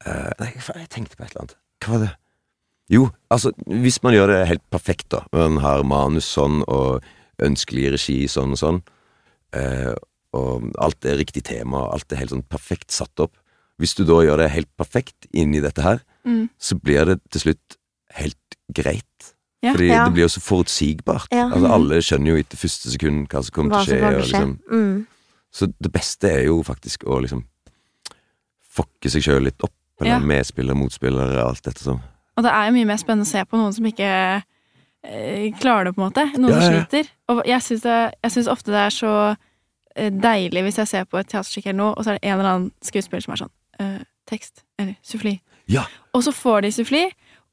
uh, 0.07 0.31
Nei, 0.40 0.53
jeg 0.55 0.88
tenkte 0.92 1.16
på 1.16 1.25
et 1.25 1.31
eller 1.35 1.42
annet. 1.44 1.57
Hva 1.85 1.92
var 1.97 2.05
det? 2.07 2.12
Jo, 2.92 3.07
altså, 3.33 3.51
hvis 3.66 4.03
man 4.05 4.12
gjør 4.14 4.29
det 4.29 4.47
helt 4.49 4.62
perfekt, 4.70 5.09
da. 5.11 5.23
Man 5.33 5.57
har 5.64 5.83
manus 5.88 6.27
sånn, 6.29 6.62
og 6.68 7.03
ønskelig 7.42 7.90
regi 7.97 8.18
sånn 8.29 8.53
og 8.53 8.59
sånn, 8.61 8.83
Uh, 9.55 9.94
og 10.35 10.64
alt 10.83 11.05
er 11.07 11.14
riktig 11.20 11.44
tema, 11.47 11.85
og 11.85 11.92
alt 11.94 12.11
er 12.11 12.16
helt 12.18 12.33
sånn 12.33 12.40
perfekt 12.51 12.90
satt 12.90 13.20
opp. 13.23 13.37
Hvis 13.79 13.92
du 13.94 14.01
da 14.03 14.16
gjør 14.27 14.40
det 14.42 14.49
helt 14.51 14.66
perfekt 14.77 15.29
inni 15.31 15.61
dette 15.62 15.79
her, 15.85 16.01
mm, 16.27 16.49
så 16.59 16.75
blir 16.83 17.07
det 17.07 17.20
til 17.31 17.40
slutt 17.44 17.77
helt 18.18 18.57
greit. 18.75 19.29
Ja. 19.62 19.77
Fordi 19.77 19.87
Ja. 19.92 20.04
det 20.09 20.13
blir 20.17 20.25
jo 20.27 20.33
så 20.35 20.42
forutsigbart. 20.42 21.29
Ja. 21.31 21.44
Altså, 21.54 21.71
alle 21.71 22.00
skjønner 22.02 22.33
jo 22.35 22.40
etter 22.42 22.59
første 22.59 22.90
sekund 22.96 23.29
hva 23.31 23.44
som 23.46 23.54
kommer 23.54 23.77
Hva 23.77 23.85
til 23.87 23.94
å 23.94 24.00
skje. 24.00 24.11
og 24.11 24.23
liksom 24.25 24.59
Mm. 24.73 25.06
Så 25.55 25.69
det 25.71 25.90
beste 25.94 26.31
er 26.31 26.46
jo 26.48 26.61
faktisk 26.67 27.05
å 27.07 27.21
liksom 27.23 27.44
fokke 28.75 29.11
seg 29.13 29.23
sjøl 29.23 29.44
litt 29.46 29.63
opp. 29.63 29.75
Eller 30.00 30.17
Ja. 30.17 30.19
medspiller, 30.19 30.75
motspiller, 30.75 31.37
alt 31.38 31.63
dette 31.63 31.85
sånn. 31.85 32.00
Og 32.37 32.42
det 32.42 32.50
er 32.50 32.67
jo 32.67 32.73
mye 32.75 32.87
mer 32.87 32.96
spennende 32.98 33.23
å 33.23 33.31
se 33.31 33.44
på 33.44 33.57
noen 33.57 33.73
som 33.73 33.85
ikke 33.87 34.42
eh, 35.05 35.52
klarer 35.61 35.85
det, 35.85 35.94
på 35.94 36.02
en 36.02 36.11
måte. 36.11 36.25
Noen 36.38 36.50
Ja, 36.50 36.61
som 36.61 36.75
sliter. 36.75 37.11
Og 37.29 37.44
jeg 37.46 37.61
syns, 37.63 38.48
ofte 38.48 38.73
det 38.73 38.81
er 38.83 38.90
så 38.90 39.37
eh, 39.94 40.11
deilig 40.11 40.65
hvis 40.65 40.79
jeg 40.83 40.88
ser 40.88 41.05
på 41.05 41.19
et 41.21 41.29
teaterstykke 41.29 41.71
eller 41.71 41.79
noe, 41.79 41.94
og 41.94 42.02
så 42.05 42.11
er 42.11 42.19
det 42.19 42.25
en 42.25 42.38
eller 42.38 42.50
annen 42.50 42.73
skuespiller 42.83 43.23
som 43.23 43.33
er 43.37 43.42
sånn 43.44 43.55
eh, 43.79 44.02
Tekst. 44.27 44.65
Eller 44.81 44.96
suffli. 45.05 45.40
Ja. 45.69 45.85
Og 46.17 46.23
så 46.25 46.33
får 46.33 46.63
de 46.63 46.71
suffli, 46.73 47.05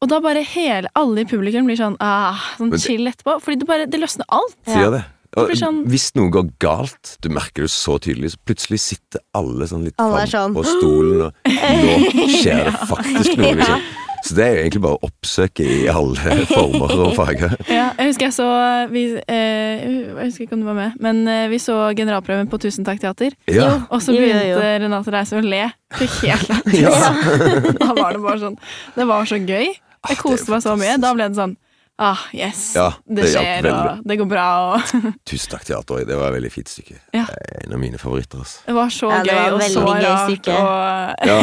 og 0.01 0.09
da 0.09 0.19
bare 0.23 0.41
hele, 0.41 0.87
alle 0.95 1.21
i 1.21 1.25
publikum 1.25 1.65
blir 1.67 1.75
sånn 1.77 1.97
ah, 1.99 2.39
sånn 2.57 2.71
chill 2.79 3.05
etterpå. 3.05 3.35
Fordi 3.43 3.59
det 3.59 3.67
bare 3.67 3.85
Det 3.91 3.99
løsner 3.99 4.25
alt. 4.29 4.55
Ja. 4.65 5.03
Sånn- 5.35 5.85
Hvis 5.87 6.11
noe 6.15 6.29
går 6.33 6.49
galt, 6.59 7.17
du 7.21 7.29
merker 7.29 7.63
det 7.63 7.71
så 7.71 7.97
tydelig, 8.03 8.31
så 8.33 8.37
plutselig 8.45 8.79
sitter 8.83 9.19
alle 9.33 9.67
sånn 9.67 9.83
litt 9.87 9.95
Alle 9.97 10.25
fram 10.27 10.53
sånn, 10.53 10.55
på 10.55 10.63
stolen, 10.67 11.21
og 11.21 11.33
nå 11.47 12.27
skjer 12.35 12.63
det 12.67 12.73
faktisk 12.91 13.37
noe, 13.39 13.53
liksom. 13.55 13.81
Så 14.21 14.35
det 14.37 14.43
er 14.45 14.51
jo 14.53 14.59
egentlig 14.61 14.81
bare 14.83 14.97
å 14.99 15.07
oppsøke 15.07 15.65
i 15.65 15.77
alle 15.89 16.33
former 16.51 16.91
og 17.07 17.15
farger. 17.17 17.55
Ja, 17.65 17.87
jeg 17.97 18.11
husker 18.11 18.27
jeg 18.27 18.35
så 18.35 18.45
vi, 18.91 19.01
eh, 19.17 19.81
Jeg 19.81 20.27
husker 20.27 20.43
ikke 20.45 20.53
om 20.53 20.61
du 20.61 20.67
var 20.67 20.77
med, 20.77 20.99
men 21.01 21.23
eh, 21.27 21.47
vi 21.49 21.57
så 21.57 21.79
generalprøven 21.97 22.45
på 22.51 22.59
Tusen 22.61 22.85
takk 22.85 23.01
teater. 23.01 23.33
Ja. 23.49 23.79
Og 23.89 23.97
så 24.05 24.13
jo, 24.13 24.21
begynte 24.21 24.45
jo. 24.51 24.59
Renate 24.83 25.09
Reise 25.15 25.39
å 25.39 25.41
le. 25.41 25.63
Fikk 25.97 26.19
helt 26.27 26.53
lættis. 26.53 26.83
Ja. 26.83 26.93
Da 27.81 27.89
var 27.97 28.13
det 28.13 28.21
bare 28.21 28.37
sånn 28.43 28.59
Det 28.95 29.07
var 29.09 29.25
så 29.25 29.41
gøy. 29.41 29.71
Ah, 30.03 30.11
Jeg 30.13 30.17
det 30.17 30.19
er 30.19 30.21
koste 30.21 30.53
meg 30.53 30.61
så 30.69 30.77
mye. 30.77 30.99
Da 31.01 31.15
ble 31.17 31.27
det 31.31 31.37
sånn 31.41 31.57
Ah, 32.01 32.17
yes. 32.33 32.61
Ja, 32.73 32.87
det, 33.05 33.19
det 33.19 33.27
skjer, 33.29 33.65
og 33.69 33.99
det 34.09 34.15
går 34.17 34.27
bra, 34.31 34.45
og 34.73 34.93
Tusen 35.29 35.51
takk, 35.51 35.65
teater. 35.67 36.01
Det 36.09 36.15
var 36.17 36.31
et 36.31 36.37
veldig 36.39 36.49
fint 36.55 36.71
stykke. 36.71 36.97
Ja. 37.13 37.27
En 37.61 37.75
av 37.77 37.81
mine 37.83 37.99
favoritter. 38.01 38.41
Altså. 38.41 38.63
Det 38.65 38.73
var 38.79 38.89
så 38.95 39.11
Ja, 39.11 39.19
det 39.21 39.35
gøy 39.35 39.41
var 39.43 39.53
og 39.53 39.61
så 39.69 39.83
gøy 39.85 40.07
rart. 40.07 40.51
Og, 40.55 41.29
Ja. 41.29 41.37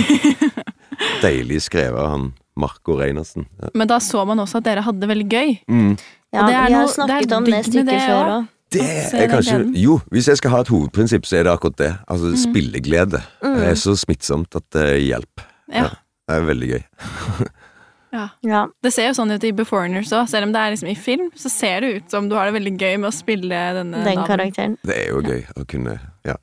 Deilig 1.23 1.61
skrevet 1.63 1.99
av 2.03 2.09
han 2.11 2.29
Marco 2.59 2.97
Reinersen. 2.99 3.47
Ja. 3.63 3.69
men 3.79 3.87
da 3.87 4.01
så 4.03 4.25
man 4.27 4.41
også 4.43 4.59
at 4.59 4.67
dere 4.67 4.83
hadde 4.83 4.99
det 5.05 5.09
veldig 5.13 5.29
gøy. 5.31 5.53
Mm. 5.71 5.93
Ja, 6.35 6.41
Og 6.43 6.49
det 6.51 6.55
er 6.59 6.67
vi 6.67 6.75
har 6.75 6.83
noe- 6.83 6.95
snakket 6.97 7.29
det 7.29 7.33
er 7.33 7.37
om 7.39 7.45
det 7.47 7.61
stykket 7.65 7.87
det 7.93 8.01
før 8.03 8.33
òg. 8.33 8.49
Det 8.75 8.87
er 9.17 9.31
kanskje. 9.33 9.61
Jo, 9.81 9.95
hvis 10.13 10.27
jeg 10.29 10.37
skal 10.43 10.51
ha 10.53 10.59
et 10.61 10.69
hovedprinsipp, 10.75 11.25
så 11.25 11.39
er 11.39 11.47
det 11.47 11.53
akkurat 11.55 11.79
det. 11.81 11.93
Altså 12.11 12.35
spilleglede. 12.37 13.23
Det 13.41 13.71
er 13.71 13.79
så 13.81 13.95
smittsomt 13.97 14.59
at 14.59 14.67
det 14.75 14.89
hjelper. 15.07 15.47
Ja. 15.73 15.87
Det 16.29 16.37
er 16.37 16.45
veldig 16.51 16.69
gøy. 16.75 16.83
Ja. 18.13 18.29
Ja. 18.47 18.67
Det 18.83 18.93
ser 18.95 19.09
jo 19.11 19.15
sånn 19.19 19.33
ut 19.35 19.45
i 19.45 19.51
Beforeigners 19.53 20.13
òg. 20.17 20.29
Selv 20.31 20.49
om 20.49 20.53
det 20.55 20.61
er 20.63 20.71
liksom 20.75 20.89
i 20.91 20.95
film, 20.97 21.27
så 21.37 21.51
ser 21.53 21.81
det 21.85 21.91
ut 21.99 22.11
som 22.11 22.29
du 22.31 22.35
har 22.39 22.49
det 22.49 22.55
veldig 22.57 22.73
gøy 22.81 22.95
med 23.03 23.09
å 23.11 23.15
spille 23.15 23.59
denne 23.77 24.01
Den 24.05 24.17
naboen. 24.17 24.27
karakteren. 24.31 24.77
Det 24.87 24.97
er 24.97 25.11
jo 25.13 25.21
gøy 25.23 25.43
å 25.61 25.67
kunne 25.69 25.99
Ja. 26.29 26.35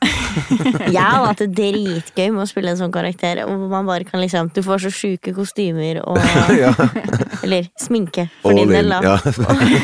Jeg 0.89 0.97
har 0.97 1.26
hatt 1.28 1.41
det 1.43 1.51
dritgøy 1.57 2.32
med 2.34 2.41
å 2.41 2.47
spille 2.49 2.72
en 2.74 2.78
sånn 2.80 2.93
karakter. 2.93 3.43
Og 3.45 3.51
hvor 3.59 3.70
man 3.70 3.86
bare 3.86 4.03
kan 4.07 4.20
liksom 4.22 4.49
Du 4.53 4.61
får 4.66 4.82
så 4.88 4.91
sjuke 4.93 5.34
kostymer 5.36 5.99
og 6.05 6.18
ja. 6.63 6.72
Eller 7.43 7.68
sminke, 7.82 8.28
for 8.41 8.49
All 8.53 8.61
din 8.63 8.74
del, 8.74 8.89
da. 8.89 9.01
Ja. 9.03 9.18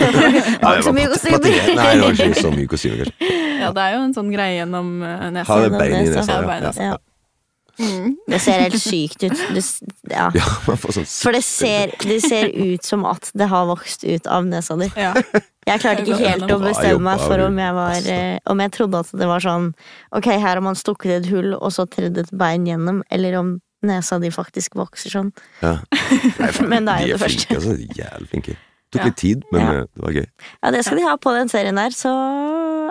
Nei, 0.65 0.82
så 0.82 0.93
mye 0.95 1.09
kostymer. 1.11 1.45
Nei, 1.75 1.91
det 1.97 2.01
var 2.01 2.17
ikke 2.17 2.41
så 2.41 2.51
mye 2.55 2.67
kostymer, 2.71 3.05
kanskje. 3.05 3.38
Ja, 3.61 3.69
det 3.77 3.82
er 3.84 3.93
jo 3.97 4.03
en 4.07 4.13
sånn 4.17 4.32
greie 4.34 4.55
gjennom 4.57 4.88
uh, 5.05 5.29
nesa. 5.34 5.47
Har 5.51 5.67
det 5.67 5.77
bein 5.77 5.93
i 5.99 6.09
nesa. 6.09 6.39
nesa. 6.49 6.88
Ja, 6.93 6.95
Mm. 7.82 8.11
Det 8.29 8.39
ser 8.43 8.59
helt 8.61 8.77
sykt 8.82 9.23
ut. 9.25 9.39
Du, 9.55 9.59
ja. 10.13 10.27
ja, 10.38 10.45
sånn 10.77 11.07
For 11.09 11.34
det 11.36 11.41
ser, 11.47 11.93
det 12.05 12.19
ser 12.23 12.51
ut 12.53 12.86
som 12.86 13.05
at 13.09 13.32
det 13.34 13.47
har 13.49 13.65
vokst 13.69 14.05
ut 14.05 14.27
av 14.29 14.45
nesa 14.45 14.77
di. 14.77 14.88
Ja. 14.99 15.15
Jeg 15.67 15.82
klarte 15.84 16.05
ikke 16.05 16.17
helt 16.21 16.51
å 16.51 16.59
bestemme 16.61 17.01
meg 17.05 17.19
for 17.21 17.41
om 17.47 17.57
jeg 17.61 17.73
var 17.77 17.91
Altså. 17.95 18.13
eh, 18.15 18.39
Om 18.49 18.63
jeg 18.63 18.71
trodde 18.77 19.01
at 19.05 19.11
det 19.13 19.27
var 19.29 19.43
sånn 19.43 19.67
Ok, 20.17 20.25
her 20.32 20.39
har 20.55 20.61
man 20.65 20.77
stukket 20.79 21.11
et 21.19 21.27
hull 21.29 21.53
og 21.57 21.69
så 21.75 21.86
tredd 21.89 22.17
et 22.17 22.32
bein 22.34 22.65
gjennom, 22.65 23.03
eller 23.13 23.38
om 23.39 23.51
nesa 23.86 24.17
di 24.21 24.29
faktisk 24.34 24.75
vokser 24.77 25.09
sånn. 25.13 25.32
Men 26.71 26.86
det 26.86 26.93
er 26.93 27.07
jo 27.07 27.07
de 27.07 27.13
det 27.15 27.21
første. 27.23 27.47
Flinke, 27.47 27.57
altså. 27.57 27.77
De 27.77 27.88
er 27.89 28.03
Jævlig 28.03 28.29
flinke. 28.36 28.57
Tok 28.91 29.05
litt 29.07 29.15
tid, 29.21 29.43
men 29.53 29.61
Ja. 29.61 29.71
eh, 29.71 29.86
det 29.95 30.01
var 30.03 30.11
gøy. 30.17 30.25
Ja, 30.65 30.71
det 30.75 30.82
skal 30.84 30.97
de 30.99 31.03
ha 31.07 31.13
på 31.15 31.32
den 31.38 31.47
serien 31.47 31.77
der, 31.79 31.93
så 31.95 32.11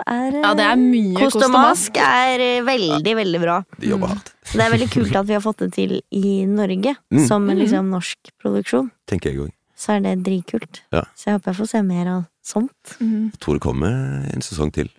er 0.07 0.27
eh, 0.35 0.41
ja, 0.41 0.53
det 0.57 0.65
er 0.65 0.75
mye 0.81 1.15
Kost 1.19 1.41
og 1.45 1.51
mask 1.53 1.97
er 1.97 2.39
eh, 2.39 2.61
veldig, 2.67 3.15
veldig 3.21 3.41
bra. 3.41 3.55
De 3.79 3.87
jobber 3.91 4.07
hardt. 4.13 4.31
Så 4.43 4.57
det 4.57 4.65
er 4.65 4.71
veldig 4.75 4.89
kult 4.91 5.15
at 5.15 5.27
vi 5.27 5.33
har 5.37 5.41
fått 5.41 5.57
det 5.63 5.71
til 5.73 6.01
i 6.11 6.45
Norge, 6.45 6.95
Mm. 7.11 7.27
som 7.27 7.49
en 7.49 7.57
Mm. 7.57 7.61
liksom 7.63 7.89
norsk 7.89 8.31
produksjon. 8.41 8.91
Tenker 9.07 9.31
jeg 9.31 9.39
òg. 9.39 9.51
Så 9.77 9.95
er 9.95 9.99
det 10.01 10.23
dritkult. 10.23 10.81
Ja. 10.93 11.01
Så 11.15 11.25
jeg 11.31 11.33
håper 11.39 11.51
jeg 11.53 11.55
får 11.61 11.67
se 11.71 11.81
mer 11.83 12.07
av 12.07 12.25
sånt. 12.43 12.97
Mm. 12.99 13.31
Jeg 13.31 13.39
tror 13.39 13.53
det 13.57 13.61
kommer 13.61 14.27
en 14.33 14.41
sesong 14.41 14.71
til. 14.71 14.89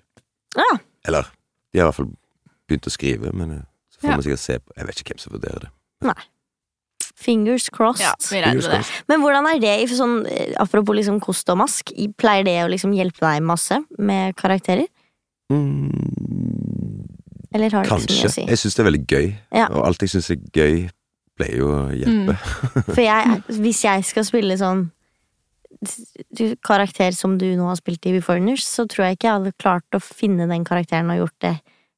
Ja. 0.56 0.78
Eller 1.04 1.22
de 1.72 1.78
har 1.80 1.86
i 1.86 1.90
hvert 1.90 1.94
fall 1.94 2.10
begynt 2.68 2.86
å 2.86 2.90
skrive, 2.90 3.32
men 3.32 3.50
eh, 3.50 3.62
så 3.92 4.00
får 4.00 4.10
Ja. 4.10 4.16
vi 4.16 4.22
sikkert 4.22 4.38
se 4.38 4.58
på 4.58 4.72
Jeg 4.76 4.86
vet 4.86 4.96
ikke 5.02 5.14
hvem 5.14 5.20
som 5.20 5.32
vurderer 5.38 5.60
det. 5.60 5.70
Fingers 7.14 7.68
crossed. 7.70 8.02
Ja, 8.04 8.14
vi 8.30 8.40
regner 8.42 8.62
med 8.62 8.80
det. 8.80 9.02
Men 9.10 9.20
hvordan 9.22 9.46
er 9.50 9.60
det, 9.62 9.74
sånn, 9.94 10.22
apropos 10.62 10.96
liksom 10.96 11.20
kost 11.22 11.48
og 11.52 11.58
mask, 11.60 11.92
pleier 12.18 12.44
det 12.46 12.56
å 12.64 12.70
liksom 12.72 12.94
hjelpe 12.96 13.22
deg 13.24 13.44
masse 13.46 13.78
med 13.98 14.34
karakterer? 14.40 14.88
Mm, 15.52 15.90
Eller 17.54 17.70
har 17.76 17.84
det 17.84 17.92
ikke 17.92 18.08
så 18.08 18.16
mye 18.16 18.30
å 18.30 18.34
si? 18.38 18.46
Jeg 18.48 18.58
syns 18.62 18.74
det 18.78 18.82
er 18.82 18.88
veldig 18.90 19.04
gøy, 19.06 19.28
Ja. 19.52 19.66
og 19.68 19.86
alt 19.86 20.02
jeg 20.02 20.14
syns 20.14 20.30
er 20.32 20.40
gøy, 20.56 20.88
pleier 21.38 21.58
jo 21.60 21.68
å 21.68 21.82
hjelpe. 21.92 22.36
For 22.94 23.02
jeg, 23.04 23.42
hvis 23.60 23.84
jeg 23.84 24.04
skal 24.08 24.24
spille 24.28 24.56
sånn 24.60 24.86
karakter 26.62 27.14
som 27.16 27.36
du 27.40 27.48
nå 27.58 27.66
har 27.68 27.78
spilt 27.80 28.06
i 28.06 28.14
Beforeigners, 28.16 28.64
så 28.66 28.86
tror 28.88 29.06
jeg 29.08 29.18
ikke 29.18 29.28
jeg 29.28 29.38
hadde 29.40 29.54
klart 29.60 29.96
å 29.96 30.00
finne 30.02 30.46
den 30.50 30.64
karakteren 30.64 31.10
og 31.12 31.24
gjort 31.24 31.38
det 31.44 31.54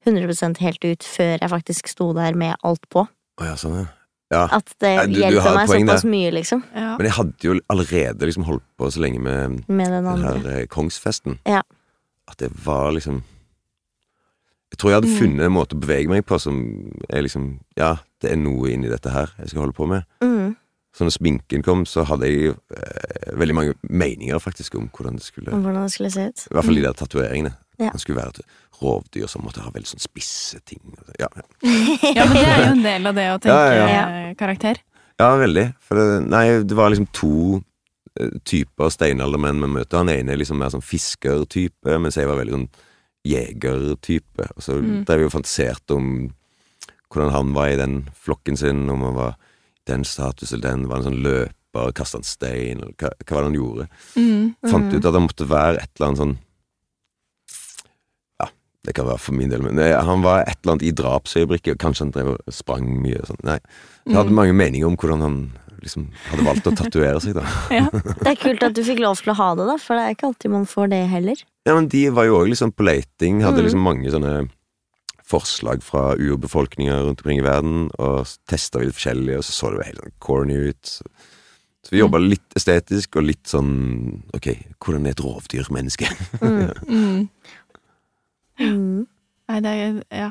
100 0.06 0.60
helt 0.60 0.84
ut 0.84 1.04
før 1.04 1.38
jeg 1.40 1.50
faktisk 1.52 1.88
sto 1.88 2.12
der 2.16 2.36
med 2.36 2.56
alt 2.64 2.84
på. 2.92 3.06
Oh, 3.40 3.44
ja, 3.44 3.54
sånn, 3.60 3.78
ja. 3.82 3.86
Ja. 4.32 4.48
At 4.52 4.74
det 4.80 4.94
Ja, 4.94 5.06
du- 5.06 5.12
du 5.14 5.20
hjelper 5.20 5.54
meg 5.54 5.68
poeng 5.68 5.86
såpass 5.88 6.02
det. 6.02 6.10
mye, 6.10 6.30
liksom, 6.32 6.62
Ja. 6.74 6.96
Men 6.96 7.06
jeg 7.06 7.12
hadde 7.12 7.34
jo 7.44 7.60
allerede 7.70 8.18
liksom 8.26 8.44
holdt 8.44 8.62
på 8.78 8.90
så 8.90 9.00
lenge 9.00 9.20
med 9.20 9.68
med 9.68 9.86
den 9.90 10.04
den 10.04 10.22
her 10.22 10.58
eh, 10.60 10.66
kongsfesten. 10.66 11.38
Ja. 11.46 11.62
At 12.28 12.36
det 12.38 12.50
var 12.64 12.90
liksom 12.92 13.22
Jeg 14.72 14.78
tror 14.78 14.90
jeg 14.90 14.96
hadde 15.02 15.08
Mm. 15.14 15.18
funnet 15.20 15.46
en 15.46 15.52
måte 15.52 15.74
å 15.76 15.80
bevege 15.80 16.08
meg 16.08 16.26
på 16.26 16.38
som 16.40 16.90
er 17.08 17.22
liksom 17.22 17.60
Ja, 17.76 17.96
det 18.20 18.32
er 18.32 18.36
noe 18.36 18.68
inni 18.72 18.88
dette 18.88 19.10
her 19.10 19.30
jeg 19.38 19.48
skal 19.50 19.60
holde 19.60 19.72
på 19.76 19.86
med. 19.86 20.02
Mm, 20.20 20.56
Så 20.96 21.02
når 21.04 21.10
sminken 21.18 21.62
kom, 21.62 21.84
så 21.84 22.04
hadde 22.06 22.22
jeg 22.22 22.54
eh, 22.70 23.34
veldig 23.36 23.54
mange 23.54 23.74
meninger 23.90 24.38
faktisk 24.38 24.74
om 24.76 24.88
hvordan 24.88 25.14
det 25.14 25.22
skulle 25.22 25.52
om 25.52 25.62
hvordan 25.62 25.82
det 25.82 25.92
skulle 25.92 26.10
se 26.10 26.26
ut. 26.28 26.46
I 26.50 26.54
hvert 26.54 26.64
fall 26.64 26.74
de 26.74 26.82
der 26.82 26.92
tatoveringene. 26.92 27.54
Ja. 27.78 27.90
Han 27.90 27.98
skulle 27.98 28.20
være 28.20 28.28
et 28.38 28.40
rovdyr 28.80 29.26
som 29.30 29.42
måtte 29.46 29.62
ha 29.64 29.70
veldig 29.70 29.86
sånn 29.92 30.02
spisse 30.02 30.60
ting. 30.66 30.80
Ja, 31.18 31.28
ja. 31.34 31.44
ja, 32.16 32.24
men 32.26 32.34
det 32.36 32.46
er 32.48 32.64
jo 32.64 32.72
en 32.72 32.82
del 32.84 33.06
av 33.10 33.14
det 33.14 33.28
å 33.32 33.38
tenke 33.42 33.60
Ja, 33.76 33.86
ja, 33.90 34.04
eh, 34.28 34.34
karakter. 34.38 34.80
ja 35.20 35.30
veldig. 35.40 35.66
For 35.80 35.94
det, 36.00 36.06
nei, 36.30 36.44
det 36.62 36.74
var 36.78 36.90
liksom 36.90 37.08
to 37.12 37.62
eh, 38.20 38.30
typer 38.46 38.90
steinaldermenn 38.94 39.60
vi 39.62 39.72
møter. 39.78 39.98
Han 40.02 40.08
ene 40.14 40.32
er 40.34 40.40
liksom 40.42 40.58
mer 40.62 40.70
sånn 40.74 40.82
fiskertype, 40.84 41.98
mens 42.02 42.18
jeg 42.18 42.26
var 42.30 42.38
veldig 42.42 42.54
sånn 42.58 42.68
jegertype. 43.24 44.48
Og 44.56 44.62
så 44.62 44.78
Mm. 44.82 45.04
drev 45.04 45.18
vi 45.18 45.24
og 45.26 45.32
fantaserte 45.32 45.94
om 45.96 46.30
hvordan 47.10 47.30
han 47.32 47.52
var 47.54 47.68
i 47.68 47.76
den 47.76 48.08
flokken 48.14 48.56
sin, 48.58 48.88
om 48.90 49.02
han 49.02 49.14
var 49.14 49.30
i 49.34 49.92
den 49.92 50.04
status 50.04 50.52
eller 50.52 50.68
den, 50.70 50.88
var 50.88 50.96
han 51.02 51.04
sånn 51.12 51.22
løper, 51.22 51.92
kasta 51.94 52.18
en 52.18 52.24
stein, 52.24 52.80
eller 52.80 52.92
hva, 52.98 53.10
hva 53.24 53.34
var 53.34 53.42
det 53.42 53.50
han 53.50 53.58
gjorde? 53.60 53.88
Mm. 54.16 54.54
Fant 54.70 54.84
Mm. 54.92 54.94
ut 54.98 55.04
at 55.04 55.12
det 55.12 55.22
måtte 55.22 55.48
være 55.48 55.76
et 55.82 55.90
eller 55.96 56.06
annet 56.08 56.18
sånn 56.18 56.38
det 58.84 58.94
kan 58.94 59.06
være 59.08 59.18
for 59.24 59.32
min 59.36 59.48
del, 59.50 59.62
men 59.64 59.76
nei, 59.78 59.90
han 59.96 60.22
var 60.24 60.42
et 60.44 60.58
eller 60.62 60.74
annet 60.76 60.86
i 60.88 60.92
drapsøyeblikket, 60.92 61.74
og 61.76 61.78
kanskje 61.80 62.04
han 62.04 62.10
drev 62.14 62.32
og 62.34 62.52
sprang 62.52 62.84
mye 63.00 63.22
sånn. 63.24 63.40
Nei. 63.46 63.58
Jeg 64.06 64.16
hadde 64.18 64.30
Mm. 64.34 64.36
mange 64.40 64.54
meninger 64.54 64.86
om 64.86 64.96
hvordan 65.00 65.20
han 65.24 65.38
liksom 65.84 66.10
hadde 66.30 66.44
valgt 66.44 66.66
å 66.68 66.74
tatovere 66.76 67.20
seg, 67.20 67.34
da. 67.34 67.44
Ja. 67.78 67.88
Det 67.92 68.26
er 68.30 68.36
kult 68.40 68.62
at 68.62 68.74
du 68.76 68.82
fikk 68.84 69.00
lov 69.00 69.16
til 69.20 69.32
å 69.32 69.36
ha 69.40 69.54
det, 69.54 69.66
da, 69.68 69.76
for 69.80 69.96
det 69.96 70.04
er 70.04 70.14
ikke 70.14 70.28
alltid 70.28 70.50
man 70.52 70.66
får 70.68 70.90
det 70.92 71.00
heller. 71.08 71.36
Ja, 71.66 71.74
men 71.74 71.88
de 71.88 72.08
var 72.10 72.24
jo 72.28 72.38
òg 72.42 72.48
liksom 72.52 72.72
på 72.76 72.84
leiting, 72.84 73.40
hadde 73.42 73.60
Mm. 73.62 73.64
liksom 73.68 73.84
mange 73.84 74.12
sånne 74.12 74.48
forslag 75.24 75.80
fra 75.82 76.14
urbefolkninger 76.20 77.06
rundt 77.06 77.22
omkring 77.24 77.38
i 77.40 77.44
verden, 77.46 77.86
og 77.98 78.26
testa 78.46 78.78
vi 78.82 78.90
det 78.90 78.96
forskjellige, 78.98 79.38
og 79.40 79.44
så 79.44 79.52
så 79.56 79.70
det 79.72 79.78
jo 79.80 79.86
helt 79.88 80.02
sånn 80.02 80.18
corny 80.20 80.58
ut. 80.68 80.82
Så, 80.84 81.04
så 81.84 81.90
vi 81.94 82.00
jobba 82.02 82.20
litt 82.20 82.56
estetisk, 82.56 83.16
og 83.16 83.24
litt 83.30 83.44
sånn 83.48 84.22
ok, 84.36 84.50
hvordan 84.84 85.06
er 85.08 85.16
et 85.16 85.24
rovdyrmenneske? 85.24 86.08
Mm. 86.40 86.72
Mm. 86.88 87.28
Mm. 88.60 89.06
Nei, 89.50 89.60
det 89.60 89.70
er 89.70 90.02
Ja. 90.10 90.30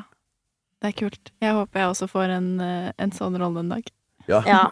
Det 0.82 0.90
er 0.90 0.98
kult. 1.00 1.30
Jeg 1.40 1.54
håper 1.56 1.80
jeg 1.80 1.88
også 1.88 2.06
får 2.10 2.32
en, 2.34 2.48
eh, 2.60 2.92
en 2.98 3.10
sånn 3.10 3.38
rolle 3.40 3.60
en 3.60 3.70
dag. 3.72 3.86
Ja. 4.28 4.70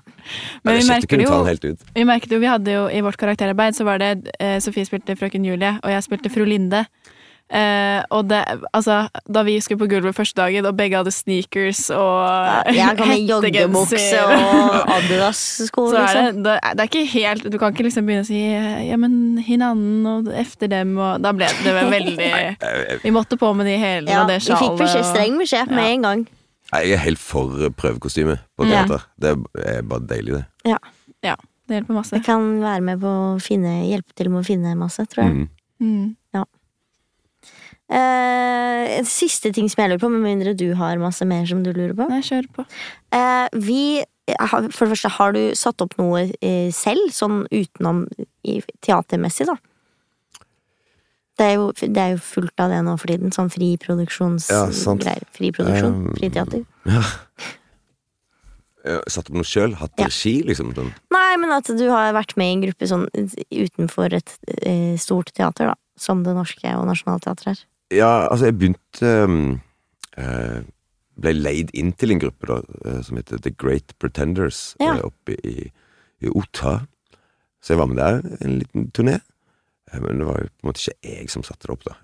Men 0.65 0.79
vi 0.79 0.87
merker 0.89 1.21
jo 1.21 1.31
den 1.31 1.47
helt 1.47 1.65
ut. 1.65 1.81
Vi 1.95 2.05
merket 2.05 2.33
jo, 2.33 2.39
vi 2.41 2.51
hadde 2.51 2.73
jo 2.73 2.87
i 2.89 3.01
vårt 3.05 3.19
karakterarbeid 3.21 3.77
Så 3.77 3.85
var 3.85 3.99
det 4.01 4.31
eh, 4.41 4.59
Sofie 4.65 4.87
spilte 4.89 5.13
frøken 5.13 5.45
Julie 5.45 5.75
Og 5.83 5.91
jeg 5.93 6.05
spilte 6.07 6.31
fru 6.33 6.47
Linde 6.49 6.87
eh, 7.53 8.03
Og 8.11 8.25
det, 8.31 8.41
altså 8.73 9.09
Da 9.29 9.43
vi 9.47 9.59
skulle 9.61 9.79
på 9.83 9.89
gulvet 9.91 10.15
første 10.17 10.41
dagen 10.41 10.67
Og 10.67 10.77
begge 10.77 10.97
hadde 10.97 11.13
sneakers 11.13 11.91
og 11.91 12.73
Jeg 12.75 12.97
kan 12.97 13.09
med 13.13 13.29
joggebukse 13.29 13.99
hettegenser. 13.99 14.25
og 14.33 14.93
Adidas-sko, 14.97 15.87
Så 15.93 15.97
er 15.97 16.03
liksom. 16.07 16.43
det, 16.43 16.45
det, 16.45 16.59
er- 16.63 16.75
det 16.75 16.81
er 16.81 16.91
ikke 16.91 17.05
helt 17.13 17.47
Du 17.53 17.59
kan 17.59 17.73
ikke 17.75 17.87
liksom 17.89 18.07
begynne 18.09 18.25
å 18.25 18.31
si 18.31 18.41
Ja, 18.89 18.97
men 18.97 19.39
hinanden 19.39 20.07
og 20.07 20.33
efter 20.35 20.69
dem 20.73 20.97
og 20.99 21.21
Da 21.23 21.33
ble 21.37 21.49
det 21.65 21.75
veldig 21.93 22.31
Vi 23.07 23.11
måtte 23.15 23.37
på 23.41 23.53
med 23.57 23.67
de 23.69 23.77
hele 23.81 24.11
Ja, 24.11 24.23
og 24.25 24.29
det 24.33 24.41
vi 24.43 24.57
fikk 24.57 24.79
beskjed, 24.81 25.05
streng 25.13 25.39
beskjed 25.41 25.71
med 25.71 25.85
Ja. 25.85 25.93
en 25.97 26.03
gang. 26.09 26.27
jeg 26.73 26.93
er 26.97 27.03
helt 27.05 27.19
for 27.21 27.69
prøvekostyme 27.77 28.39
på 28.57 28.65
Ja. 28.65 28.87
teater. 28.87 29.03
Det 29.21 29.37
er 29.61 29.83
bare 29.83 30.01
deilig, 30.09 30.33
det. 30.39 30.45
Ja, 30.65 30.79
Det 31.69 31.77
hjelper 31.77 31.95
masse 31.95 32.13
Jeg 32.17 32.25
kan 32.25 32.61
være 32.63 32.81
med 32.81 33.01
på 33.01 33.07
å 33.07 33.41
finne, 33.41 33.85
hjelpe 33.91 34.13
til 34.17 34.31
med 34.33 34.41
å 34.43 34.47
finne 34.47 34.73
masse, 34.77 35.05
tror 35.07 35.25
jeg. 35.25 35.33
Mm. 35.35 35.49
mm. 35.81 36.17
Eh, 37.93 38.99
en 38.99 39.09
siste 39.09 39.51
ting 39.53 39.69
som 39.69 39.83
jeg 39.83 39.93
lurer 39.93 40.01
på, 40.01 40.09
med 40.13 40.25
mindre 40.25 40.55
du 40.57 40.71
har 40.79 41.01
masse 41.01 41.27
mer 41.29 41.45
som 41.49 41.61
du 41.65 41.73
lurer 41.75 41.93
på. 41.97 42.09
Nei, 42.09 42.23
kjør 42.25 42.49
på 42.57 42.67
Eh, 43.13 43.49
vi 43.53 43.83
For 44.47 44.87
det 44.87 44.95
første, 44.95 45.11
har 45.19 45.33
du 45.35 45.41
satt 45.59 45.83
opp 45.85 45.97
noe 45.99 46.31
eh, 46.41 46.71
selv, 46.73 47.11
sånn 47.13 47.43
utenom 47.51 48.07
teatermessig, 48.81 49.49
da? 49.51 49.59
Det 51.37 51.49
er, 51.49 51.57
jo, 51.59 51.73
det 51.75 51.99
er 51.99 52.15
jo 52.15 52.21
fullt 52.23 52.61
av 52.63 52.71
det 52.71 52.79
nå 52.87 52.95
for 53.01 53.11
tiden. 53.11 53.33
Sånn 53.35 53.51
fri 53.51 53.75
Ja, 53.77 54.71
sant. 54.71 55.05
Fri 55.35 55.51
produksjon. 55.51 56.07
Um, 56.07 56.15
fri 56.17 56.31
teater. 56.31 56.65
Ja. 58.83 58.97
Satt 59.07 59.29
opp 59.31 59.37
noe 59.37 59.47
sjøl? 59.47 59.77
Hatt 59.79 59.93
Ja. 59.95 60.09
regi, 60.09 60.43
liksom? 60.43 60.73
Sånn. 60.75 60.89
Nei, 61.15 61.37
men 61.39 61.53
at 61.55 61.69
du 61.71 61.85
har 61.89 62.13
vært 62.17 62.33
med 62.37 62.49
i 62.49 62.55
en 62.57 62.63
gruppe 62.65 62.89
sånn 62.91 63.05
utenfor 63.15 64.13
et 64.13 64.33
uh, 64.67 64.97
stort 64.99 65.31
teater, 65.37 65.71
da. 65.71 65.77
Som 65.95 66.25
Det 66.25 66.35
Norske 66.35 66.67
og 66.75 66.89
Nationaltheatret 66.89 67.53
er. 67.53 67.61
Ja, 67.93 68.29
altså, 68.31 68.47
jeg 68.49 68.59
begynte 68.59 69.11
eh, 70.17 70.63
Ble 71.23 71.33
leid 71.37 71.71
inn 71.77 71.93
til 72.01 72.15
en 72.15 72.23
gruppe 72.23 72.49
da, 72.49 72.57
eh, 72.89 73.01
som 73.05 73.19
heter 73.21 73.41
The 73.45 73.53
Great 73.61 73.93
Pretenders, 74.01 74.75
Ja. 74.81 74.95
eh, 74.97 75.03
oppe 75.05 75.37
i, 75.45 75.67
i 76.25 76.31
Otta. 76.33 76.79
Så 77.63 77.75
jeg 77.75 77.79
var 77.83 77.91
med 77.91 78.01
der 78.01 78.23
en 78.41 78.59
liten 78.63 78.89
turné. 78.97 79.19
Men 79.93 80.19
det 80.23 80.27
var 80.27 80.39
jo 80.41 80.49
på 80.49 80.63
en 80.65 80.71
måte 80.71 80.81
ikke 80.81 81.13
jeg 81.19 81.29
som 81.31 81.45
satte 81.45 81.69
det 81.69 81.75
opp, 81.77 81.85
da. 81.85 81.95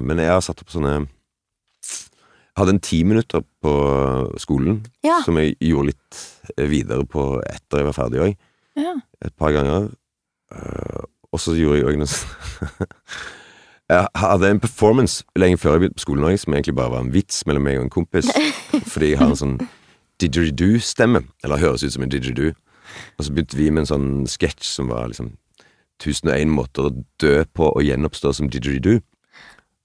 Men 0.00 0.16
jeg 0.22 0.30
har 0.32 0.40
satt 0.40 0.62
opp 0.62 0.70
sånne 0.72 0.94
Jeg 1.04 2.56
hadde 2.56 2.72
en 2.72 2.80
ti 2.80 3.02
minutter 3.04 3.42
på 3.62 3.72
skolen, 4.40 4.78
Ja. 5.04 5.18
som 5.26 5.36
jeg 5.36 5.58
gjorde 5.60 5.90
litt 5.92 6.20
videre 6.56 7.04
på 7.04 7.26
etter 7.44 7.82
jeg 7.82 7.88
var 7.90 7.98
ferdig 7.98 8.22
òg. 8.24 8.36
Ja. 8.80 8.94
et 9.24 9.36
par 9.36 9.52
ganger. 9.52 9.90
Og 11.32 11.38
så 11.42 11.52
gjorde 11.56 11.78
jeg 11.82 11.86
òg 11.90 11.98
noe 12.00 12.08
sånn 12.08 12.86
Jeg 13.88 14.08
hadde 14.18 14.50
en 14.50 14.60
performance 14.60 15.24
lenge 15.38 15.58
før 15.62 15.76
jeg 15.76 15.80
begynte 15.80 16.00
på 16.00 16.06
skolen 16.06 16.24
også, 16.26 16.44
som 16.44 16.54
egentlig 16.54 16.74
bare 16.74 16.90
var 16.90 17.04
en 17.04 17.12
vits 17.14 17.44
mellom 17.46 17.62
meg 17.62 17.78
og 17.78 17.86
en 17.86 17.92
kompis. 17.94 18.30
Fordi 18.92 19.12
jeg 19.12 19.20
har 19.20 19.30
en 19.30 19.38
sånn 19.38 19.58
didgeridoo-stemme. 20.22 21.22
Eller 21.44 21.62
høres 21.62 21.84
ut 21.86 21.94
som 21.94 22.02
en 22.02 22.10
didgeridoo. 22.10 22.54
Og 23.18 23.26
så 23.26 23.32
begynte 23.32 23.58
vi 23.58 23.68
med 23.70 23.84
en 23.84 23.90
sånn 23.92 24.08
sketsj 24.30 24.66
som 24.66 24.90
var 24.90 25.10
liksom 25.12 25.36
1001 26.02 26.50
måter 26.52 26.88
å 26.88 26.94
dø 27.22 27.36
på 27.56 27.68
og 27.70 27.84
gjenoppstå 27.84 28.32
som 28.40 28.50
didgeridoo. 28.52 29.00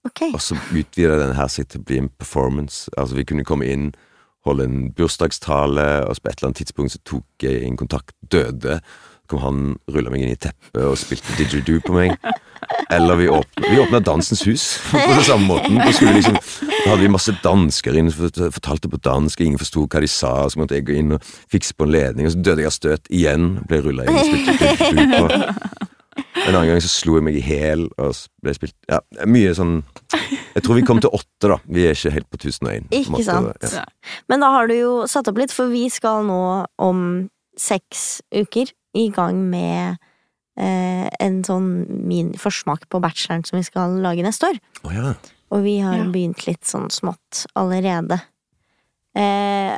Okay. 0.08 0.32
Og 0.34 0.42
så 0.42 0.58
utvida 0.58 1.20
den 1.22 1.36
her 1.38 1.50
seg 1.52 1.70
til 1.70 1.82
å 1.82 1.86
bli 1.86 2.02
en 2.02 2.10
performance. 2.18 2.90
Altså 2.98 3.20
Vi 3.20 3.28
kunne 3.30 3.46
komme 3.46 3.70
inn, 3.70 3.92
holde 4.48 4.66
en 4.66 4.90
bursdagstale, 4.98 6.08
og 6.08 6.18
på 6.18 6.32
et 6.32 6.40
eller 6.40 6.50
annet 6.50 6.64
tidspunkt 6.64 6.96
så 6.96 7.04
tok 7.06 7.46
jeg 7.46 7.62
inn 7.68 7.78
kontakt, 7.78 8.16
døde. 8.34 8.80
Kom 9.32 9.40
han, 9.46 9.60
rulla 9.88 10.12
meg 10.12 10.26
inn 10.26 10.34
i 10.34 10.40
teppet 10.40 10.82
og 10.84 10.98
spilte 11.00 11.32
didgeridoo 11.40 11.80
på 11.88 11.94
meg. 11.96 12.18
Eller 12.92 13.16
vi 13.20 13.30
åpna, 13.32 13.70
vi 13.72 13.80
åpna 13.80 14.02
Dansens 14.04 14.42
Hus 14.48 14.66
på 14.92 15.00
den 15.00 15.24
samme 15.24 15.48
måten. 15.48 15.78
Da, 15.80 16.12
liksom, 16.18 16.36
da 16.36 16.90
hadde 16.92 17.02
vi 17.06 17.12
masse 17.14 17.34
dansker 17.44 17.96
inn, 18.00 18.12
fort- 18.12 18.42
fortalte 18.58 18.92
på 18.92 19.00
dansk, 19.08 19.40
ingen 19.46 19.62
forsto 19.62 19.86
hva 19.88 20.02
de 20.04 20.10
sa. 20.12 20.34
Så 20.52 20.60
måtte 20.60 20.76
jeg 20.78 20.88
gå 20.90 20.98
inn 21.00 21.16
og 21.16 21.24
fikse 21.52 21.78
på 21.80 21.88
en 21.88 21.94
ledning, 21.96 22.28
og 22.28 22.36
så 22.36 22.44
døde 22.44 22.66
jeg 22.66 22.72
av 22.72 22.76
støt 22.76 23.08
igjen. 23.14 23.48
Ble 23.72 23.80
rulla 23.88 24.06
inn 24.10 24.20
og 24.20 24.28
spilte 24.28 24.58
didgeridoo 24.60 25.32
på. 25.32 25.88
En 26.42 26.52
annen 26.58 26.68
gang 26.74 26.82
så 26.84 26.90
slo 26.92 27.16
jeg 27.18 27.24
meg 27.24 27.38
i 27.40 27.42
hæl 27.46 27.86
og 28.02 28.18
ble 28.44 28.52
spilt 28.56 28.74
Ja, 28.92 28.98
mye 29.32 29.54
sånn 29.56 29.78
Jeg 30.12 30.64
tror 30.66 30.76
vi 30.76 30.84
kom 30.86 31.00
til 31.02 31.14
åtte, 31.16 31.48
da. 31.48 31.58
Vi 31.72 31.86
er 31.88 31.96
ikke 31.96 32.12
helt 32.18 32.28
på 32.28 32.40
1001. 32.42 32.90
på 32.92 32.98
en 32.98 33.00
Ikke 33.00 33.14
måte. 33.16 33.26
sant. 33.30 33.78
Ja. 33.80 33.86
Men 34.30 34.44
da 34.44 34.50
har 34.58 34.68
du 34.68 34.76
jo 34.76 34.92
satt 35.10 35.30
opp 35.32 35.40
litt, 35.40 35.54
for 35.56 35.72
vi 35.72 35.86
skal 35.94 36.26
nå 36.28 36.42
om 36.84 37.06
seks 37.60 38.20
uker 38.36 38.74
i 38.98 39.10
gang 39.14 39.50
med 39.50 39.98
eh, 40.58 41.08
en 41.20 41.44
sånn 41.48 41.70
min 42.08 42.34
forsmak 42.38 42.88
på 42.92 43.00
bacheloren 43.04 43.46
som 43.48 43.58
vi 43.60 43.64
skal 43.64 43.96
lage 44.04 44.24
neste 44.26 44.50
år. 44.52 44.60
Oh, 44.84 44.92
ja. 44.96 45.14
Og 45.52 45.64
vi 45.64 45.80
har 45.84 45.98
Ja. 45.98 46.10
begynt 46.12 46.46
litt 46.48 46.64
sånn 46.68 46.90
smått 46.92 47.46
allerede. 47.56 48.22
Eh, 49.16 49.76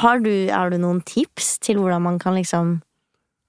har 0.00 0.20
du, 0.24 0.48
har 0.48 0.70
du 0.70 0.78
noen 0.78 1.02
tips 1.04 1.58
til 1.60 1.76
hvordan 1.76 2.02
man 2.02 2.18
kan 2.18 2.34
liksom 2.34 2.80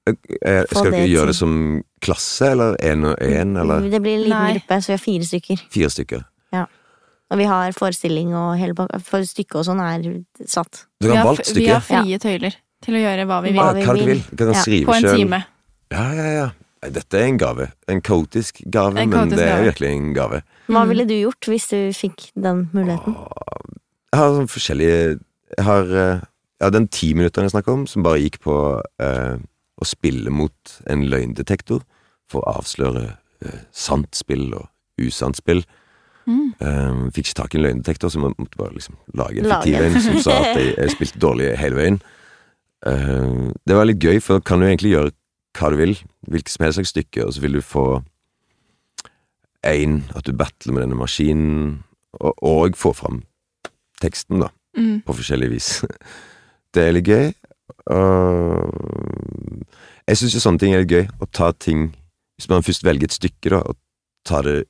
Eh, 0.08 0.64
Få 0.66 0.80
Skal 0.82 0.92
du 0.92 0.98
dere 0.98 1.08
gjøre 1.12 1.28
det 1.30 1.36
som 1.38 1.84
klasse, 2.02 2.48
eller 2.52 2.76
én 2.82 3.06
og 3.06 3.20
én, 3.22 3.52
eller 3.62 3.86
Det 3.88 4.02
blir 4.02 4.16
en 4.16 4.24
liten 4.24 4.34
Nei. 4.34 4.54
gruppe, 4.58 4.82
så 4.82 4.88
vi 4.88 4.94
har 4.98 5.04
fire 5.04 5.28
stykker. 5.30 5.62
fire 5.70 5.90
stykker? 5.94 6.24
Og 7.32 7.38
vi 7.38 7.46
har 7.48 7.72
forestilling 7.72 8.34
og 8.36 8.58
hele. 8.60 8.74
For 9.00 9.24
stykket 9.24 9.56
og 9.56 9.64
sånn 9.64 9.80
er 9.80 10.02
satt. 10.46 10.82
Du 11.00 11.08
har, 11.14 11.24
valgt 11.24 11.46
stykket? 11.46 11.62
vi 11.62 11.70
har 11.70 11.80
frie 11.80 12.18
tøyler 12.20 12.56
til 12.82 12.98
å 12.98 13.02
gjøre 13.04 13.26
hva 13.30 13.42
vi 13.46 13.52
vil. 13.54 13.60
Ja, 13.62 13.74
vi 13.74 13.86
hva 13.86 13.94
dere 13.96 14.06
vil. 14.06 14.22
vil. 14.26 14.38
Kan 14.38 14.54
Ja, 14.54 14.62
skrive 14.66 14.86
På 14.90 14.96
en 14.96 15.02
selv. 15.08 15.16
time. 15.22 15.42
Ja, 15.92 16.06
ja, 16.18 16.28
ja. 16.40 16.50
Dette 16.90 17.20
er 17.20 17.28
en 17.30 17.38
gave. 17.38 17.68
En 17.88 18.02
kaotisk 18.02 18.62
gave, 18.74 18.98
En 18.98 19.10
men 19.10 19.12
kaotisk 19.14 19.38
det 19.38 19.46
er 19.48 19.58
gave. 19.58 19.66
virkelig 19.70 19.90
en 19.92 20.14
gave. 20.18 20.42
Hva 20.68 20.86
ville 20.90 21.06
du 21.06 21.14
gjort 21.14 21.46
hvis 21.52 21.68
du 21.70 21.78
fikk 21.94 22.32
den 22.36 22.70
muligheten? 22.74 23.14
Jeg 24.12 24.18
har 24.20 24.34
sånn 24.36 24.50
forskjellige 24.50 25.20
Jeg 25.58 25.66
har 25.68 25.86
ja, 26.62 26.70
den 26.70 26.88
ti 26.88 27.14
minutteren 27.14 27.46
jeg 27.50 27.52
snakker 27.56 27.74
om, 27.74 27.86
som 27.88 28.04
bare 28.04 28.20
gikk 28.22 28.40
på 28.42 28.56
eh, 29.02 29.36
å 29.82 29.86
spille 29.86 30.30
mot 30.32 30.54
en 30.88 31.06
løgndetektor 31.10 31.82
for 32.30 32.42
å 32.46 32.58
avsløre 32.60 33.18
eh, 33.44 33.62
sant 33.74 34.14
spill 34.16 34.54
og 34.54 34.68
usant 35.02 35.36
spill. 35.38 35.64
Mm. 36.30 36.54
Eh, 36.62 37.10
fikk 37.18 37.28
ikke 37.32 37.40
tak 37.42 37.56
i 37.56 37.58
en 37.58 37.66
løgndetektor, 37.66 38.10
så 38.14 38.22
jeg 38.22 38.34
måtte 38.38 38.58
bare 38.62 38.74
liksom 38.78 38.96
lage 39.18 39.42
en 39.42 39.50
fiktiv 39.52 39.76
en. 39.82 39.96
en 39.96 40.02
som 40.06 40.20
sa 40.22 40.38
at 40.40 40.56
jeg, 40.62 40.76
jeg 40.86 40.94
spilte 40.96 41.20
dårlig 41.20 41.50
hele 41.60 41.76
veien. 41.82 42.02
Eh, 42.86 43.52
det 43.68 43.76
var 43.78 43.86
litt 43.86 44.00
gøy, 44.02 44.20
for 44.22 44.40
da 44.40 44.46
kan 44.46 44.60
du 44.60 44.66
egentlig 44.68 44.94
gjøre 44.96 45.12
hva 45.60 45.70
du 45.70 45.78
vil. 45.78 45.96
Hvilket 46.32 46.50
som 46.56 46.64
helst 46.66 46.80
slags 46.80 46.94
stykke, 46.96 47.26
og 47.26 47.34
så 47.36 47.42
vil 47.44 47.54
du 47.60 47.62
få 47.62 47.86
én 49.68 50.00
at 50.18 50.26
du 50.26 50.34
battler 50.34 50.74
med 50.74 50.82
denne 50.88 50.98
maskinen, 50.98 51.84
og, 52.20 52.34
og 52.44 52.76
få 52.80 52.94
fram 52.98 53.24
teksten, 54.02 54.40
da 54.46 54.50
Mm. 54.72 55.02
på 55.04 55.12
forskjellig 55.18 55.50
vis. 55.52 55.82
Det 56.74 56.80
er 56.88 56.94
litt 56.96 57.08
gøy. 57.12 57.34
Og 57.92 59.64
jeg 60.08 60.16
syns 60.22 60.36
jo 60.38 60.40
sånne 60.40 60.62
ting 60.62 60.72
er 60.74 60.86
litt 60.86 60.94
gøy. 60.94 61.10
Å 61.20 61.28
ta 61.36 61.50
ting 61.52 61.90
Hvis 62.40 62.48
man 62.50 62.64
først 62.64 62.82
velger 62.88 63.04
et 63.10 63.14
stykke, 63.14 63.50
da, 63.52 63.60
og 63.68 63.76
ta 64.26 64.40
det 64.42 64.64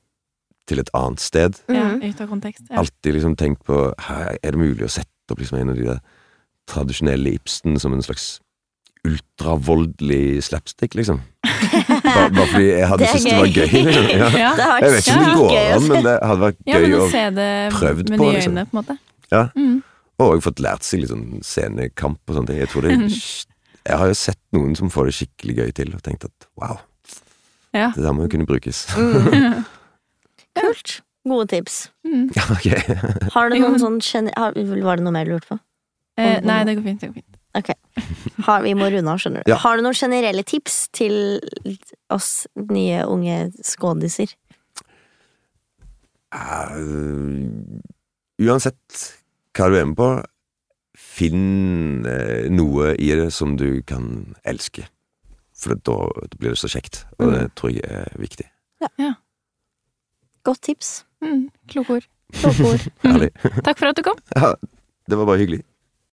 til 0.68 0.82
et 0.82 0.90
annet 0.92 1.20
sted. 1.22 1.54
Ja, 1.70 1.84
Mhm. 1.94 2.02
ut 2.10 2.20
av 2.20 2.28
kontekst. 2.28 2.66
Ja. 2.68 2.80
Alltid 2.82 3.14
liksom 3.14 3.36
tenkt 3.36 3.62
på 3.64 3.94
Er 3.96 4.36
det 4.50 4.58
mulig 4.58 4.82
å 4.84 4.90
sette 4.90 5.06
opp 5.30 5.38
liksom 5.38 5.58
en 5.60 5.70
av 5.70 5.76
de 5.76 5.84
der 5.86 6.00
tradisjonelle 6.70 7.32
Ibsen 7.38 7.78
som 7.82 7.92
en 7.96 8.02
slags 8.04 8.40
ultravoldelig 9.06 10.42
slapstick, 10.46 10.94
liksom? 10.94 11.20
Bare, 11.42 12.28
bare 12.30 12.46
fordi 12.52 12.66
jeg 12.68 12.88
hadde 12.88 13.06
syntes 13.12 13.24
det 13.26 13.38
var 13.38 13.48
gøy. 13.50 13.66
gøy. 13.66 13.86
Liksom. 13.86 14.10
Ja. 14.12 14.28
Ja. 14.38 14.50
Det 14.56 14.66
Jeg 14.86 14.92
vet 14.92 15.06
ikke 15.06 15.16
om 15.16 15.24
det 15.24 15.38
går 15.38 15.56
an, 15.76 15.88
men 15.88 16.04
det 16.06 16.14
hadde 16.22 16.42
vært 16.44 16.60
Ja, 16.66 16.76
gøy 16.78 16.86
men 16.88 16.94
å 17.00 17.08
se 17.10 17.24
det 17.38 17.48
prøvd 17.74 18.12
med 18.12 18.18
på, 18.22 18.28
nye 18.28 18.36
liksom. 18.36 18.58
øyne, 18.60 18.84
på. 18.86 18.96
Ja. 19.32 19.42
Mm. 19.56 19.74
Og 20.22 20.28
også 20.36 20.44
fått 20.46 20.62
lært 20.62 20.86
seg 20.86 21.02
litt 21.02 21.10
sånn 21.10 21.26
scenekamp 21.42 22.20
og 22.30 22.36
sånne 22.38 22.52
ting. 22.52 22.60
Jeg 22.62 22.70
tror 22.74 22.86
det 22.86 22.96
Jeg 23.90 23.98
har 23.98 24.06
jo 24.12 24.14
sett 24.14 24.38
noen 24.54 24.76
som 24.78 24.90
får 24.94 25.08
det 25.10 25.14
skikkelig 25.18 25.54
gøy 25.58 25.70
til, 25.74 25.88
og 25.96 26.02
tenkt 26.06 26.28
at 26.28 26.46
wow, 26.60 26.76
Ja. 27.74 27.88
det 27.96 28.04
der 28.04 28.14
må 28.14 28.28
jo 28.28 28.30
kunne 28.36 28.46
brukes. 28.46 28.84
Mm. 28.94 29.64
Kult. 30.60 31.00
Gode 31.26 31.48
tips. 31.50 31.80
Mm. 32.06 32.28
Ja, 32.36 32.44
ok. 32.54 32.68
Har 33.34 33.50
du 33.50 33.56
noen 33.58 33.78
sånn 33.82 33.98
Var 34.02 34.54
det 34.54 35.02
noe 35.06 35.14
mer 35.14 35.26
du 35.26 35.32
lurte 35.34 35.50
på? 35.50 35.58
Eh, 36.20 36.38
nei, 36.44 36.58
det 36.68 36.76
går 36.78 36.86
fint. 36.90 37.00
Det 37.00 37.12
går 37.12 37.20
fint. 37.20 37.38
Har, 38.46 38.62
vi 38.64 38.72
må 38.76 38.88
runde 38.88 39.12
av, 39.12 39.20
skjønner 39.20 39.44
du. 39.44 39.52
Ja. 39.52 39.58
Har 39.60 39.76
du 39.76 39.84
noen 39.84 39.96
generelle 39.96 40.44
tips 40.48 40.86
til 40.96 41.14
oss 42.12 42.46
nye 42.56 43.04
unge 43.08 43.50
skådiser? 43.64 44.32
Uh, 46.32 47.52
uansett 48.40 49.02
hva 49.52 49.68
du 49.68 49.76
er 49.76 49.88
med 49.90 49.98
på, 49.98 50.08
finn 50.96 52.06
uh, 52.08 52.48
noe 52.52 52.94
i 52.96 53.10
det 53.20 53.28
som 53.36 53.58
du 53.60 53.82
kan 53.84 54.32
elske. 54.48 54.86
For 55.62 55.76
da, 55.76 55.98
da 56.08 56.40
blir 56.40 56.56
det 56.56 56.60
så 56.62 56.72
kjekt, 56.72 57.04
og 57.20 57.36
det 57.36 57.44
tror 57.58 57.74
jeg 57.74 57.84
er 57.84 58.16
viktig. 58.18 58.48
Godt 60.42 60.64
tips. 60.66 61.02
Mm. 61.22 61.50
Kloke 61.70 62.00
ord. 62.00 62.08
Kloke 62.34 62.72
ord. 62.72 62.88
Takk 63.66 63.78
for 63.78 63.92
at 63.92 64.00
du 64.00 64.02
kom. 64.06 64.18
Ja, 64.34 64.54
det 65.06 65.20
var 65.20 65.28
bare 65.28 65.44
hyggelig. 65.44 65.60